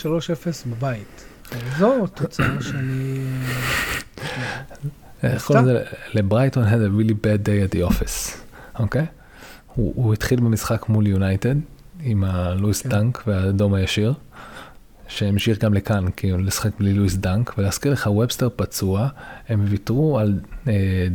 בבית. 0.68 1.26
זו 1.78 2.08
תוצאה 2.08 2.62
שאני... 2.68 3.26
איך 5.24 5.46
קוראים 5.46 5.66
לזה? 5.66 5.84
לברייטון 6.14 6.64
had 6.64 6.68
a 6.68 7.02
really 7.02 7.14
bad 7.14 7.48
day 7.48 7.74
at 7.74 7.76
the 7.76 7.92
office, 7.92 8.38
אוקיי? 8.80 9.06
הוא 9.76 9.94
הוא 9.96 10.14
התחיל 10.14 10.40
במשחק 10.40 10.90
מול 10.90 11.08
יונייטד 11.08 11.56
עם 12.04 12.24
הלואיס 12.24 12.82
כן. 12.82 12.90
דנק 12.90 13.24
והאדום 13.28 13.74
הישיר, 13.74 14.14
שהמשיך 15.08 15.60
גם 15.60 15.74
לכאן, 15.74 16.06
כאילו 16.18 16.38
לשחק 16.38 16.72
בלי 16.80 16.94
לואיס 16.94 17.16
דנק, 17.16 17.54
ולהזכיר 17.58 17.92
לך 17.92 18.08
ובסטר 18.08 18.50
פצוע, 18.56 19.08
הם 19.50 19.66
ויתרו 19.70 20.20
על 20.20 20.40
אה, 20.68 21.08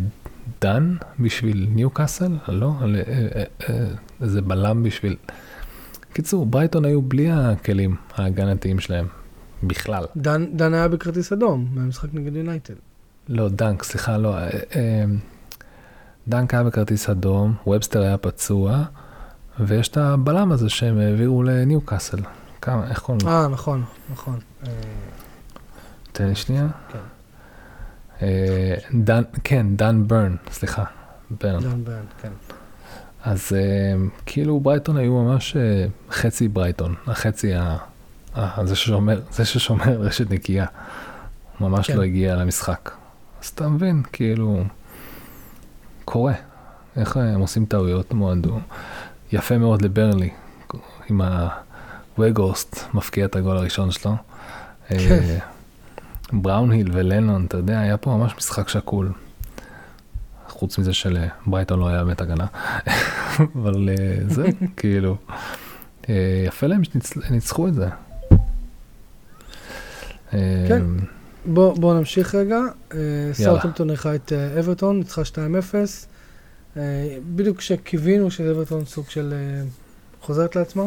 דן 0.61 0.95
בשביל 1.21 1.67
ניוקאסל, 1.71 2.33
לא? 2.49 2.73
על 2.81 2.97
אה, 2.97 3.03
אה, 3.07 3.45
אה, 3.69 3.87
איזה 4.21 4.43
בלם 4.43 4.83
בשביל... 4.83 5.17
קיצור, 6.13 6.47
ברייטון 6.47 6.85
היו 6.85 7.03
בלי 7.03 7.31
הכלים 7.31 7.97
ההגנתיים 8.15 8.81
שלהם, 8.81 9.07
בכלל. 9.63 10.05
דן, 10.17 10.57
דן 10.57 10.75
היה 10.75 10.89
בכרטיס 10.89 11.33
אדום 11.33 11.67
מהמשחק 11.75 12.09
נגד 12.13 12.37
יונייטד. 12.37 12.75
לא, 13.29 13.49
דנק, 13.49 13.83
סליחה, 13.83 14.19
לא. 14.19 14.37
אה, 14.37 14.49
אה, 14.77 15.05
דנק 16.29 16.55
היה 16.55 16.63
בכרטיס 16.65 17.09
אדום, 17.11 17.55
ובסטר 17.67 18.03
היה 18.03 18.19
פצוע, 18.19 18.83
ויש 19.61 19.89
את 19.89 19.97
הבלם 19.97 20.53
הזה 20.53 20.69
שהם 20.69 20.99
העבירו 20.99 21.43
לניוקאסל. 21.43 22.19
כמה, 22.63 22.89
איך 22.89 22.99
קוראים 22.99 23.27
לו? 23.27 23.33
אה, 23.33 23.49
נכון, 23.49 23.85
נכון. 24.13 24.39
אה, 24.67 24.73
תן 26.13 26.29
לי 26.29 26.35
שנייה. 26.35 26.67
כן. 26.93 26.99
אה, 28.23 28.75
דן, 28.95 29.23
כן, 29.45 29.67
דן 29.77 30.09
ברן, 30.09 30.37
סליחה, 30.51 30.85
ברן. 31.43 31.61
דן 31.63 31.85
ברן, 31.85 32.05
כן. 32.23 32.33
אז 33.25 33.53
אה, 33.57 33.95
כאילו 34.27 34.61
ברייטון 34.61 34.97
היו 34.97 35.23
ממש 35.25 35.57
חצי 36.11 36.49
ברייטון, 36.49 36.95
החצי. 37.07 37.55
ה- 37.55 37.77
זה 38.65 38.77
ששומר, 38.77 39.21
זה 39.33 39.45
ששומר 39.45 40.01
רשת 40.01 40.31
נקייה. 40.31 40.67
ממש 41.61 41.87
כן. 41.87 41.97
לא 41.97 42.03
הגיע 42.03 42.37
למשחק. 42.37 42.91
אז 43.43 43.49
אתה 43.49 43.69
מבין, 43.69 44.03
כאילו, 44.13 44.65
קורה. 46.07 46.33
איך 46.97 47.17
הם 47.17 47.41
עושים 47.41 47.67
טעויות. 47.67 48.13
הוא- 48.13 48.61
יפה 49.33 49.59
מאוד 49.59 49.83
לברלי, 49.83 50.31
עם 51.11 51.21
הווגורסט 52.19 52.95
מפקיע 52.95 53.25
את 53.25 53.37
הגול 53.37 53.57
הראשון 53.57 53.91
שלו. 53.91 54.13
כן. 54.89 54.97
אה, 54.99 55.39
בראונהיל 56.33 56.91
ולנון, 56.93 57.45
אתה 57.45 57.57
יודע, 57.57 57.81
היה 57.81 57.97
פה 57.97 58.11
ממש 58.11 58.35
משחק 58.37 58.69
שקול. 58.69 59.13
חוץ 60.49 60.79
מזה 60.79 60.93
שלברייטון 60.93 61.79
לא 61.81 61.89
היה 61.89 62.05
באמת 62.05 62.21
הגנה. 62.21 62.47
אבל 63.63 63.89
אה, 63.89 63.95
זה, 64.29 64.47
כאילו, 64.77 65.17
אה, 66.09 66.45
יפה 66.47 66.67
להם 66.67 66.83
שניצחו 67.29 67.69
את 67.69 67.75
זה. 67.75 67.89
אה, 70.35 70.65
כן. 70.69 70.83
בוא, 71.47 71.77
בוא 71.79 71.95
נמשיך 71.95 72.35
רגע. 72.35 72.59
אה, 72.95 72.99
סאוטהמפטון 73.33 73.91
אירחה 73.91 74.15
את 74.15 74.33
אה, 74.33 74.61
אברטון, 74.61 74.99
ניצחה 74.99 75.23
2-0. 75.23 75.37
אה, 76.77 76.83
בדיוק 77.35 77.59
כשקיווינו 77.59 78.31
שאברטון 78.31 78.85
סוג 78.85 79.09
של 79.09 79.35
חוזרת 80.21 80.57
לעצמה. 80.57 80.85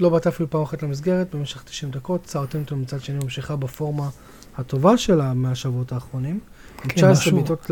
לא 0.00 0.08
באת 0.08 0.26
אפילו 0.26 0.50
פעם 0.50 0.62
אחת 0.62 0.82
למסגרת 0.82 1.34
במשך 1.34 1.62
90 1.62 1.92
דקות. 1.92 2.26
סאוטהמפטון 2.26 2.80
מצד 2.80 3.00
שני 3.00 3.18
ממשיכה 3.22 3.56
בפורמה 3.56 4.08
הטובה 4.58 4.96
שלה 4.96 5.34
מהשבועות 5.34 5.92
האחרונים. 5.92 6.40
עם 6.84 6.88
כן, 6.88 6.94
19 6.94 7.12
משהו- 7.12 7.36
בעיטות 7.36 7.70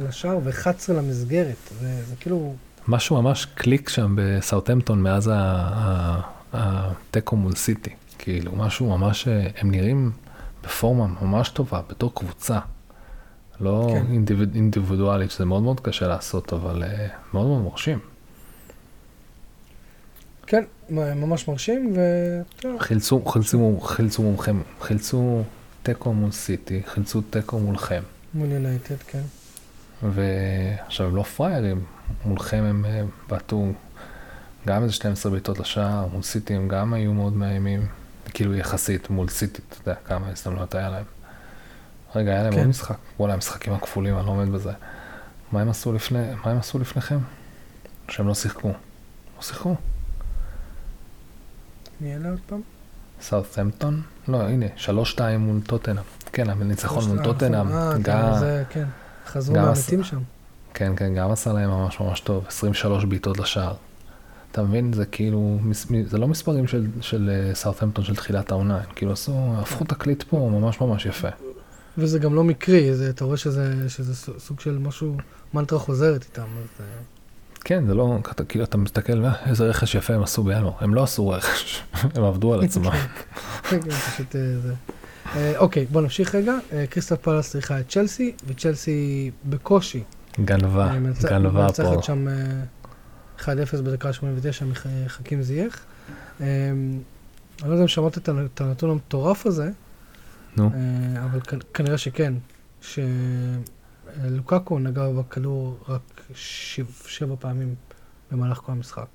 לשער 0.00 0.38
ו-11 0.44 0.92
למסגרת. 0.92 1.56
זה, 1.80 2.02
זה 2.08 2.14
כאילו... 2.20 2.54
משהו 2.88 3.22
ממש 3.22 3.44
קליק 3.54 3.88
שם 3.88 4.14
בסאוטהמפטון 4.18 5.02
מאז 5.02 5.30
התיקו 6.52 7.36
מול 7.36 7.54
סיטי. 7.54 7.90
כאילו, 8.18 8.56
משהו 8.56 8.98
ממש, 8.98 9.28
אה, 9.28 9.46
הם 9.56 9.70
נראים 9.70 10.12
בפורמה 10.64 11.06
ממש 11.06 11.48
טובה, 11.48 11.80
בתור 11.88 12.14
קבוצה. 12.14 12.58
לא 13.60 13.86
כן. 13.90 14.04
אינדיביד, 14.12 14.54
אינדיבידואלית, 14.54 15.30
שזה 15.30 15.44
מאוד 15.44 15.62
מאוד 15.62 15.80
קשה 15.80 16.08
לעשות, 16.08 16.52
אבל 16.52 16.82
אה, 16.82 17.06
מאוד 17.34 17.46
מאוד 17.46 17.62
מרשים. 17.62 17.98
כן, 20.46 20.64
ממש 20.90 21.48
מרשים, 21.48 21.92
ו... 21.96 22.00
חילצו, 22.78 23.24
חילצו, 23.24 23.80
חילצו 23.80 24.22
מולכם, 24.22 24.60
חילצו 24.80 25.42
תיקו 25.82 26.12
מול 26.12 26.30
סיטי, 26.30 26.82
חילצו 26.86 27.20
תיקו 27.20 27.58
מולכם. 27.58 28.02
מול 28.34 28.48
יונייטד, 28.48 28.96
כן. 28.96 29.22
ועכשיו 30.02 31.06
הם 31.06 31.16
לא 31.16 31.22
פראיירים, 31.22 31.84
מולכם 32.24 32.62
הם 32.64 32.84
אה, 32.84 33.02
בעטו 33.28 33.72
גם 34.66 34.82
איזה 34.82 34.94
12 34.94 35.32
בעיטות 35.32 35.58
לשער, 35.58 36.06
מול 36.12 36.22
סיטי 36.22 36.54
הם 36.54 36.68
גם 36.68 36.94
היו 36.94 37.12
מאוד 37.12 37.32
מאיימים, 37.32 37.86
כאילו 38.34 38.54
יחסית 38.54 39.10
מול 39.10 39.28
סיטי, 39.28 39.62
אתה 39.68 39.90
יודע 39.90 40.00
כמה 40.04 40.28
הזדמנויות 40.28 40.74
היה 40.74 40.90
להם. 40.90 41.04
רגע, 42.14 42.30
היה 42.30 42.42
להם 42.42 42.52
כן. 42.52 42.58
עוד 42.58 42.66
משחק, 42.66 42.96
וואלה, 43.18 43.34
המשחקים 43.34 43.72
הכפולים, 43.72 44.18
אני 44.18 44.26
לא 44.26 44.30
עומד 44.30 44.48
בזה. 44.48 44.72
מה 45.52 45.60
הם 45.60 45.68
עשו 45.68 45.92
לפני, 45.92 46.30
מה 46.44 46.50
הם 46.50 46.58
עשו 46.58 46.78
לפניכם? 46.78 47.18
שהם 48.08 48.28
לא 48.28 48.34
שיחקו. 48.34 48.68
לא 49.36 49.42
שיחקו? 49.42 49.74
מי 52.00 52.16
אלה 52.16 52.30
עוד 52.30 52.40
פעם? 52.46 52.60
סאות'המפטון? 53.20 54.02
לא, 54.28 54.42
הנה, 54.42 54.66
3-2 55.16 55.20
מול 55.38 55.60
טוטנאם. 55.60 56.04
כן, 56.32 56.50
הניצחון 56.50 57.04
מול 57.04 57.24
טוטנאם. 57.24 57.72
אה, 57.72 57.92
כן, 58.04 58.38
זה, 58.38 58.64
כן. 58.70 58.84
חזרו 59.26 59.56
מהמתים 59.56 60.04
שם. 60.04 60.20
כן, 60.74 60.92
כן, 60.96 61.14
גם 61.14 61.30
עשה 61.30 61.52
להם 61.52 61.70
ממש 61.70 62.00
ממש 62.00 62.20
טוב, 62.20 62.44
23 62.48 63.04
בעיטות 63.04 63.38
לשער. 63.38 63.74
אתה 64.54 64.62
מבין, 64.62 64.92
זה 64.92 65.06
כאילו, 65.06 65.58
זה 66.06 66.18
לא 66.18 66.28
מספרים 66.28 66.66
של, 66.66 66.86
של 67.00 67.50
סאות'המפטון 67.54 68.04
של 68.04 68.16
תחילת 68.16 68.50
העונה, 68.50 68.76
הם 68.76 68.82
כאילו 68.96 69.12
עשו, 69.12 69.54
הפכו 69.58 69.84
תקליט 69.84 70.22
פה 70.22 70.50
ממש 70.52 70.80
ממש 70.80 71.06
יפה. 71.06 71.28
וזה 71.98 72.18
גם 72.18 72.34
לא 72.34 72.44
מקרי, 72.44 72.94
זה, 72.94 73.10
אתה 73.10 73.24
רואה 73.24 73.36
שזה, 73.36 73.88
שזה 73.88 74.14
סוג 74.38 74.60
של 74.60 74.78
משהו, 74.78 75.16
מנטרה 75.54 75.78
חוזרת 75.78 76.24
איתם. 76.24 76.42
אז, 76.42 76.80
אה, 76.80 76.84
כן, 77.64 77.86
זה 77.86 77.94
לא, 77.94 78.18
אתה, 78.30 78.44
כאילו, 78.44 78.64
אתה 78.64 78.76
מסתכל, 78.76 79.24
"אה, 79.24 79.32
איזה 79.46 79.64
רכש 79.64 79.94
יפה 79.94 80.14
הם 80.14 80.22
עשו 80.22 80.42
בינואר, 80.42 80.72
הם 80.80 80.94
לא 80.94 81.02
עשו 81.02 81.28
רכש, 81.28 81.82
הם 82.14 82.24
עבדו 82.24 82.54
על 82.54 82.62
עצמם. 82.64 82.90
כן, 83.70 83.80
כן, 83.80 83.90
פשוט 83.90 84.36
אה, 84.36 84.40
זה. 84.62 84.74
אה, 85.36 85.58
אוקיי, 85.58 85.86
בוא 85.92 86.00
נמשיך 86.00 86.34
רגע. 86.34 86.54
אה, 86.72 86.84
קריסטל 86.90 87.16
פלאס 87.16 87.50
צריכה 87.50 87.80
את 87.80 87.88
צ'לסי, 87.88 88.32
וצ'לסי 88.46 89.30
בקושי. 89.44 90.02
גנבה, 90.44 90.86
אה, 90.90 90.98
גנבה 91.22 91.50
פה. 91.72 91.82
מנצחת 91.82 92.04
שם 92.04 92.28
אה, 92.28 92.34
1-0 93.38 93.44
בדקה 93.84 94.12
89 94.12 94.64
מחכים 95.04 95.42
זייח. 95.42 95.84
אה, 96.40 96.46
אני 97.62 97.68
לא 97.68 97.74
יודע 97.74 97.82
אם 97.82 97.88
שמעת 97.88 98.18
את 98.18 98.28
הנ- 98.28 98.46
את 98.54 98.60
הנתון 98.60 98.90
המטורף 98.90 99.46
הזה, 99.46 99.70
נו, 100.56 100.70
אה, 100.74 101.24
אבל 101.24 101.40
כנראה 101.74 101.98
שכן, 101.98 102.34
שלוקקו 102.80 104.78
נגע 104.78 105.08
בכדור 105.10 105.78
רק 105.88 106.00
שבע, 106.34 107.34
פעמים 107.38 107.74
במהלך 108.32 108.58
כל 108.58 108.72
המשחק. 108.72 109.06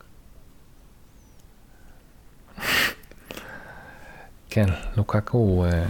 כן, 4.50 4.66
לוקקו 4.98 5.38
הוא 5.38 5.66
אה, 5.66 5.86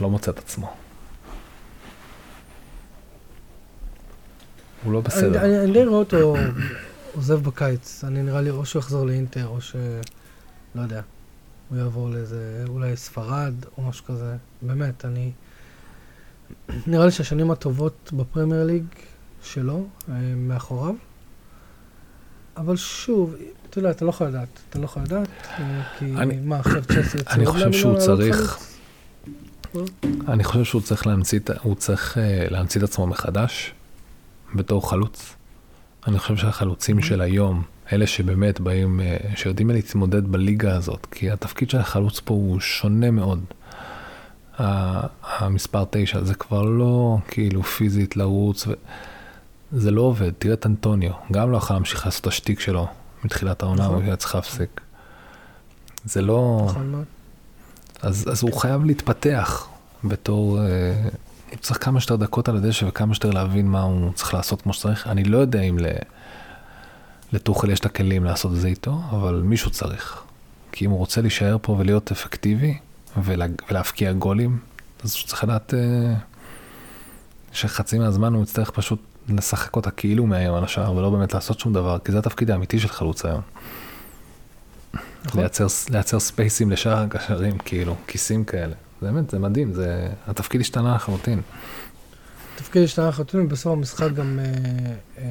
לא 0.00 0.10
מוצא 0.10 0.30
את 0.30 0.38
עצמו. 0.38 0.72
הוא 4.84 4.92
לא 4.92 5.00
בסדר. 5.00 5.44
אני, 5.44 5.58
אני 5.60 5.72
די 5.72 5.84
רואה 5.84 5.98
אותו 5.98 6.34
עוזב 7.14 7.42
בקיץ, 7.44 8.04
אני 8.04 8.22
נראה 8.22 8.40
לי 8.40 8.50
או 8.50 8.66
שהוא 8.66 8.80
יחזור 8.80 9.06
לאינטר 9.06 9.46
או 9.46 9.60
ש... 9.60 9.76
לא 10.74 10.82
יודע, 10.82 11.00
הוא 11.68 11.78
יעבור 11.78 12.10
לאיזה, 12.10 12.64
אולי 12.68 12.96
ספרד 12.96 13.54
או 13.78 13.82
משהו 13.82 14.04
כזה. 14.04 14.36
באמת, 14.62 15.04
אני... 15.04 15.30
נראה 16.86 17.04
לי 17.06 17.10
שהשנים 17.12 17.50
הטובות 17.50 18.10
בפרמייר 18.16 18.64
ליג 18.64 18.84
שלו, 19.42 19.86
אה, 20.08 20.14
מאחוריו. 20.36 20.94
אבל 22.56 22.76
שוב, 22.76 23.34
אתה 23.70 23.78
יודע, 23.78 23.90
אתה 23.90 24.04
לא 24.04 24.10
יכול 24.10 24.26
לדעת. 24.26 24.48
אתה 24.70 24.78
לא 24.78 24.84
יכול 24.84 25.02
לדעת, 25.02 25.28
אה, 25.58 25.82
כי 25.98 26.04
אני- 26.04 26.40
מה, 26.40 26.56
עכשיו 26.58 26.82
צ'לסי 26.84 27.18
יוצא 27.18 27.30
אני 27.30 27.46
חושב 27.46 27.72
שהוא 27.72 27.98
צריך-? 27.98 28.58
אני 30.28 30.44
חושב 30.44 30.64
שהוא 30.64 30.82
צריך 30.82 31.06
להמציא, 31.06 31.40
הוא 31.62 31.74
צריך 31.74 32.18
אה, 32.18 32.46
להמציא 32.50 32.80
את 32.80 32.84
עצמו 32.84 33.06
מחדש 33.06 33.72
בתור 34.54 34.90
חלוץ. 34.90 35.34
אני 36.08 36.18
חושב 36.18 36.36
שהחלוצים 36.36 37.02
של 37.02 37.20
היום, 37.20 37.62
אלה 37.92 38.06
שבאמת 38.06 38.60
באים, 38.60 39.00
אה, 39.00 39.16
שיודעים 39.36 39.70
להתמודד 39.70 40.28
בליגה 40.28 40.76
הזאת, 40.76 41.06
כי 41.10 41.30
התפקיד 41.30 41.70
של 41.70 41.78
החלוץ 41.78 42.20
פה 42.20 42.34
הוא 42.34 42.60
שונה 42.60 43.10
מאוד. 43.10 43.44
המספר 44.58 45.84
תשע, 45.90 46.24
זה 46.24 46.34
כבר 46.34 46.62
לא 46.62 47.18
כאילו 47.28 47.62
פיזית 47.62 48.16
לרוץ, 48.16 48.66
ו... 48.66 48.72
זה 49.72 49.90
לא 49.90 50.00
עובד. 50.00 50.30
תראה 50.38 50.54
את 50.54 50.66
אנטוניו, 50.66 51.12
גם 51.32 51.52
לא 51.52 51.56
יכול 51.56 51.76
להמשיך 51.76 52.06
לעשות 52.06 52.20
את 52.20 52.26
השטיק 52.26 52.60
שלו 52.60 52.86
מתחילת 53.24 53.62
העונה, 53.62 53.82
נכון. 53.82 53.94
הוא 53.94 54.02
היה 54.02 54.16
צריך 54.16 54.34
להפסיק. 54.34 54.80
זה 56.04 56.22
לא... 56.22 56.66
נכון 56.68 56.90
מאוד. 56.90 57.04
אז, 58.02 58.28
אז 58.32 58.42
הוא 58.42 58.52
חייב 58.52 58.84
להתפתח 58.84 59.68
בתור, 60.04 60.60
אה, 60.60 61.08
צריך 61.60 61.84
כמה 61.84 62.00
שיותר 62.00 62.16
דקות 62.16 62.48
על 62.48 62.56
הדשא 62.56 62.84
וכמה 62.84 63.14
שיותר 63.14 63.30
להבין 63.30 63.66
מה 63.66 63.82
הוא 63.82 64.12
צריך 64.12 64.34
לעשות 64.34 64.62
כמו 64.62 64.72
שצריך. 64.72 65.06
אני 65.06 65.24
לא 65.24 65.38
יודע 65.38 65.60
אם 65.60 65.78
ל... 65.78 65.86
לטוחל 67.32 67.70
יש 67.70 67.80
את 67.80 67.86
הכלים 67.86 68.24
לעשות 68.24 68.52
את 68.52 68.56
זה 68.56 68.68
איתו, 68.68 69.00
אבל 69.10 69.42
מישהו 69.44 69.70
צריך. 69.70 70.22
כי 70.72 70.86
אם 70.86 70.90
הוא 70.90 70.98
רוצה 70.98 71.20
להישאר 71.20 71.56
פה 71.62 71.72
ולהיות 71.72 72.10
אפקטיבי 72.10 72.78
ולה, 73.22 73.46
ולהבקיע 73.70 74.12
גולים, 74.12 74.58
אז 75.04 75.14
הוא 75.14 75.28
צריך 75.28 75.44
לדעת 75.44 75.74
אה, 75.74 76.14
שחצי 77.52 77.98
מהזמן 77.98 78.34
הוא 78.34 78.42
יצטרך 78.42 78.70
פשוט 78.70 79.02
לשחק 79.28 79.76
אותה 79.76 79.90
כאילו 79.90 80.26
מאיים 80.26 80.54
על 80.54 80.64
השער 80.64 80.96
ולא 80.96 81.10
באמת 81.10 81.34
לעשות 81.34 81.60
שום 81.60 81.72
דבר, 81.72 81.98
כי 81.98 82.12
זה 82.12 82.18
התפקיד 82.18 82.50
האמיתי 82.50 82.80
של 82.80 82.88
חלוץ 82.88 83.24
היום. 83.24 83.40
נכון. 85.24 85.40
לייצר, 85.40 85.66
לייצר 85.90 86.20
ספייסים 86.20 86.70
לשאר 86.70 86.98
הקשרים, 86.98 87.58
כאילו, 87.58 87.96
כיסים 88.06 88.44
כאלה. 88.44 88.74
זה 89.04 89.12
באמת, 89.12 89.30
זה 89.30 89.38
מדהים, 89.38 89.72
זה, 89.72 90.08
התפקיד 90.26 90.60
השתנה 90.60 90.94
לחלוטין. 90.94 91.40
תפקיד 92.56 92.82
השתנה 92.82 93.08
לחלוטין, 93.08 93.40
ובסוף 93.40 93.72
המשחק 93.72 94.12
גם 94.12 94.38
אה, 94.38 94.44
אה, 95.18 95.24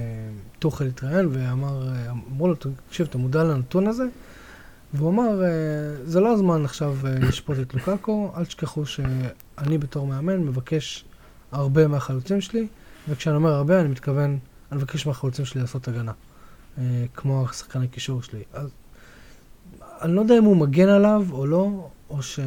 טוחל 0.59 0.85
התראיין 0.85 1.27
ואמר, 1.31 1.87
אמרו 2.09 2.47
לו, 2.47 2.55
תקשיב, 2.87 3.07
אתה 3.09 3.17
מודע 3.17 3.43
לנתון 3.43 3.87
הזה? 3.87 4.03
והוא 4.93 5.09
אמר, 5.09 5.43
אה, 5.43 5.49
זה 6.05 6.19
לא 6.19 6.33
הזמן 6.33 6.65
עכשיו 6.65 6.95
אה, 7.05 7.19
לשפוט 7.19 7.57
את 7.61 7.73
לוקאקו, 7.73 8.31
אל 8.37 8.45
תשכחו 8.45 8.85
שאני 8.85 9.77
בתור 9.77 10.07
מאמן 10.07 10.37
מבקש 10.37 11.05
הרבה 11.51 11.87
מהחלוצים 11.87 12.41
שלי, 12.41 12.67
וכשאני 13.09 13.35
אומר 13.35 13.53
הרבה, 13.53 13.81
אני 13.81 13.89
מתכוון, 13.89 14.37
אני 14.71 14.77
מבקש 14.77 15.07
מהחלוצים 15.07 15.45
שלי 15.45 15.61
לעשות 15.61 15.87
הגנה, 15.87 16.11
אה, 16.77 17.05
כמו 17.13 17.45
השחקני 17.49 17.87
קישור 17.87 18.21
שלי. 18.21 18.43
אז 18.53 18.69
אני 20.01 20.15
לא 20.15 20.21
יודע 20.21 20.37
אם 20.37 20.43
הוא 20.43 20.57
מגן 20.57 20.89
עליו 20.89 21.25
או 21.31 21.45
לא, 21.45 21.89
או, 22.13 22.21
ש, 22.21 22.39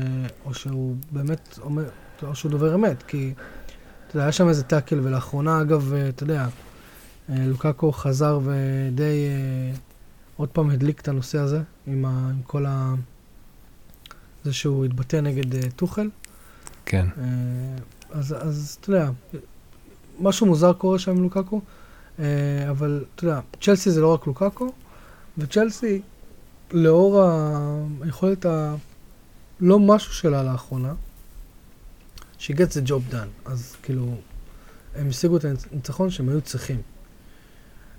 או 0.45 0.55
שהוא 0.55 0.97
באמת 1.13 1.59
אומר, 1.63 1.85
או 2.23 2.35
שהוא 2.35 2.51
דובר 2.51 2.75
אמת, 2.75 3.03
כי 3.03 3.35
אתה 4.07 4.17
יודע, 4.17 4.25
היה 4.25 4.33
שם 4.33 4.49
איזה 4.49 4.63
טאקל, 4.63 5.01
ולאחרונה, 5.03 5.61
אגב, 5.61 5.93
אה, 5.93 6.09
אתה 6.09 6.23
יודע, 6.23 6.47
אה, 7.31 7.47
לוקאקו 7.47 7.93
חזר 7.93 8.41
ודי 8.45 9.27
אה, 9.29 9.77
עוד 10.37 10.49
פעם 10.49 10.71
הדליק 10.71 11.01
את 11.01 11.09
הנושא 11.09 11.39
הזה, 11.39 11.63
עם, 11.87 12.05
ה, 12.05 12.09
עם 12.31 12.43
כל 12.43 12.67
ה... 12.67 12.95
זה 14.45 14.53
שהוא 14.53 14.85
התבטא 14.85 15.17
נגד 15.17 15.71
טוחל. 15.77 16.11
כן. 16.87 17.07
אז, 18.11 18.35
אז 18.39 18.79
אתה 18.81 18.91
יודע, 18.91 19.11
משהו 20.21 20.47
מוזר 20.47 20.73
קורה 20.73 20.99
שם 20.99 21.11
עם 21.11 21.23
לוקאקו, 21.23 21.61
אה, 22.19 22.25
אבל 22.71 23.05
אתה 23.15 23.25
יודע, 23.25 23.41
צ'לסי 23.61 23.91
זה 23.91 24.01
לא 24.01 24.15
רק 24.15 24.27
לוקאקו, 24.27 24.73
וצ'לסי, 25.39 26.01
לאור 26.73 27.23
ה- 27.23 27.85
הלא 29.61 29.79
משהו 29.79 30.13
שלה 30.13 30.43
לאחרונה, 30.43 30.95
she 32.39 32.53
gets 32.53 32.85
the 32.85 32.89
job 32.89 33.13
done, 33.13 33.51
אז 33.51 33.77
כאילו, 33.83 34.15
הם 34.95 35.09
השיגו 35.09 35.37
את 35.37 35.45
הניצחון 35.45 36.11
שהם 36.11 36.29
היו 36.29 36.41
צריכים. 36.41 36.83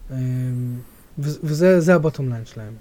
ו- 0.09 1.39
וזה 1.43 1.81
זה 1.81 1.95
הבוטום 1.95 2.29
ליין 2.29 2.45
שלהם. 2.45 2.73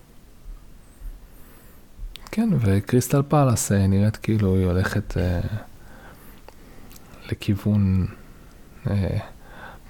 כן, 2.30 2.48
וקריסטל 2.60 3.22
פאלאס 3.28 3.72
אה, 3.72 3.86
נראית 3.86 4.16
כאילו 4.16 4.56
היא 4.56 4.66
הולכת 4.66 5.16
אה, 5.16 5.40
לכיוון 7.30 8.06
אה, 8.90 9.18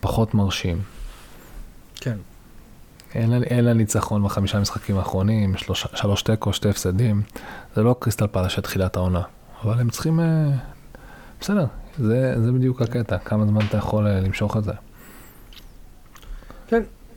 פחות 0.00 0.34
מרשים. 0.34 0.82
כן. 1.94 2.16
אין 3.16 3.30
לה, 3.30 3.36
אין 3.36 3.64
לה 3.64 3.72
ניצחון 3.72 4.24
בחמישה 4.24 4.60
משחקים 4.60 4.98
האחרונים, 4.98 5.56
שלוש, 5.56 5.86
שלוש 5.94 6.22
תיקו, 6.22 6.52
שתי 6.52 6.68
הפסדים. 6.68 7.22
זה 7.76 7.82
לא 7.82 7.96
קריסטל 7.98 8.26
פאלאס 8.26 8.52
של 8.52 8.62
תחילת 8.62 8.96
העונה, 8.96 9.22
אבל 9.62 9.80
הם 9.80 9.90
צריכים... 9.90 10.20
אה, 10.20 10.50
בסדר, 11.40 11.66
זה, 11.98 12.34
זה 12.44 12.52
בדיוק 12.52 12.82
הקטע, 12.82 13.18
כמה 13.18 13.46
זמן 13.46 13.60
אתה 13.68 13.76
יכול 13.76 14.06
אה, 14.06 14.20
למשוך 14.20 14.56
את 14.56 14.64
זה. 14.64 14.72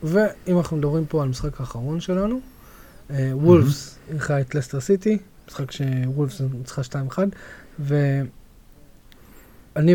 ואם 0.02 0.58
אנחנו 0.58 0.76
מדברים 0.76 1.06
פה 1.06 1.22
על 1.22 1.28
המשחק 1.28 1.60
האחרון 1.60 2.00
שלנו, 2.00 2.40
אה, 3.10 3.30
וולפס 3.32 3.98
אירחה 4.10 4.40
את 4.40 4.54
לסטר 4.54 4.80
סיטי, 4.80 5.18
משחק 5.48 5.70
שוולפס 5.70 6.40
ניצחה 6.40 6.82
2-1, 6.82 7.18
ואני 7.78 8.24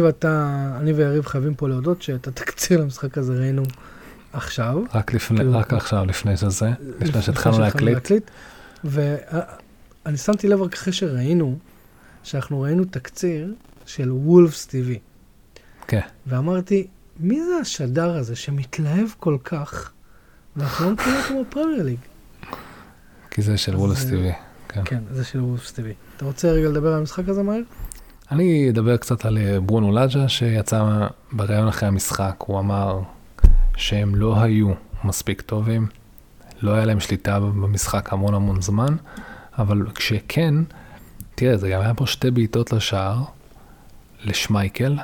ואתה, 0.01 0.67
אני 0.79 0.93
ויריב 0.93 1.25
חייבים 1.25 1.55
פה 1.55 1.69
להודות 1.69 2.01
שאת 2.01 2.27
התקציר 2.27 2.81
למשחק 2.81 3.17
הזה 3.17 3.33
ראינו 3.33 3.63
עכשיו. 4.35 4.83
רק, 4.93 5.13
לפני, 5.13 5.37
כאילו- 5.37 5.59
רק 5.59 5.73
עכשיו, 5.73 6.05
לפני 6.05 6.37
שזה, 6.37 6.71
לפני 6.99 7.21
שהתחלנו 7.21 7.59
להקליט. 7.59 8.31
ואני 8.83 10.17
שמתי 10.17 10.47
לב 10.47 10.61
רק 10.61 10.73
אחרי 10.73 10.93
שראינו, 10.93 11.57
שאנחנו 12.23 12.61
ראינו 12.61 12.85
תקציר 12.85 13.53
של 13.85 14.11
וולפס 14.11 14.67
TV. 14.67 14.99
כן. 15.87 16.01
ואמרתי, 16.27 16.87
מי 17.19 17.43
זה 17.45 17.55
השדר 17.61 18.15
הזה 18.15 18.35
שמתלהב 18.35 19.07
כל 19.19 19.37
כך, 19.43 19.91
ואנחנו 20.55 20.85
לא 20.85 20.91
מכירים 20.91 21.19
אותו 21.19 21.43
בפרמייר 21.49 21.83
ליג? 21.83 21.99
כי 23.31 23.41
זה 23.41 23.57
של 23.57 23.75
אה, 23.75 24.09
טיווי. 24.09 24.31
כן. 24.67 24.81
כן, 24.85 24.99
זה 25.11 25.23
של 25.23 25.41
וולפס 25.41 25.71
TV. 25.71 25.83
אתה 26.17 26.25
רוצה 26.25 26.51
רגע 26.51 26.69
לדבר 26.69 26.87
על 26.93 26.99
המשחק 26.99 27.29
הזה 27.29 27.43
מהר? 27.43 27.61
אני 28.31 28.69
אדבר 28.69 28.97
קצת 28.97 29.25
על 29.25 29.37
אה, 29.37 29.59
ברונו 29.59 29.91
לאג'ה, 29.91 30.29
שיצא 30.29 31.07
בריאיון 31.31 31.67
אחרי 31.67 31.87
המשחק, 31.87 32.35
הוא 32.37 32.59
אמר 32.59 33.01
שהם 33.75 34.15
לא 34.15 34.41
היו 34.41 34.71
מספיק 35.03 35.41
טובים, 35.41 35.87
לא 36.61 36.73
היה 36.73 36.85
להם 36.85 36.99
שליטה 36.99 37.39
במשחק 37.39 38.13
המון 38.13 38.33
המון 38.33 38.61
זמן, 38.61 38.95
אבל 39.57 39.87
כשכן, 39.95 40.55
תראה, 41.35 41.57
זה 41.57 41.69
גם 41.69 41.81
היה 41.81 41.93
פה 41.93 42.07
שתי 42.07 42.31
בעיטות 42.31 42.73
לשער, 42.73 43.23
לשמייקל, 44.23 44.97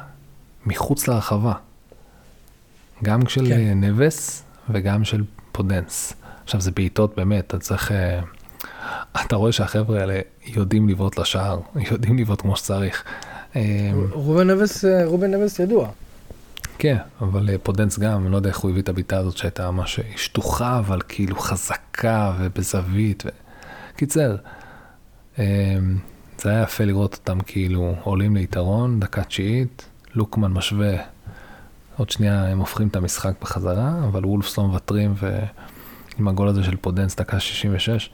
מחוץ 0.65 1.07
לרחבה. 1.07 1.53
גם 3.03 3.27
של 3.27 3.45
כן. 3.47 3.55
כן. 3.55 3.81
נבס 3.81 4.43
וגם 4.69 5.03
של 5.03 5.23
פודנס. 5.51 6.13
עכשיו, 6.43 6.61
זה 6.61 6.71
בעיטות 6.71 7.15
באמת, 7.15 7.47
אתה 7.47 7.59
צריך... 7.59 7.91
אה, 7.91 8.19
אתה 9.25 9.35
רואה 9.35 9.51
שהחבר'ה 9.51 9.99
האלה 9.99 10.19
יודעים 10.45 10.89
לבעוט 10.89 11.19
לשער, 11.19 11.59
יודעים 11.91 12.17
לבעוט 12.17 12.41
כמו 12.41 12.55
שצריך. 12.55 13.03
אה, 13.55 13.91
רובן 14.11 14.49
נבס, 14.49 14.85
אה, 14.85 15.05
רובן 15.05 15.31
נבס 15.31 15.59
ידוע. 15.59 15.89
כן, 16.81 16.97
אבל 17.21 17.49
אה, 17.49 17.57
פודנס 17.57 17.99
גם, 17.99 18.23
אני 18.23 18.31
לא 18.31 18.35
יודע 18.37 18.49
איך 18.49 18.57
הוא 18.57 18.71
הביא 18.71 18.81
את 18.81 18.89
הבעיטה 18.89 19.17
הזאת 19.17 19.37
שהייתה 19.37 19.71
ממש 19.71 19.99
שטוחה, 20.15 20.79
אבל 20.79 21.01
כאילו 21.07 21.35
חזקה 21.35 22.33
ובזווית. 22.39 23.23
ו... 23.25 23.29
קיצר, 23.95 24.35
אה, 25.39 25.45
זה 26.37 26.49
היה 26.49 26.61
יפה 26.61 26.85
לראות 26.85 27.13
אותם 27.13 27.39
כאילו 27.39 27.95
עולים 28.03 28.35
ליתרון, 28.35 28.99
דקה 28.99 29.23
תשיעית, 29.23 29.89
לוקמן 30.13 30.51
משווה, 30.51 30.95
עוד 31.97 32.09
שנייה 32.09 32.47
הם 32.47 32.59
הופכים 32.59 32.87
את 32.87 32.95
המשחק 32.95 33.33
בחזרה, 33.41 33.93
אבל 34.07 34.25
וולפס 34.25 34.57
לא 34.57 34.67
מוותרים, 34.67 35.13
ועם 35.17 36.27
הגול 36.27 36.47
הזה 36.47 36.63
של 36.63 36.75
פודנס, 36.75 37.15
דקה 37.15 37.39
66, 37.39 38.09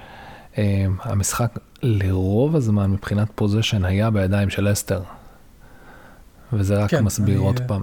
אה, 0.57 0.85
המשחק 1.01 1.59
לרוב 1.83 2.55
הזמן 2.55 2.91
מבחינת 2.91 3.27
possession 3.35 3.85
היה 3.85 4.09
בידיים 4.09 4.49
של 4.49 4.71
לסטר. 4.71 5.01
וזה 6.53 6.83
רק 6.83 6.89
כן, 6.89 7.03
מסביר 7.03 7.37
אני, 7.37 7.45
עוד 7.45 7.59
אה, 7.61 7.67
פעם. 7.67 7.81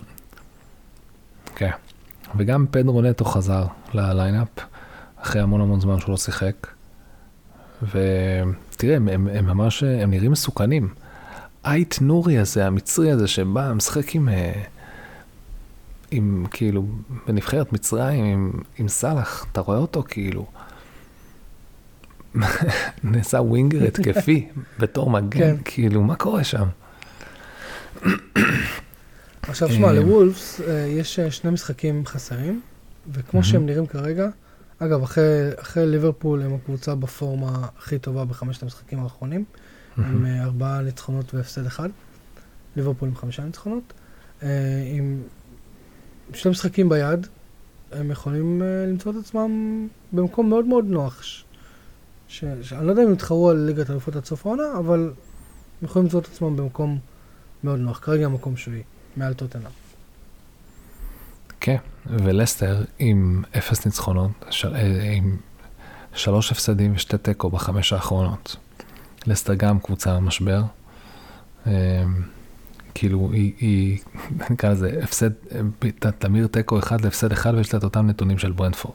כן. 1.56 1.70
וגם 2.36 2.66
פדרו 2.70 3.02
נטו 3.02 3.24
חזר 3.24 3.66
ל 3.94 4.01
lineup, 4.01 4.48
אחרי 5.16 5.40
המון 5.40 5.60
המון 5.60 5.80
זמן 5.80 6.00
שהוא 6.00 6.10
לא 6.10 6.16
שיחק. 6.16 6.66
ותראה, 7.82 8.96
הם, 8.96 9.08
הם, 9.08 9.28
הם 9.28 9.46
ממש, 9.46 9.82
הם 9.82 10.10
נראים 10.10 10.32
מסוכנים. 10.32 10.88
אייט 11.64 11.94
נורי 12.00 12.38
הזה, 12.38 12.66
המצרי 12.66 13.10
הזה, 13.10 13.28
שבא, 13.28 13.72
משחק 13.72 14.14
עם, 14.14 14.28
אה, 14.28 14.62
עם 16.10 16.46
כאילו, 16.50 16.86
בנבחרת 17.26 17.72
מצרים, 17.72 18.24
עם, 18.24 18.52
עם 18.78 18.88
סאלח, 18.88 19.46
אתה 19.52 19.60
רואה 19.60 19.78
אותו 19.78 20.02
כאילו, 20.08 20.46
נעשה 23.04 23.40
ווינגר 23.40 23.84
התקפי, 23.84 24.48
בתור 24.80 25.10
מגן, 25.10 25.40
כן. 25.40 25.56
כאילו, 25.64 26.02
מה 26.02 26.16
קורה 26.16 26.44
שם? 26.44 26.66
עכשיו, 29.48 29.68
שמע, 29.68 29.88
אה, 29.88 29.92
לוולפס 29.92 30.60
אה, 30.60 30.74
יש 30.74 31.18
אה, 31.18 31.30
שני 31.30 31.50
משחקים 31.50 32.06
חסרים, 32.06 32.60
וכמו. 33.12 33.44
שהם 33.44 33.66
נראים 33.66 33.86
כרגע, 33.86 34.28
אגב, 34.78 35.02
אחרי, 35.02 35.50
אחרי 35.56 35.86
ליברפול 35.86 36.42
הם 36.42 36.54
הקבוצה 36.54 36.94
בפורמה 36.94 37.66
הכי 37.78 37.98
טובה 37.98 38.24
בחמשת 38.24 38.62
המשחקים 38.62 39.02
האחרונים, 39.02 39.44
עם 39.98 40.26
ארבעה 40.26 40.82
ניצחונות 40.82 41.34
והפסד 41.34 41.66
אחד. 41.66 41.88
ליברפול 42.76 43.08
עם 43.08 43.16
חמישה 43.16 43.44
ניצחונות. 43.44 43.92
עם 44.92 45.22
שני 46.32 46.50
משחקים 46.50 46.88
ביד, 46.88 47.26
הם 47.92 48.10
יכולים 48.10 48.62
למצוא 48.88 49.12
את 49.12 49.16
עצמם 49.16 49.86
במקום 50.12 50.48
מאוד 50.48 50.64
מאוד 50.64 50.84
נוח. 50.84 51.22
אני 52.42 52.86
לא 52.86 52.90
יודע 52.90 53.02
אם 53.02 53.06
הם 53.06 53.12
יתחרו 53.12 53.50
על 53.50 53.56
ליגת 53.56 53.88
האלופות 53.88 54.16
עד 54.16 54.24
סוף 54.24 54.46
העונה, 54.46 54.78
אבל 54.78 55.00
הם 55.00 55.88
יכולים 55.88 56.06
למצוא 56.06 56.20
את 56.20 56.26
עצמם 56.26 56.56
במקום 56.56 56.98
מאוד 57.64 57.80
נוח. 57.80 57.98
כרגע 57.98 58.26
המקום 58.26 58.56
שביעי, 58.56 58.82
מעל 59.16 59.34
טוטנאם. 59.34 59.70
כן, 61.60 61.76
ולסטר 62.06 62.84
עם 62.98 63.44
אפס 63.58 63.86
ניצחונות, 63.86 64.30
ש... 64.50 64.64
אה, 64.64 65.12
עם 65.12 65.36
שלוש 66.14 66.52
הפסדים 66.52 66.92
ושתי 66.94 67.18
תיקו 67.18 67.50
בחמש 67.50 67.92
האחרונות. 67.92 68.56
לסטר 69.26 69.54
גם 69.54 69.78
קבוצה 69.80 70.14
במשבר. 70.16 70.62
אה, 71.66 71.72
כאילו, 72.94 73.30
היא, 73.32 73.52
היא, 73.58 73.98
נקרא 74.50 74.70
לזה, 74.70 75.00
הפסד, 75.02 75.30
ת- 75.98 76.06
תמיר 76.06 76.46
תיקו 76.46 76.78
אחד 76.78 77.00
להפסד 77.00 77.32
אחד, 77.32 77.54
ויש 77.54 77.72
לה 77.74 77.78
את 77.78 77.84
אותם 77.84 78.06
נתונים 78.06 78.38
של 78.38 78.52
ברנטפורד. 78.52 78.94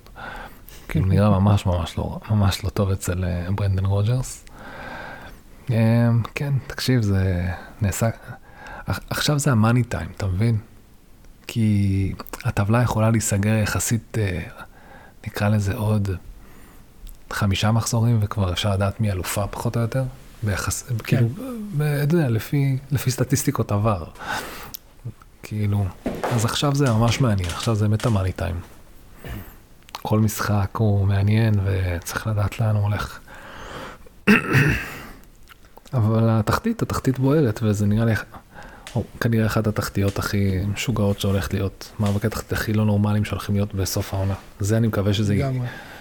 כאילו 0.88 1.06
נראה 1.12 1.30
ממש 1.30 1.66
ממש 1.66 1.98
לא, 1.98 2.20
ממש 2.32 2.64
לא 2.64 2.70
טוב 2.70 2.92
אצל 2.92 3.26
אה, 3.26 3.48
ברנדן 3.56 3.86
רוג'רס. 3.86 4.46
אה, 5.72 6.10
כן, 6.36 6.54
תקשיב, 6.68 7.02
זה 7.02 7.48
נעשה, 7.82 8.10
עכשיו 9.10 9.40
זה 9.40 9.52
המאני 9.52 9.84
טיים, 9.84 10.10
אתה 10.18 10.28
מבין? 10.28 10.58
כי 11.48 12.14
הטבלה 12.44 12.82
יכולה 12.82 13.10
להיסגר 13.10 13.54
יחסית, 13.54 14.18
אה, 14.18 14.42
נקרא 15.28 15.50
לזה 15.50 15.76
עוד 15.76 16.10
חמישה 17.34 17.72
מחזורים, 17.72 18.20
וכבר 18.22 18.52
אפשר 18.54 18.74
לדעת 18.74 19.02
מי 19.02 19.12
אלופה 19.12 19.48
פחות 19.48 19.76
או 19.78 19.82
יותר. 19.82 20.04
ביחס, 20.44 20.84
כן. 20.84 20.96
כאילו, 21.04 21.28
אתה 22.04 22.16
יודע, 22.16 22.30
לפי, 22.30 22.78
לפי 22.92 23.12
סטטיסטיקות 23.12 23.72
עבר. 23.72 24.04
כאילו, 25.44 25.86
אז 26.24 26.46
עכשיו 26.46 26.76
זה 26.76 26.92
ממש 26.92 27.22
מעניין, 27.22 27.50
עכשיו 27.50 27.76
זה 27.76 27.88
באמת 27.88 28.06
המאני 28.06 28.32
טיים. 28.32 28.60
כל 29.92 30.20
משחק 30.20 30.70
הוא 30.78 31.08
מעניין 31.08 31.54
וצריך 31.64 32.28
לדעת 32.28 32.60
לאן 32.60 32.76
הוא 32.76 32.84
הולך. 32.84 33.20
אבל 35.94 36.30
התחתית, 36.30 36.82
התחתית 36.82 37.20
בוערת, 37.20 37.60
וזה 37.64 37.86
נראה 37.86 38.06
לי, 38.06 38.14
או 38.96 39.04
כנראה 39.20 39.46
אחת 39.46 39.68
התחתיות 39.68 40.20
הכי 40.20 40.60
משוגעות 40.74 41.20
שהולכת 41.20 41.54
להיות, 41.54 41.92
מאבקי 42.00 42.28
התחתית 42.28 42.54
הכי 42.54 42.74
לא 42.74 42.86
נורמליים 42.86 43.26
שהולכים 43.26 43.56
להיות 43.56 43.76
בסוף 43.76 44.14
העונה. 44.14 44.34
זה 44.60 44.78
אני 44.78 44.88
מקווה 44.88 45.14
שזה, 45.14 45.36
י... 45.36 45.42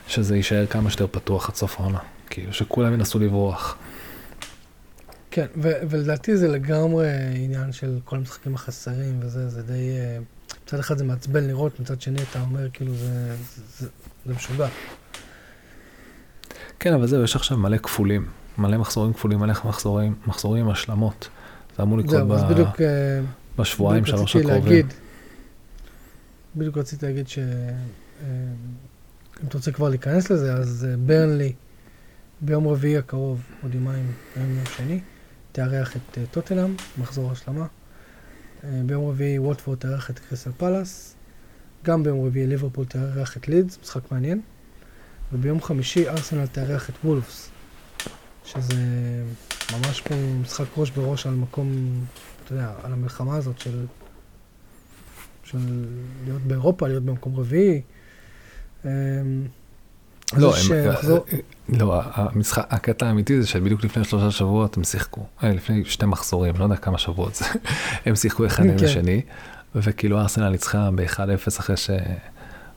שזה 0.09 0.37
יישאר 0.37 0.67
כמה 0.67 0.91
שיותר 0.91 1.07
פתוח 1.07 1.49
עד 1.49 1.55
סוף 1.55 1.81
העונה. 1.81 1.99
כאילו, 2.31 2.53
שכולם 2.53 2.95
ינסו 2.95 3.19
לברוח. 3.19 3.77
כן, 5.31 5.47
ו- 5.63 5.81
ולדעתי 5.91 6.37
זה 6.37 6.49
לגמרי 6.49 7.09
עניין 7.35 7.73
של 7.73 7.99
כל 8.05 8.17
המשחקים 8.17 8.55
החסרים 8.55 9.21
וזה, 9.23 9.49
זה 9.49 9.63
די... 9.63 9.73
אה, 9.73 10.19
מצד 10.65 10.79
אחד 10.79 10.99
זה 10.99 11.05
מעצבן 11.05 11.45
לראות, 11.45 11.81
מצד 11.81 12.01
שני 12.01 12.23
אתה 12.31 12.41
אומר 12.41 12.71
כאילו 12.73 12.95
זה, 12.95 13.37
זה, 13.37 13.63
זה, 13.79 13.89
זה 14.27 14.35
משוגע. 14.35 14.69
כן, 16.79 16.95
אבל 16.95 17.07
זהו, 17.07 17.25
יש 17.25 17.37
עכשיו 17.37 17.57
מלא 17.57 17.77
כפולים, 17.77 18.27
מלא 18.59 18.79
מחזורים 18.79 19.13
כפולים, 19.13 19.39
מלא 19.39 19.55
מחזורים, 19.65 20.15
מחזורים 20.27 20.65
עם 20.65 20.71
השלמות. 20.71 21.29
זה 21.79 21.83
אמור 21.83 21.99
לקרות 21.99 22.29
ב... 22.29 22.53
בדיוק, 22.53 22.81
אה, 22.81 23.21
בשבועיים, 23.59 24.07
שלוש 24.07 24.37
הקרובים. 24.37 24.65
להגיד, 24.65 24.87
בדיוק 26.57 26.79
רציתי 26.79 27.07
להגיד 27.07 27.29
שאם 27.29 27.47
אתה 29.49 29.59
רוצה 29.59 29.73
כבר 29.73 29.89
להיכנס 29.89 30.31
לזה, 30.31 30.55
אז 30.55 30.87
ברנלי 31.07 31.53
ביום 32.41 32.69
רביעי 32.69 32.97
הקרוב, 32.99 33.43
עוד 33.63 33.75
יומיים, 33.75 34.13
היום 34.37 34.57
יום 34.57 34.67
שני, 34.77 35.01
תארח 35.53 35.97
את 35.97 36.19
טוטנאם, 36.31 36.75
מחזור 36.99 37.33
השלמה. 37.33 37.67
אה, 38.65 38.81
ביום 38.87 39.09
רביעי 39.09 39.39
ווטפורד 39.39 39.79
תארח 39.79 40.11
את 40.11 40.19
קריסל 40.19 40.51
פלאס. 40.57 41.15
גם 41.85 42.03
ביום 42.03 42.27
רביעי 42.27 42.47
ליברפול 42.47 42.85
תארח 42.85 43.37
את 43.37 43.49
לידס, 43.49 43.79
משחק 43.83 44.13
מעניין. 44.13 44.41
וביום 45.33 45.63
חמישי 45.63 46.09
ארסנל 46.09 46.47
תארח 46.47 46.91
את 46.91 46.95
וולפס. 47.05 47.51
שזה 48.49 48.75
ממש 49.73 50.01
פה 50.01 50.15
משחק 50.43 50.65
ראש 50.77 50.91
בראש 50.91 51.27
על 51.27 51.35
מקום, 51.35 51.69
אתה 52.45 52.53
יודע, 52.53 52.73
על 52.83 52.93
המלחמה 52.93 53.37
הזאת 53.37 53.59
של, 53.59 53.87
של 55.45 55.59
להיות 56.25 56.43
באירופה, 56.43 56.89
להיות 56.89 57.03
במקום 57.03 57.37
רביעי. 57.37 57.83
אמ, 58.85 58.91
לא, 60.37 60.55
הם, 60.57 60.73
אה, 60.73 60.93
מחזור... 60.93 61.25
לא, 61.69 62.01
המשחק, 62.05 62.67
הקטע 62.71 63.07
האמיתי 63.07 63.43
זה 63.43 63.47
שבדיוק 63.47 63.85
לפני 63.85 64.05
שלושה 64.05 64.31
שבועות 64.31 64.77
הם 64.77 64.85
שיחקו, 64.85 65.27
אה, 65.43 65.55
לפני 65.55 65.85
שתי 65.85 66.07
מחזורים, 66.07 66.55
לא 66.59 66.65
יודע 66.65 66.77
כמה 66.77 66.99
שבועות 66.99 67.35
זה, 67.35 67.45
הם 68.07 68.17
שיחקו 68.17 68.47
אחד 68.47 68.65
עם 68.65 68.79
כן. 68.79 68.85
השני, 68.85 69.23
וכאילו 69.75 70.21
ארסנל 70.21 70.49
ניצחה 70.49 70.91
ב-1-0 70.95 71.49
אחרי 71.59 71.77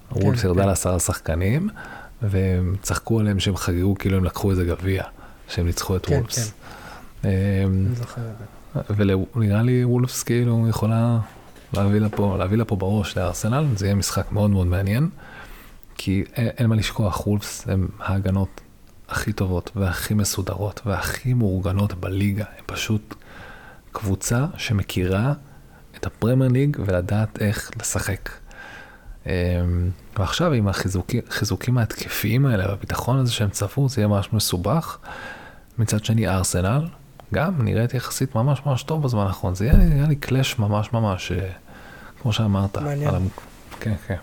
כן, 0.10 0.48
ירדה 0.48 0.62
כן. 0.62 0.68
לעשרה 0.68 1.00
שחקנים, 1.00 1.70
והם 2.22 2.76
צחקו 2.82 3.20
עליהם 3.20 3.40
שהם 3.40 3.56
חגגו 3.56 3.96
כאילו 3.96 4.18
הם 4.18 4.24
לקחו 4.24 4.52
איזה 4.52 4.66
גביע, 4.66 5.04
שהם 5.52 5.66
ניצחו 5.66 5.96
את 5.96 6.08
וולפס. 6.10 6.54
אמ, 7.24 7.30
ונראה 9.36 9.62
לי 9.62 9.86
וולפס 9.86 10.24
כאילו 10.24 10.68
יכולה 10.70 11.20
להביא 11.74 12.00
לפה, 12.00 12.36
להביא 12.38 12.58
לפה 12.58 12.76
בראש 12.76 13.18
לארסנל, 13.18 13.66
זה 13.76 13.86
יהיה 13.86 13.96
משחק 13.96 14.32
מאוד 14.32 14.50
מאוד 14.50 14.68
מעניין. 14.68 15.10
כי 15.96 16.24
אין, 16.34 16.48
אין 16.48 16.68
מה 16.68 16.76
לשכוח, 16.76 17.28
וולפס 17.28 17.68
הם 17.68 17.88
ההגנות 18.00 18.62
הכי 19.10 19.34
טובות 19.34 19.72
והכי 19.76 20.14
מסודרות 20.14 20.82
והכי 20.86 21.34
מאורגנות 21.34 21.94
בליגה. 21.94 22.46
הם 22.58 22.64
פשוט 22.66 23.16
קבוצה 23.92 24.46
שמכירה 24.58 25.34
את 25.98 26.06
הפרמייר 26.06 26.52
ליג 26.52 26.78
ולדעת 26.86 27.42
איך 27.42 27.72
לשחק. 27.80 28.30
אמ, 29.26 29.32
ועכשיו 30.18 30.54
עם 30.54 30.68
החיזוקים 30.68 31.78
ההתקפיים 31.78 32.46
האלה 32.46 32.70
והביטחון 32.70 33.18
הזה 33.20 33.32
שהם 33.32 33.50
צפו, 33.50 33.90
זה 33.90 34.02
יהיה 34.02 34.08
ממש 34.08 34.34
מסובך. 34.34 34.98
מצד 35.82 36.06
שני, 36.06 36.28
ארסנל, 36.28 36.86
גם 37.34 37.62
נראית 37.62 37.94
יחסית 37.94 38.36
ממש 38.36 38.62
ממש 38.66 38.84
טוב 38.84 39.04
בזמן 39.04 39.28
האחרון. 39.28 39.56
זה 39.56 39.66
יהיה 39.66 40.08
לי 40.08 40.16
קלאש 40.16 40.60
ממש 40.60 40.94
ממש, 40.94 41.32
אה, 41.32 41.50
כמו 42.22 42.34
שאמרת. 42.34 42.78
מעניין. 42.78 43.10
על... 43.16 43.22
כן, 43.80 43.94
כן. 44.08 44.16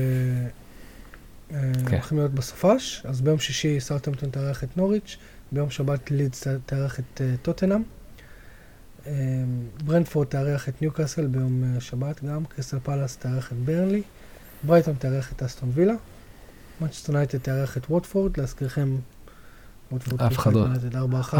כן. 1.85 1.99
להיות 2.15 2.33
בסופש. 2.33 3.01
אז 3.05 3.21
ביום 3.21 3.39
שישי 3.39 3.79
סאוטהמפטון 3.79 4.29
תארח 4.29 4.63
את 4.63 4.77
נוריץ', 4.77 5.17
ביום 5.51 5.69
שבת 5.69 6.11
לידס 6.11 6.47
תארח 6.65 6.99
את 6.99 7.21
uh, 7.21 7.37
טוטנאם. 7.41 7.83
ברנטפורד 9.86 10.28
תארח 10.27 10.69
את 10.69 10.81
ניוקאסל 10.81 11.27
ביום 11.27 11.63
שבת 11.79 12.23
גם, 12.23 12.45
קריסטל 12.45 12.79
פלאס 12.83 13.17
תארח 13.17 13.51
את 13.51 13.57
ברנלי, 13.57 14.01
ברייטון 14.63 14.95
תארח 14.99 15.31
את 15.31 15.43
אסטון 15.43 15.71
וילה, 15.73 15.93
מנצ'סטר 16.84 17.13
יונייטד 17.13 17.38
תארח 17.38 17.77
את 17.77 17.86
ווטפורד, 17.89 18.38
להזכירכם, 18.38 18.97
ווטפורד 19.91 20.21
אף 20.21 20.38
אחד 20.38 20.53
לא, 20.53 20.67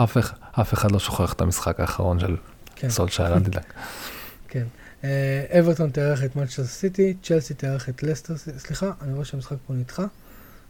אף, 0.04 0.18
אף 0.52 0.74
אחד 0.74 0.92
לא 0.92 1.00
שוכח 1.00 1.34
את 1.34 1.42
המשחק 1.42 1.80
האחרון 1.80 2.20
של 2.20 2.38
כן. 2.76 2.90
סולשייר, 2.90 3.34
אל 3.34 3.40
תדאג. 3.40 3.64
כן. 4.48 4.66
אה, 5.04 5.60
אברטון 5.60 5.90
תארח 5.90 6.24
את 6.24 6.36
מנצ'סטר 6.36 6.64
סיטי, 6.64 7.14
צ'לסי 7.24 7.54
תארח 7.54 7.90
את 7.90 8.04
לסטר 8.04 8.38
סיטי, 8.38 8.60
סליחה, 8.60 8.92
אני 9.02 9.14
רואה 9.14 9.26
שהמשחק 9.26 9.58
פה 9.68 9.74
נדחה. 9.74 10.06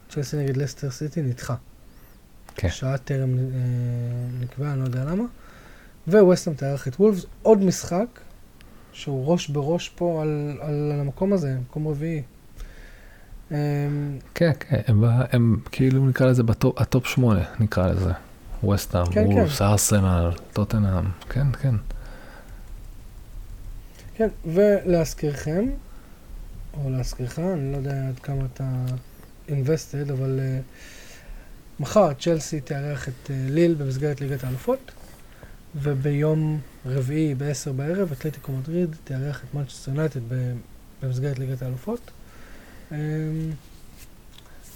צ'לסי 0.10 0.38
נגד 0.38 0.58
לסטר 0.58 0.92
סיטי 0.92 1.22
נדחה. 1.22 1.56
כן. 2.56 2.70
שעה 2.70 2.98
טרם 2.98 3.38
אה, 3.38 3.44
נקבעה, 4.40 4.74
אני 4.74 4.80
לא 4.80 4.86
יודע 4.86 5.04
למה. 5.04 5.24
וווסטהאם 6.08 6.56
תארח 6.56 6.88
את 6.88 6.96
וולפס, 7.00 7.26
עוד 7.42 7.60
משחק 7.60 8.20
שהוא 8.92 9.32
ראש 9.32 9.48
בראש 9.48 9.90
פה 9.90 10.22
על, 10.22 10.58
על, 10.62 10.92
על 10.94 11.00
המקום 11.00 11.34
הזה, 11.34 11.58
מקום 11.60 11.88
רביעי. 11.88 12.22
אמ, 13.54 14.18
כן, 14.36 14.52
כן, 14.60 14.82
הם, 14.88 15.04
הם 15.32 15.60
כאילו 15.72 16.06
נקרא 16.06 16.28
לזה 16.28 16.44
ב 16.44 16.51
top, 16.51 16.82
ה 16.82 16.88
top 16.88 17.08
שמונה, 17.08 17.44
נקרא 17.60 17.88
לזה. 17.88 18.12
ווסטהאם, 18.64 19.06
כן, 19.06 19.28
וולפס, 19.28 19.60
כן. 19.60 19.66
ארסנל, 19.66 20.32
טוטנאם, 20.54 21.06
כן, 21.30 21.48
כן. 21.62 21.76
כן, 24.16 24.28
ולהזכירכם, 24.46 25.66
או 26.74 26.90
להזכירך, 26.90 27.40
אני 27.40 27.72
לא 27.72 27.78
יודע 27.78 28.08
עד 28.08 28.20
כמה 28.20 28.46
אתה 28.54 28.64
invested, 29.50 30.12
אבל 30.12 30.40
uh, 30.40 31.82
מחר 31.82 32.14
צ'לסי 32.14 32.62
תארח 32.62 33.08
את 33.08 33.28
uh, 33.28 33.30
ליל 33.30 33.74
במסגרת 33.74 34.22
ליגת 34.22 34.44
האלופות, 34.44 34.92
וביום 35.76 36.60
רביעי 36.86 37.36
ב-10 37.36 37.72
בערב 37.76 38.12
אתלטיקו 38.12 38.52
מדריד 38.52 38.96
תארח 39.04 39.44
את 39.44 39.54
מנצ'סטר 39.54 39.92
יונייטד 39.92 40.20
במסגרת 41.02 41.40
ליגת 41.40 41.62
האלופות. 41.62 42.12
Um, 42.94 42.96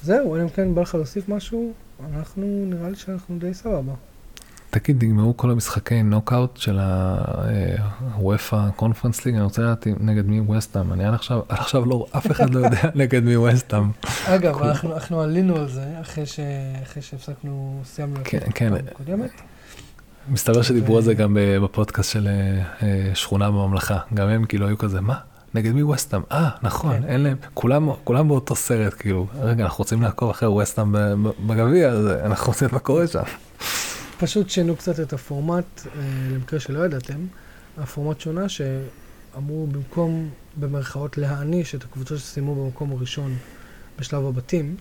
זהו, 0.03 0.35
אלא 0.35 0.43
אם 0.43 0.49
כן 0.49 0.75
בא 0.75 0.81
לך 0.81 0.95
להוסיף 0.95 1.29
משהו, 1.29 1.73
אנחנו, 2.13 2.65
נראה 2.67 2.89
לי 2.89 2.95
שאנחנו 2.95 3.39
די 3.39 3.53
סבבה. 3.53 3.93
תגיד, 4.69 5.03
נגמרו 5.03 5.37
כל 5.37 5.51
המשחקי 5.51 6.03
נוקאוט 6.03 6.57
של 6.57 6.79
הוופא 8.15 8.69
קונפרנס 8.75 9.25
ליג, 9.25 9.35
אני 9.35 9.43
רוצה 9.43 9.61
לדעת 9.61 9.87
נגד 9.99 10.25
מי 10.25 10.39
ווסטאם, 10.39 10.93
אני 10.93 11.05
עד 11.05 11.13
עכשיו, 11.13 11.41
עד 11.49 11.57
עכשיו 11.57 11.85
לא, 11.85 12.05
אף 12.17 12.31
אחד 12.31 12.53
לא 12.53 12.59
יודע 12.59 12.81
נגד 12.95 13.23
מי 13.23 13.37
ווסטאם. 13.37 13.91
אגב, 14.25 14.61
אנחנו 14.63 15.21
עלינו 15.21 15.55
על 15.55 15.69
זה 15.69 15.85
אחרי 16.01 16.25
שהפסקנו, 17.01 17.81
סיימנו 17.85 18.21
את 18.21 18.27
כן, 18.27 18.39
כן. 18.55 18.73
הקודמת. 18.91 19.31
מסתבר 20.29 20.61
שדיברו 20.61 20.97
על 20.97 21.03
זה 21.03 21.13
גם 21.13 21.37
בפודקאסט 21.63 22.11
של 22.11 22.27
אה, 22.27 22.63
אה, 22.83 23.15
שכונה 23.15 23.51
בממלכה, 23.51 23.99
גם 24.13 24.27
הם 24.27 24.45
כאילו 24.45 24.67
היו 24.67 24.77
כזה, 24.77 25.01
מה? 25.01 25.15
נגד 25.57 25.71
מי 25.71 25.83
ווסטאם? 25.83 26.21
אה, 26.31 26.49
נכון, 26.63 26.97
כן. 26.97 27.03
אין 27.03 27.21
להם, 27.21 27.37
כולם, 27.53 27.89
כולם 28.03 28.27
באותו 28.27 28.55
סרט, 28.55 28.93
כאילו, 28.99 29.27
רגע, 29.41 29.63
אנחנו 29.63 29.81
רוצים 29.81 30.01
לעקוב 30.01 30.29
אחרי 30.29 30.49
ווסטאם 30.49 30.95
בגביע, 31.47 31.89
אז 31.89 32.07
אנחנו 32.07 32.47
רוצים 32.47 32.67
מה 32.71 32.79
קורה 32.79 33.07
שם. 33.07 33.23
פשוט 34.19 34.49
שינו 34.49 34.75
קצת 34.75 34.99
את 34.99 35.13
הפורמט, 35.13 35.65
אה, 35.85 36.01
למקרה 36.31 36.59
שלא 36.59 36.85
ידעתם, 36.85 37.25
הפורמט 37.77 38.19
שונה 38.19 38.49
שאמרו 38.49 39.67
במקום 39.67 40.29
במרכאות 40.55 41.17
להעניש 41.17 41.75
את 41.75 41.83
הקבוצות 41.83 42.17
שסיימו 42.17 42.65
במקום 42.65 42.91
הראשון 42.91 43.35
בשלב 43.99 44.25
הבתים 44.25 44.75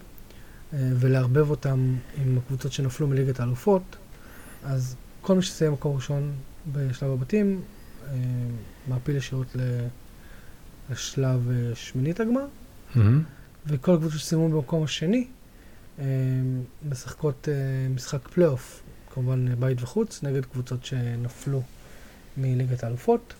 אה, 0.72 0.78
ולערבב 1.00 1.50
אותם 1.50 1.94
עם 2.16 2.38
הקבוצות 2.38 2.72
שנפלו 2.72 3.06
מליגת 3.06 3.40
האלופות, 3.40 3.96
אז 4.64 4.96
כל 5.20 5.34
מי 5.34 5.42
שסיים 5.42 5.72
מקום 5.72 5.96
ראשון 5.96 6.32
בשלב 6.72 7.10
הבתים 7.10 7.60
אה, 8.04 8.14
מעפיל 8.88 9.16
ישירות 9.16 9.56
לשלב 10.91 11.51
אה, 11.51 11.74
שמינית 11.74 12.20
הגמר. 12.20 12.47
וכל 13.66 13.95
הקבוצות 13.95 14.20
שסיימו 14.20 14.49
במקום 14.49 14.82
השני 14.82 15.26
אה, 15.99 16.05
משחקות 16.89 17.49
אה, 17.49 17.89
משחק 17.95 18.28
פלייאוף, 18.28 18.82
כמובן 19.14 19.55
בית 19.61 19.82
וחוץ, 19.82 20.22
נגד 20.22 20.45
קבוצות 20.45 20.84
שנפלו 20.84 21.62
מליגת 22.37 22.84
האלופות, 22.84 23.34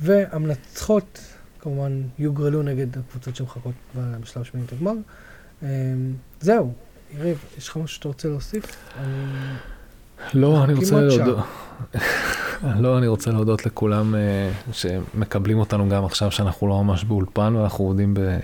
והמנצחות 0.00 1.20
כמובן 1.60 2.02
יוגרלו 2.18 2.62
נגד 2.62 2.98
הקבוצות 2.98 3.36
שמחכות 3.36 3.74
בשלב 3.94 4.44
שמינית 4.44 4.72
הגמר. 4.72 4.92
זהו, 6.40 6.72
יריב, 7.14 7.44
יש 7.58 7.68
לך 7.68 7.76
משהו 7.76 7.96
שאתה 7.96 8.08
רוצה 8.08 8.28
להוסיף? 8.28 8.64
אני... 8.96 9.69
לא, 10.34 10.64
אני 10.64 10.74
רוצה. 10.74 11.00
להודות. 11.00 11.38
לא, 12.78 12.98
אני 12.98 13.06
רוצה 13.06 13.30
להודות 13.30 13.66
לכולם 13.66 14.14
אה, 14.14 14.50
שמקבלים 14.72 15.58
אותנו 15.58 15.88
גם 15.88 16.04
עכשיו 16.04 16.30
שאנחנו 16.30 16.68
לא 16.68 16.84
ממש 16.84 17.04
באולפן 17.04 17.56
ואנחנו 17.56 17.84
עובדים 17.84 18.14
ב... 18.14 18.38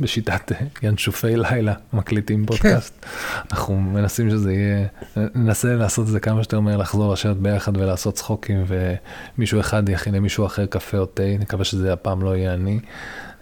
בשיטת 0.00 0.52
אה, 0.52 0.66
ינשופי 0.82 1.36
לילה, 1.36 1.74
מקליטים 1.92 2.46
פודקאסט. 2.46 3.06
אנחנו 3.50 3.80
מנסים 3.80 4.30
שזה 4.30 4.52
יהיה, 4.52 4.86
ננסה 5.34 5.74
לעשות 5.74 6.06
את 6.06 6.12
זה 6.12 6.20
כמה 6.20 6.42
שיותר 6.42 6.60
מהר, 6.60 6.76
לחזור 6.76 7.12
לשבת 7.12 7.36
ביחד 7.36 7.76
ולעשות 7.76 8.14
צחוקים 8.14 8.64
ומישהו 8.66 9.60
אחד 9.60 9.88
יכין 9.88 10.14
למישהו 10.14 10.46
אחר 10.46 10.66
קפה 10.66 10.98
או 10.98 11.06
תה, 11.06 11.22
נקווה 11.38 11.64
שזה 11.64 11.92
הפעם 11.92 12.22
לא 12.22 12.36
יהיה 12.36 12.54
אני. 12.54 12.80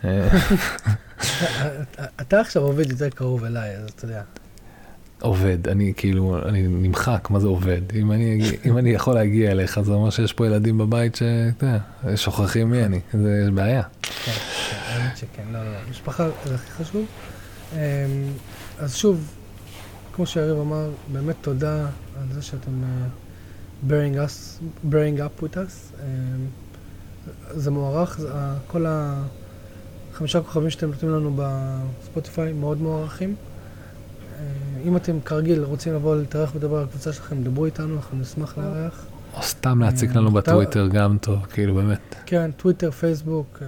אה, 0.04 0.28
אתה 2.20 2.40
עכשיו 2.40 2.62
עובד 2.62 2.90
יותר 2.90 3.08
קרוב 3.08 3.44
אליי, 3.44 3.76
אז 3.76 3.90
אתה 3.90 4.04
יודע. 4.04 4.22
עובד, 5.22 5.68
אני 5.68 5.92
כאילו, 5.96 6.38
אני 6.48 6.62
נמחק, 6.68 7.28
מה 7.30 7.40
זה 7.40 7.46
עובד? 7.46 7.80
אם 7.94 8.12
אני, 8.12 8.40
אם 8.66 8.78
אני 8.78 8.90
יכול 8.90 9.14
להגיע 9.14 9.50
אליך, 9.50 9.80
זה 9.80 9.92
אומר 9.92 10.10
שיש 10.10 10.32
פה 10.32 10.46
ילדים 10.46 10.78
בבית 10.78 11.14
שאתה 11.14 11.66
יודע, 11.66 12.16
שוכחים 12.16 12.70
מי 12.70 12.84
אני, 12.84 13.00
זה 13.12 13.48
בעיה. 13.54 13.82
כן, 14.02 14.10
כן, 14.32 14.32
האמת 14.86 15.16
שכן, 15.16 15.42
לא, 15.52 15.64
לא. 15.64 15.70
משפחה 15.90 16.28
זה 16.46 16.54
הכי 16.54 16.70
חשוב. 16.84 17.04
אמ, 17.72 17.78
אז 18.78 18.94
שוב, 18.94 19.34
כמו 20.12 20.26
שיריב 20.26 20.58
אמר, 20.60 20.90
באמת 21.12 21.36
תודה 21.40 21.80
על 22.20 22.32
זה 22.32 22.42
שאתם 22.42 22.70
אה, 22.84 23.06
bearing 23.88 24.16
us, 24.28 24.62
bearing 24.90 25.18
up 25.20 25.42
with 25.44 25.54
us. 25.56 26.00
אמ, 26.02 26.46
זה 27.50 27.70
מוערך, 27.70 28.18
זה- 28.20 28.28
כל 28.66 28.86
החמישה 28.88 30.40
כוכבים 30.40 30.70
שאתם 30.70 30.86
נותנים 30.90 31.12
לנו 31.12 31.36
בספוטיפיי 31.36 32.52
מאוד 32.52 32.80
מוערכים. 32.80 33.34
אה, 34.82 34.88
אם 34.88 34.96
אתם 34.96 35.20
כרגיל 35.24 35.62
רוצים 35.64 35.94
לבוא 35.94 36.16
להתארח 36.16 36.54
ולדבר 36.54 36.76
על 36.76 36.84
הקבוצה 36.84 37.12
שלכם, 37.12 37.42
דברו 37.44 37.66
איתנו, 37.66 37.96
אנחנו 37.96 38.18
נשמח 38.18 38.58
לארח. 38.58 39.06
או 39.34 39.42
סתם 39.42 39.80
להציק 39.80 40.14
לנו 40.14 40.28
אתה- 40.28 40.36
בטוויטר 40.36 40.88
גם 40.92 41.16
טוב, 41.20 41.46
כאילו 41.46 41.74
באמת. 41.74 42.14
כן, 42.26 42.50
טוויטר, 42.56 42.90
פייסבוק, 42.90 43.58
אה, 43.62 43.66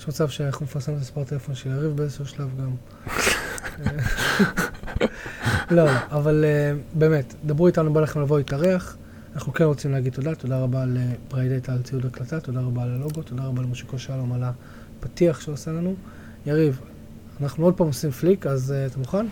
יש 0.00 0.08
מצב 0.08 0.28
שאנחנו 0.28 0.64
נפרסם 0.66 0.92
את 0.92 1.00
מספר 1.00 1.20
הטלפון 1.20 1.54
של 1.54 1.70
יריב 1.70 1.96
באיזשהו 1.96 2.26
שלב 2.26 2.48
גם. 2.60 2.70
אה, 3.86 5.06
לא, 5.70 5.82
אבל 6.10 6.44
אה, 6.44 6.72
באמת, 6.94 7.34
דברו 7.46 7.66
איתנו, 7.66 7.92
בא 7.92 8.00
לכם 8.00 8.20
לבוא 8.20 8.38
להתארח. 8.38 8.96
אנחנו 9.34 9.52
כן 9.52 9.64
רוצים 9.64 9.92
להגיד 9.92 10.12
תודה, 10.12 10.34
תודה 10.34 10.58
רבה 10.58 10.84
לפריידטה 10.86 11.72
על 11.72 11.82
ציוד 11.82 12.06
הקלטה, 12.06 12.40
תודה 12.40 12.60
רבה 12.60 12.82
על 12.82 12.94
הלוגו, 12.94 13.22
תודה 13.22 13.42
רבה 13.44 13.62
למושיקו 13.62 13.98
שלום 13.98 14.32
על 14.32 14.42
הפתיח 14.44 15.40
שהוא 15.40 15.52
עושה 15.52 15.70
לנו. 15.72 15.94
יריב, 16.46 16.80
אנחנו 17.40 17.64
עוד 17.64 17.74
פעם 17.74 17.86
עושים 17.86 18.10
פליק, 18.10 18.46
אז 18.46 18.72
אה, 18.72 18.86
אתה 18.86 18.98
מוכן? 18.98 19.26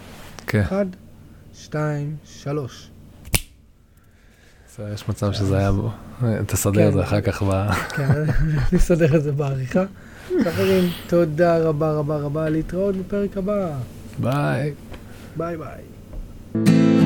כן, 0.47 0.61
אחד, 0.61 0.87
שתיים, 1.55 2.17
שלוש. 2.25 2.91
יש 4.95 5.09
מצב 5.09 5.33
שזה 5.33 5.59
היה 5.59 5.73
בו. 5.73 5.91
תסדר 6.47 6.81
כן. 6.81 6.89
את 6.89 6.93
זה 6.93 7.03
אחר 7.03 7.21
כך 7.21 7.43
ב... 7.43 7.71
כן, 7.73 8.11
אני 8.11 8.79
אסדר 8.79 9.17
את 9.17 9.23
זה 9.23 9.33
בעריכה. 9.33 9.85
חברים, 10.45 10.91
תודה 11.07 11.59
רבה 11.59 11.93
רבה 11.93 12.17
רבה, 12.17 12.49
להתראות 12.49 12.97
בפרק 12.97 13.37
הבא. 13.37 13.71
ביי. 14.19 14.75
ביי 15.37 15.57
ביי. 15.57 17.04